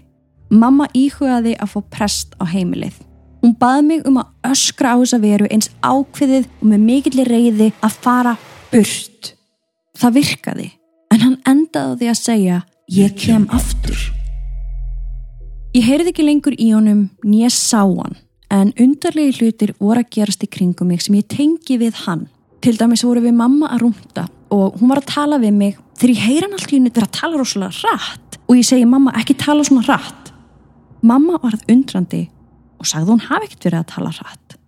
Mamma 0.52 0.90
íhugaði 0.92 1.56
að 1.56 1.72
fá 1.72 1.80
prest 1.94 2.36
á 2.36 2.44
heimilið. 2.52 3.00
Hún 3.42 3.56
baði 3.58 3.86
mig 3.88 4.06
um 4.06 4.20
að 4.20 4.52
öskra 4.52 4.92
á 4.92 4.96
þessa 5.00 5.22
veru 5.22 5.48
eins 5.48 5.72
ákveðið 5.80 6.50
og 6.60 6.68
með 6.68 6.88
mikillir 6.90 7.32
reyði 7.32 7.72
að 7.80 8.00
fara 8.04 8.36
burt. 8.74 9.32
Það 9.96 10.18
virkaði, 10.18 10.68
en 11.14 11.24
hann 11.24 11.38
endaði 11.48 12.12
að 12.12 12.20
segja 12.20 12.64
ég 12.92 13.16
kem 13.16 13.48
aftur. 13.48 14.21
Ég 15.72 15.86
heyrði 15.88 16.10
ekki 16.12 16.24
lengur 16.26 16.52
í 16.60 16.66
honum 16.74 17.06
nýja 17.24 17.48
sá 17.48 17.80
hann, 17.80 18.18
en 18.52 18.74
undarlegi 18.76 19.38
hlutir 19.38 19.70
voru 19.78 20.02
að 20.02 20.10
gerast 20.12 20.42
í 20.44 20.48
kringum 20.52 20.90
mig 20.92 21.00
sem 21.00 21.14
ég 21.16 21.24
tengi 21.32 21.78
við 21.80 21.96
hann. 22.02 22.26
Til 22.60 22.74
dæmis 22.76 23.00
voru 23.06 23.22
við 23.24 23.38
mamma 23.38 23.70
að 23.72 23.86
rúmta 23.86 24.26
og 24.52 24.76
hún 24.76 24.90
var 24.92 25.00
að 25.00 25.08
tala 25.14 25.38
við 25.40 25.54
mig 25.56 25.78
þegar 25.96 26.12
ég 26.12 26.26
heyra 26.26 26.44
hann 26.44 26.58
allt 26.58 26.74
í 26.74 26.76
henni 26.76 26.92
til 26.92 27.04
að 27.06 27.14
tala 27.16 27.40
rosalega 27.40 27.88
rætt 27.88 28.36
og 28.44 28.58
ég 28.58 28.68
segi 28.68 28.84
mamma 28.90 29.14
ekki 29.16 29.38
tala 29.40 29.64
svona 29.64 29.86
rætt. 29.86 30.34
Mamma 31.00 31.40
varð 31.40 31.64
undrandi 31.72 32.20
og 32.76 32.90
sagði 32.92 33.14
hún 33.14 33.24
hafi 33.30 33.48
ekkert 33.48 33.66
verið 33.70 33.80
að 33.80 33.88
tala 33.94 34.12
rætt. 34.18 34.58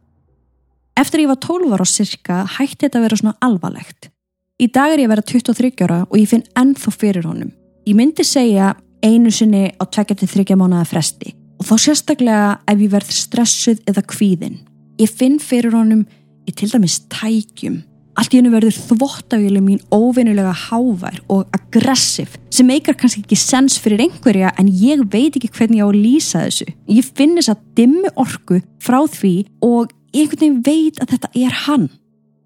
Eftir 1.04 1.26
ég 1.26 1.30
var 1.34 1.40
12 1.44 1.76
ára 1.76 1.84
og 1.84 1.92
cirka 1.92 2.38
hætti 2.56 2.86
þetta 2.86 3.02
að 3.02 3.06
vera 3.10 3.20
svona 3.20 3.36
alvarlegt. 3.44 4.08
Í 4.56 4.72
dag 4.72 4.94
er 4.94 5.04
ég 5.04 5.10
að 5.10 5.14
vera 5.18 5.28
23 5.34 5.84
ára 5.84 6.00
og 6.08 6.16
ég 6.16 6.32
finn 6.32 6.48
ennþá 6.56 6.96
fyrir 6.96 7.28
honum. 7.28 7.52
Ég 7.84 7.92
myndi 7.98 8.24
segja 8.24 8.72
einu 9.04 9.30
sinni 9.32 9.68
á 9.76 9.84
2-3 9.84 10.56
mánuða 10.56 10.84
fresti 10.88 11.34
og 11.60 11.66
þá 11.68 11.74
sérstaklega 11.80 12.52
ef 12.68 12.78
ég 12.80 12.92
verð 12.92 13.10
stressuð 13.14 13.82
eða 13.88 14.04
kvíðin. 14.10 14.62
Ég 15.00 15.10
finn 15.10 15.40
fyrir 15.42 15.74
honum 15.76 16.04
í 16.48 16.54
til 16.56 16.70
dæmis 16.72 17.02
tækjum. 17.12 17.82
Allt 18.14 18.34
í 18.34 18.38
hennu 18.38 18.52
verður 18.52 18.76
þvottavjölu 18.90 19.60
mín 19.64 19.80
óvinnulega 19.90 20.52
hávær 20.54 21.18
og 21.32 21.48
aggressiv 21.56 22.36
sem 22.54 22.68
meikar 22.68 22.94
kannski 22.98 23.24
ekki 23.24 23.38
sens 23.38 23.78
fyrir 23.82 24.04
einhverja 24.04 24.52
en 24.60 24.70
ég 24.70 25.02
veit 25.10 25.34
ekki 25.34 25.50
hvernig 25.56 25.80
ég 25.80 25.86
á 25.86 25.90
að 25.90 25.98
lýsa 25.98 26.44
þessu. 26.46 26.68
Ég 26.94 27.10
finn 27.18 27.34
þess 27.38 27.54
að 27.54 27.64
dimmu 27.80 28.12
orku 28.22 28.60
frá 28.82 29.00
því 29.10 29.34
og 29.66 29.94
einhvern 30.14 30.60
veginn 30.62 30.62
veit 30.62 31.02
að 31.02 31.16
þetta 31.16 31.32
er 31.42 31.60
hann. 31.64 31.88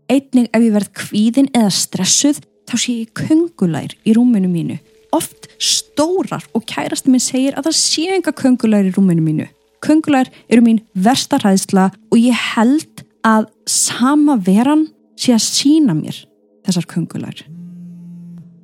Einnig 0.08 0.48
ef 0.56 0.62
ég 0.64 0.76
verð 0.78 0.94
kvíðin 1.02 1.50
eða 1.52 1.74
stressuð 1.76 2.40
þá 2.68 2.76
sé 2.80 3.00
ég 3.02 3.12
kungulær 3.16 3.92
í 4.08 4.16
rúminu 4.16 4.48
mínu. 4.48 4.78
Oft 5.16 5.48
stórar 5.62 6.44
og 6.54 6.66
kærasti 6.68 7.12
minn 7.12 7.22
segir 7.22 7.56
að 7.56 7.70
það 7.70 7.78
sé 7.80 8.08
enga 8.16 8.34
kungulær 8.36 8.88
í 8.88 8.94
rúminu 8.94 9.24
mínu. 9.24 9.46
Kungulær 9.84 10.28
eru 10.50 10.64
mín 10.64 10.82
verstarhæðsla 10.98 11.90
og 12.10 12.18
ég 12.18 12.36
held 12.54 13.04
að 13.26 13.48
sama 13.70 14.36
veran 14.36 14.88
sé 15.18 15.34
að 15.34 15.46
sína 15.46 15.96
mér 15.96 16.18
þessar 16.66 16.88
kungulær. 16.90 17.40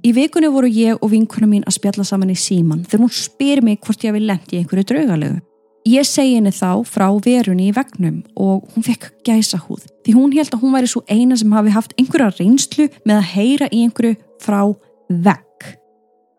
Í 0.04 0.12
vikunni 0.12 0.50
voru 0.52 0.68
ég 0.68 1.00
og 1.00 1.14
vinkuna 1.14 1.48
mín 1.48 1.64
að 1.64 1.78
spjalla 1.78 2.04
saman 2.04 2.34
í 2.34 2.36
síman 2.36 2.84
þegar 2.84 3.06
hún 3.06 3.14
spyr 3.16 3.62
mig 3.64 3.80
hvort 3.86 4.04
ég 4.04 4.12
vil 4.12 4.26
lendi 4.28 4.58
í 4.58 4.60
einhverju 4.60 4.84
draugalegu. 4.90 5.40
Ég 5.88 6.04
segi 6.08 6.36
henni 6.38 6.52
þá 6.52 6.84
frá 6.88 7.06
verunni 7.24 7.70
í 7.70 7.74
vegnum 7.76 8.22
og 8.40 8.68
hún 8.72 8.84
fekk 8.84 9.10
gæsa 9.24 9.58
húð 9.60 9.86
því 10.04 10.14
hún 10.16 10.32
held 10.36 10.52
að 10.52 10.62
hún 10.62 10.76
væri 10.76 10.88
svo 10.92 11.02
eina 11.08 11.36
sem 11.36 11.52
hafi 11.52 11.72
haft 11.72 11.96
einhverja 12.00 12.30
reynslu 12.38 12.88
með 13.04 13.16
að 13.16 13.30
heyra 13.32 13.68
í 13.72 13.82
einhverju 13.84 14.16
frá 14.44 14.60
vegg. 15.08 15.74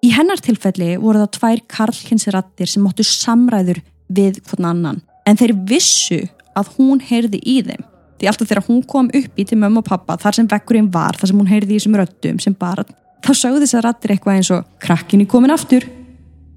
Í 0.06 0.12
hennar 0.14 0.38
tilfelli 0.44 0.96
voru 1.02 1.24
það 1.24 1.32
tvær 1.40 1.62
karlkinsirattir 1.72 2.70
sem 2.70 2.84
móttu 2.86 3.02
samræður 3.08 3.80
við 4.14 4.38
hvern 4.46 4.68
annan 4.70 5.00
en 5.26 5.40
þeir 5.40 5.56
vissu 5.72 6.20
að 6.54 6.70
hún 6.76 7.02
heyrði 7.02 7.40
í 7.42 7.56
þeim 7.66 7.82
því 8.20 8.30
alltaf 8.30 8.52
þegar 8.52 8.68
hún 8.68 8.84
kom 8.92 9.10
upp 9.10 9.42
í 9.42 9.46
til 9.50 9.58
mömmu 9.60 9.82
og 9.82 9.88
pappa 9.88 10.18
þar 10.22 10.38
sem 10.38 10.52
veggurinn 10.52 10.92
var, 10.94 11.18
þar 11.18 11.32
sem 11.32 11.42
hún 11.42 11.50
heyrði 11.50 11.74
í 11.74 11.80
þessum 11.80 11.98
röttum 12.00 12.38
sem 12.44 12.54
barn, 12.60 12.94
þá 13.26 13.32
sögðu 13.34 13.64
þessar 13.66 13.88
rattir 13.88 14.14
eitthvað 14.14 14.38
eins 14.38 14.52
og 14.54 14.70
krakkinni 14.84 15.26
komin 15.32 15.56
aftur 15.56 15.90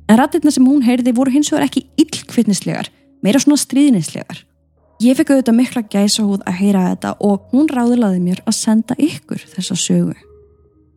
en 0.08 0.20
rattirna 0.20 0.52
sem 0.52 0.68
hún 0.68 0.84
heyrði 0.84 1.16
voru 1.16 1.32
hins 1.32 1.50
vegar 1.52 1.66
ekki 1.70 1.86
illkvittnislegar, 2.04 2.92
meira 3.24 3.40
svona 3.42 3.60
stríðnislegar. 3.60 4.44
Ég 5.02 5.18
fekk 5.18 5.34
auðvitað 5.34 5.58
mikla 5.58 5.86
gæsa 5.88 6.24
húð 6.26 6.44
að 6.44 6.60
heyra 6.60 6.86
þetta 6.90 7.16
og 7.24 7.52
hún 7.52 7.68
ráðilaði 7.70 8.22
mér 8.22 8.42
að 8.44 8.60
senda 8.60 8.96
ykkur 8.98 9.44
þessa 9.54 9.76
sögu. 9.78 10.16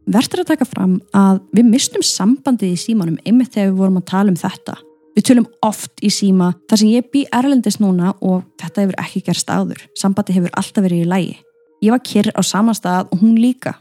Verður 0.10 0.42
að 0.42 0.48
taka 0.54 0.66
fram 0.66 0.96
að 1.14 1.42
við 1.54 1.68
mistum 1.70 2.02
sambandið 2.02 2.74
í 2.74 2.80
símanum 2.80 3.20
einmitt 3.26 3.54
þegar 3.54 3.70
við 3.72 3.78
vorum 3.78 3.98
að 4.02 4.08
tala 4.10 4.34
um 4.34 4.40
þetta. 4.40 4.78
Við 5.16 5.26
tölum 5.28 5.48
oft 5.62 6.02
í 6.02 6.10
síma 6.10 6.54
þar 6.70 6.82
sem 6.82 6.88
ég 6.90 7.10
bý 7.12 7.26
erlendis 7.36 7.80
núna 7.80 8.14
og 8.22 8.44
þetta 8.62 8.82
hefur 8.82 9.00
ekki 9.04 9.22
gerst 9.28 9.50
áður. 9.52 9.84
Sambandið 10.00 10.40
hefur 10.40 10.56
alltaf 10.58 10.84
verið 10.84 11.04
í 11.04 11.10
lægi. 11.12 11.38
Ég 11.82 11.92
var 11.92 12.02
kyrr 12.06 12.32
á 12.34 12.42
sama 12.46 12.74
stað 12.74 13.12
og 13.12 13.22
hún 13.22 13.38
líka. 13.42 13.76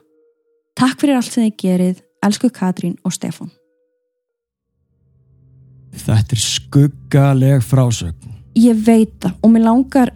Takk 0.76 1.00
fyrir 1.00 1.16
allt 1.16 1.32
sem 1.32 1.46
þið 1.46 1.56
gerið, 1.62 1.96
elsku 2.24 2.50
Katrín 2.50 2.96
og 3.04 3.12
Stefan. 3.12 3.50
Þetta 5.90 6.36
er 6.36 6.42
skuggaleg 6.42 7.64
frásögn. 7.66 8.36
Ég 8.58 8.78
veit 8.86 9.12
það 9.22 9.36
og 9.42 9.52
mér 9.54 9.64
langar 9.66 10.12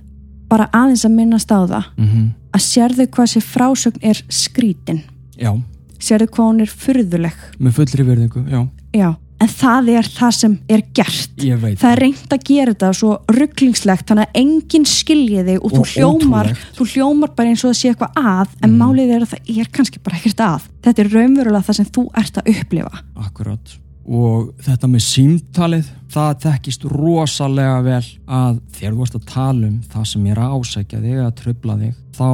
bara 0.50 0.68
aðeins 0.74 1.04
að 1.06 1.16
minnast 1.16 1.50
á 1.50 1.60
það 1.66 1.84
Mm 1.96 2.08
-hmm. 2.08 2.28
að 2.52 2.60
sérðu 2.60 3.06
hvað 3.06 3.26
sér 3.26 3.42
frásögn 3.42 3.98
er 4.02 4.24
skrítin. 4.28 5.02
Já, 5.38 5.60
Sérðu 6.04 6.30
hvað 6.34 6.48
hún 6.50 6.64
er 6.64 6.72
furðuleg. 6.84 7.44
með 7.58 7.76
fullri 7.80 8.04
verðingu, 8.10 8.42
já, 8.50 8.64
Já, 8.94 9.08
en 9.42 9.48
það 9.50 9.88
er 9.98 10.06
það 10.14 10.32
sem 10.38 10.52
er 10.70 10.82
gert. 10.94 11.32
Það 11.40 11.90
er 11.90 12.00
reynd 12.04 12.34
að 12.36 12.44
gera 12.46 12.72
þetta 12.74 12.90
svo 12.94 13.14
rugglingslegt 13.34 14.06
þannig 14.06 14.28
að 14.28 14.36
enginn 14.42 14.84
skilji 14.86 15.42
þig 15.48 15.58
og, 15.64 15.72
þú, 15.72 15.80
Og 15.80 15.88
hljómar, 15.94 16.50
ótrúlegt. 16.52 16.76
þú 16.78 16.86
hljómar 16.92 17.32
bara 17.34 17.48
eins 17.50 17.64
og 17.64 17.72
það 17.72 17.78
sé 17.80 17.90
eitthvað 17.90 18.20
að 18.20 18.48
en 18.62 18.70
Mm. 18.70 18.78
málið 18.84 19.14
er 19.16 19.24
að 19.24 19.32
það 19.34 19.58
er 19.58 19.70
kannski 19.72 20.02
bara 20.04 20.16
ekkert 20.20 20.40
að. 20.46 20.68
Þetta 20.84 20.98
er 21.04 21.10
raunverulega 21.16 21.64
það 21.66 21.74
sem 21.80 21.86
þú 21.86 22.04
ert 22.14 22.34
að 22.38 22.52
upplifa. 22.54 23.02
Akkurat. 23.16 23.74
Og 24.06 24.52
þetta 24.62 24.86
með 24.92 25.02
símtalið, 25.08 25.86
það 26.12 26.40
tekkist 26.44 26.82
rosalega 26.84 27.82
vel 27.82 28.04
að 28.28 28.60
þegar 28.76 28.92
þú 28.92 28.98
varst 29.00 29.14
að 29.18 29.24
tala 29.26 29.66
um 29.66 29.80
það 29.88 30.06
sem 30.06 30.26
er 30.26 30.36
að 30.36 30.52
ásækja 30.60 31.00
þig 31.00 31.14
eða 31.18 31.34
tröfla 31.40 31.76
þig, 31.80 31.94
þá 32.14 32.28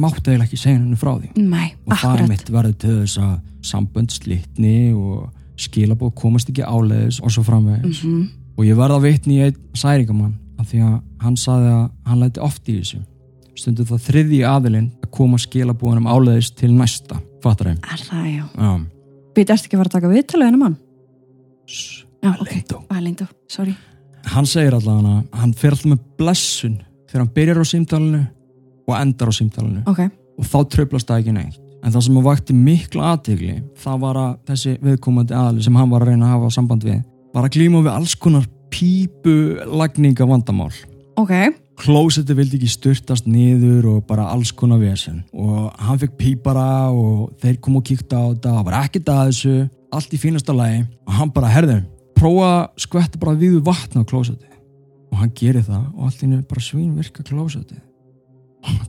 máttu 0.00 0.30
eiginlega 0.30 0.46
ekki 0.48 0.60
segja 0.60 0.78
henni 0.78 0.98
frá 0.98 1.12
því. 1.18 1.30
Nei, 1.42 1.68
Og 1.86 1.92
það 1.94 2.14
akkurat. 2.14 2.28
mitt 2.28 2.50
verið 2.54 2.78
til 2.84 2.96
þess 3.02 3.18
að 3.24 3.34
sambönd 3.68 4.14
slitni 4.14 4.74
og 4.94 5.28
skilabóð 5.58 6.14
komast 6.14 6.50
ekki 6.52 6.62
áleiðis 6.66 7.20
og 7.22 7.32
svo 7.34 7.44
framvegis. 7.46 8.04
Mm 8.04 8.28
Og 8.58 8.64
ég 8.66 8.74
verða 8.74 8.96
að 8.98 9.04
vitni 9.06 9.36
í 9.38 9.42
einn 9.46 9.58
særingamann 9.78 10.32
af 10.58 10.66
því 10.66 10.80
að 10.82 10.94
hann 11.22 11.36
saði 11.38 11.68
að 11.70 11.84
hann 12.08 12.18
læti 12.18 12.40
oft 12.42 12.66
í 12.68 12.74
þessu. 12.80 12.98
Stundu 13.54 13.84
það 13.86 14.00
þriði 14.02 14.40
aðilinn 14.50 14.88
að 15.04 15.10
koma 15.14 15.38
skilabóðunum 15.38 16.08
áleiðis 16.10 16.50
til 16.58 16.72
næsta, 16.74 17.20
fattar 17.42 17.70
þeim. 17.70 17.78
Er 17.86 18.02
það, 18.02 18.26
já. 18.34 18.44
Já. 18.58 18.72
Být, 19.34 19.50
ertu 19.54 19.68
ekki 19.68 19.76
að 19.76 19.82
fara 19.84 19.88
að 19.88 19.94
taka 19.94 20.10
viðtölu 20.10 20.48
hennar 20.48 20.58
mann? 20.58 20.76
Sss. 21.68 22.04
Það 22.18 23.28
sorry. 23.48 23.76
Hann 24.28 24.46
segir 24.48 24.74
allavega 24.76 25.22
hann 25.40 25.54
fer 25.56 25.74
alltaf 25.76 25.92
með 25.92 26.00
blessun 26.18 26.80
þegar 27.08 27.22
hann 27.22 27.34
byrjar 27.36 27.60
á 27.62 27.66
símtalinu 27.70 28.22
og 28.88 28.96
endar 28.98 29.30
á 29.30 29.34
símtalinu. 29.36 29.84
Ok, 29.90 30.04
og 30.38 30.48
þá 30.48 30.58
tröflast 30.74 31.10
það 31.10 31.22
ekki 31.22 31.36
neitt. 31.36 31.62
En 31.78 31.94
það 31.94 32.04
sem 32.08 32.18
vakti 32.24 32.56
mikla 32.56 33.12
aðtegli, 33.12 33.60
það 33.78 34.02
var 34.02 34.18
að 34.18 34.34
þessi 34.50 34.74
viðkomandi 34.82 35.36
aðli 35.38 35.64
sem 35.66 35.78
hann 35.78 35.92
var 35.92 36.02
að 36.02 36.12
reyna 36.12 36.26
að 36.26 36.34
hafa 36.34 36.50
samband 36.56 36.86
við, 36.88 36.98
var 37.36 37.46
að 37.46 37.54
glíma 37.54 37.84
við 37.84 37.94
alls 37.94 38.14
konar 38.18 38.48
pípulagninga 38.74 40.28
vandamál. 40.28 40.72
ok, 41.16 41.34
Klósetti 41.78 42.34
vildi 42.34 42.58
ekki 42.58 42.68
styrtast 42.72 43.28
niður 43.30 43.84
og 43.92 43.98
bara 44.08 44.24
alls 44.32 44.50
konar 44.50 44.80
vesen. 44.82 45.20
Og 45.30 45.68
hann 45.78 46.00
fekk 46.00 46.16
pípara 46.18 46.90
og 46.90 47.36
þeir 47.38 47.60
kom 47.62 47.76
og 47.78 47.84
kíkta 47.86 48.18
á 48.18 48.26
þetta 48.32 48.54
og 48.58 48.64
var 48.66 48.78
ekkert 48.80 49.12
að 49.14 49.28
þessu, 49.28 49.54
allt 49.94 50.16
í 50.16 50.18
fínasta 50.18 50.56
lagi. 50.58 50.80
Og 51.06 51.14
hann 51.20 51.30
bara, 51.30 51.52
herðu, 51.54 51.76
prófa 52.18 52.48
að 52.50 52.82
skvetta 52.82 53.20
bara 53.22 53.38
við 53.38 53.60
vatna 53.62 54.02
á 54.02 54.08
klósetti 54.10 54.48
og 55.08 55.20
hann 55.22 55.34
gerir 55.36 55.64
það 55.64 55.84
og 55.94 56.08
allt 56.08 56.22
í 56.22 56.26
hennu 56.26 56.40
bara 56.48 56.64
svín 56.64 56.96
virka 56.98 57.24
klósetti 57.26 57.78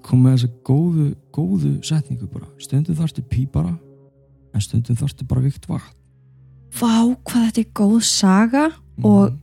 kom 0.06 0.24
með 0.24 0.38
þessa 0.38 0.50
góðu, 0.66 1.06
góðu 1.36 1.76
setningu 1.86 2.30
bara, 2.32 2.48
stundum 2.62 2.98
þarftu 2.98 3.24
pípara 3.30 3.76
en 4.54 4.64
stundum 4.66 4.98
þarftu 4.98 5.28
bara 5.30 5.46
vikt 5.46 5.70
vatn. 5.70 5.96
Vá 6.80 7.16
hvað 7.26 7.46
þetta 7.48 7.62
er 7.62 7.70
góð 7.78 8.02
saga 8.06 8.66
og 9.06 9.34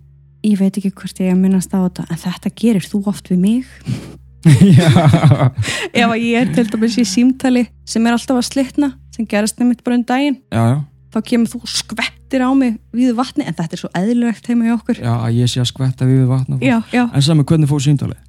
ég 0.46 0.58
veit 0.60 0.76
ekki 0.78 0.92
hvort 0.94 1.18
ég 1.22 1.30
er 1.30 1.34
að 1.34 1.42
minnast 1.42 1.74
á 1.74 1.82
þetta 1.82 2.06
en 2.10 2.22
þetta 2.22 2.52
gerir 2.58 2.86
þú 2.86 3.02
oft 3.10 3.30
við 3.32 3.42
mig? 3.42 3.66
Já, 5.96 6.06
ég 6.14 6.36
er 6.38 6.52
til 6.54 6.66
dæmis 6.70 6.98
í 7.00 7.06
símtali 7.08 7.64
sem 7.88 8.04
er 8.06 8.14
alltaf 8.14 8.38
að 8.38 8.46
slitna 8.46 8.92
sem 9.14 9.26
gerast 9.26 9.58
nefnitt 9.58 9.82
bara 9.86 9.98
um 9.98 10.04
daginn 10.06 10.36
já, 10.52 10.62
já, 10.70 10.76
þá 11.14 11.18
kemur 11.30 11.50
þú 11.50 11.60
skvettir 11.72 12.44
á 12.46 12.50
mig 12.54 12.76
við 12.94 13.14
vatni 13.18 13.46
en 13.46 13.56
þetta 13.56 13.74
er 13.74 13.82
svo 13.82 13.90
eðlilegt 13.96 14.46
heima 14.50 14.68
hjá 14.68 14.76
okkur. 14.76 15.00
Já, 15.02 15.14
ég 15.34 15.50
sé 15.50 15.62
að 15.62 15.70
skvetta 15.72 16.08
við 16.08 16.26
vatn 16.30 16.60
já, 16.62 16.78
já, 16.92 17.04
En 17.08 17.24
saman, 17.24 17.46
hvernig 17.48 17.70
fór 17.70 17.82
símtalið? 17.82 18.20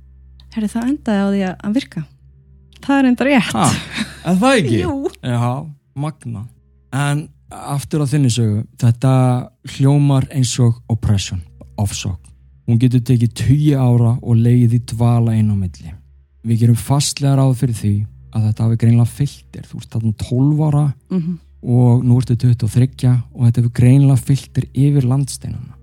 Herri 0.56 0.70
það 0.72 0.92
endaði 0.92 1.24
á 1.24 1.28
því 1.32 1.42
að 1.48 1.66
að 1.68 1.80
virka 1.80 2.04
það 2.86 3.00
er 3.00 3.10
enda 3.12 3.28
rétt 3.28 3.56
Ha, 3.56 3.66
er 4.32 4.40
það 4.42 4.62
ekki? 4.62 4.80
Já, 5.34 5.52
magna. 5.98 6.46
En 6.96 7.28
aftur 7.48 8.04
á 8.04 8.08
þinni 8.08 8.32
sögu, 8.32 8.64
þetta 8.80 9.14
hljómar 9.78 10.28
eins 10.36 10.54
og 10.64 10.82
oppression, 10.92 11.42
ofsók. 11.80 12.20
Hún 12.68 12.80
getur 12.82 13.04
tekið 13.08 13.34
20 13.40 13.80
ára 13.80 14.14
og 14.20 14.36
leiðið 14.36 14.76
í 14.76 14.84
dvala 14.92 15.36
inn 15.40 15.52
á 15.52 15.56
milli. 15.56 15.94
Við 16.48 16.64
gerum 16.64 16.80
fastlega 16.80 17.38
ráð 17.40 17.56
fyrir 17.62 17.78
því 17.80 17.94
að 18.36 18.48
þetta 18.50 18.66
hafi 18.66 18.80
greinlega 18.82 19.16
fylltir. 19.18 19.68
Þú 19.68 19.80
ert 19.80 19.96
þarna 19.96 20.16
12 20.28 20.66
ára 20.68 20.86
mm 21.10 21.36
og 21.68 22.04
nú 22.06 22.20
ertu 22.22 22.36
23 22.38 23.10
og 23.34 23.48
þetta 23.48 23.62
hefur 23.64 23.74
greinlega 23.76 24.22
fylltir 24.22 24.68
yfir 24.78 25.08
landsteinana. 25.10 25.74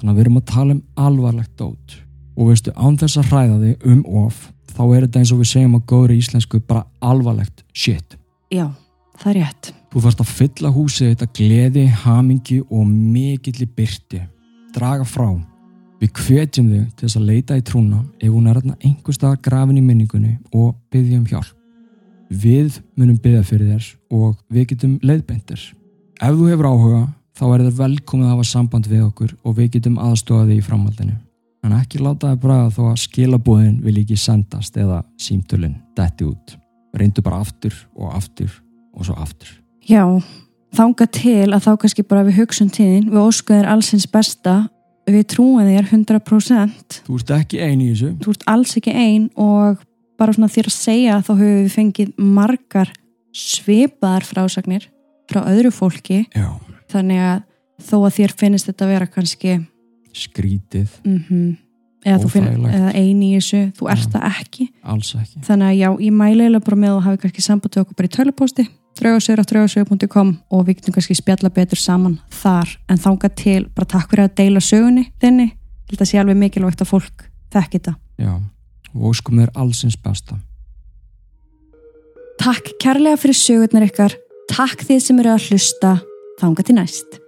Þannig 0.00 0.10
að 0.10 0.16
við 0.16 0.24
erum 0.24 0.40
að 0.40 0.48
tala 0.50 0.74
um 0.74 0.82
alvarlegt 0.98 1.52
dót. 1.60 1.94
Og 2.36 2.48
veistu, 2.48 2.72
án 2.76 2.96
þess 3.00 3.20
að 3.20 3.28
hræða 3.32 3.60
þig 3.62 3.86
um 3.92 4.02
of, 4.24 4.48
þá 4.72 4.82
er 4.86 5.06
þetta 5.06 5.20
eins 5.20 5.32
og 5.34 5.42
við 5.42 5.52
segjum 5.52 5.76
á 5.76 5.80
góðri 5.92 6.18
íslensku 6.22 6.62
bara 6.64 6.86
alvarlegt 7.00 7.64
shit. 7.72 8.16
já, 8.50 8.70
það 9.20 9.30
er 9.34 9.40
rétt 9.42 9.72
Þú 9.92 10.00
þarfst 10.00 10.20
að 10.22 10.28
fylla 10.32 10.68
húsið 10.72 11.08
þetta 11.10 11.26
gleði, 11.36 11.82
hamingi 12.02 12.62
og 12.62 12.86
mikilli 12.88 13.66
byrti. 13.76 14.22
Draga 14.72 15.04
frá. 15.04 15.26
Við 16.00 16.14
hvetjum 16.16 16.70
þig 16.70 16.86
til 16.96 17.04
þess 17.04 17.18
að 17.18 17.26
leita 17.28 17.58
í 17.60 17.64
trúna 17.68 17.98
ef 18.16 18.30
hún 18.32 18.46
er 18.48 18.56
þarna 18.56 18.78
einhver 18.80 19.16
staðar 19.18 19.42
grafin 19.44 19.76
í 19.76 19.82
minningunni 19.84 20.38
og 20.56 20.72
byggja 20.90 21.18
um 21.20 21.26
hjálp. 21.28 21.50
Við 22.32 22.78
munum 22.96 23.18
byggja 23.20 23.42
fyrir 23.44 23.74
þér 23.74 23.90
og 24.16 24.38
við 24.48 24.70
getum 24.72 24.96
leiðbeintir. 25.04 25.60
Ef 26.16 26.40
þú 26.40 26.48
hefur 26.48 26.70
áhuga 26.70 27.02
þá 27.36 27.44
er 27.50 27.66
þér 27.66 27.76
velkomið 27.82 28.30
að 28.30 28.32
hafa 28.32 28.48
samband 28.48 28.88
við 28.88 29.04
okkur 29.10 29.36
og 29.44 29.58
við 29.60 29.70
getum 29.76 30.00
aðstofa 30.00 30.48
þig 30.48 30.62
í 30.62 30.66
framhaldinu. 30.70 31.18
En 31.62 31.74
ekki 31.76 32.00
láta 32.02 32.32
þig 32.32 32.42
braga 32.42 32.70
þó 32.74 32.82
að 32.90 33.00
skilabúðin 33.04 33.78
vil 33.84 33.96
ekki 34.00 34.16
sendast 34.18 34.76
eða 34.76 35.02
símtölinn 35.20 35.78
detti 35.96 36.26
út. 36.26 36.56
Reyndu 36.98 37.22
bara 37.24 37.40
aftur 37.44 37.76
og 37.94 38.16
aftur 38.16 38.50
og 38.92 39.06
svo 39.06 39.14
aftur. 39.16 39.48
já, 39.88 40.04
þanga 40.76 41.06
til 41.10 41.48
að 41.52 41.64
þá 41.64 41.72
kannski 41.80 42.04
bara 42.06 42.24
við 42.26 42.42
hugsun 42.42 42.70
tíðin, 42.70 43.08
við 43.10 43.22
óskum 43.22 43.56
þér 43.56 43.70
allsins 43.72 44.06
besta 44.06 44.68
við 45.08 45.24
trúum 45.32 45.66
þér 45.66 45.88
100% 45.90 47.00
Þú 47.06 47.16
ert 47.18 47.32
ekki 47.38 47.62
eini 47.62 47.88
í 47.88 47.94
þessu 47.94 48.12
þú 48.22 48.34
ert 48.34 48.44
alls 48.52 48.76
ekki 48.78 48.92
ein 48.94 49.30
og 49.34 49.80
bara 50.20 50.34
svona 50.36 50.52
þér 50.52 50.68
að 50.70 50.76
segja 50.76 51.18
þá 51.24 51.32
höfum 51.32 51.56
við 51.56 51.72
fengið 51.74 52.12
margar 52.18 52.92
svipaðar 53.34 54.28
frásagnir 54.28 54.86
frá 55.30 55.42
öðru 55.48 55.72
fólki 55.74 56.22
Já, 56.30 56.52
þannig 56.92 57.24
að 57.26 57.42
þó 57.82 57.96
að 58.04 58.16
þér 58.20 58.36
finnist 58.38 58.70
þetta 58.70 58.86
að 58.86 58.92
vera 58.94 59.10
kannski 59.10 59.56
skrítið, 60.12 60.98
mm 61.04 61.52
eða 62.02 62.18
þú 62.22 62.30
finnir 62.32 62.52
Óþægilegt. 62.52 62.76
eða 62.76 62.92
eini 62.98 63.26
í 63.30 63.38
þessu, 63.38 63.60
þú 63.78 63.88
ert 63.92 64.04
Já. 64.06 64.12
það 64.12 64.24
ekki. 64.28 64.68
Ekki. 64.82 65.42
Þannig 65.46 65.66
að 65.68 65.76
já, 65.78 65.88
ég 66.02 66.14
mæli 66.18 66.44
eiginlega 66.44 66.66
bara 66.66 66.78
með 66.82 66.94
að 66.94 67.02
hafa 67.06 67.20
kannski 67.22 67.44
samband 67.46 67.76
við 67.76 67.82
okkur 67.84 67.98
bara 68.00 68.08
í 68.08 68.68
á 69.42 69.44
draugasögur.com 69.48 70.32
og 70.52 70.66
við 70.66 70.76
getum 70.76 70.94
kannski 70.94 71.16
spjalla 71.16 71.50
betur 71.50 71.80
saman 71.80 72.18
þar. 72.30 72.68
En 72.88 72.98
þanga 72.98 73.30
til, 73.34 73.66
bara 73.72 73.88
takk 73.88 74.10
fyrir 74.10 74.28
að 74.28 74.34
deila 74.36 74.60
sögunni 74.60 75.06
þinni, 75.22 75.48
ég 75.52 75.94
held 75.94 76.04
að 76.04 76.10
sé 76.10 76.20
alveg 76.20 76.36
mikilvægt 76.42 76.84
að 76.84 76.90
fólk 76.90 77.28
þekki 77.54 77.78
þetta. 77.80 77.94
Já, 78.20 78.34
og 78.92 79.06
óskum 79.12 79.40
þér 79.40 79.54
allsins 79.54 79.96
besta. 79.96 80.36
Takk 82.42 82.74
kærlega 82.82 83.20
fyrir 83.22 83.38
sögurnar 83.38 83.86
ykkar. 83.86 84.18
Takk 84.50 84.84
þið 84.84 85.00
sem 85.00 85.22
eru 85.22 85.32
að 85.32 85.48
hlusta. 85.48 85.96
Þanga 86.42 86.66
til 86.66 86.76
næst 86.76 87.22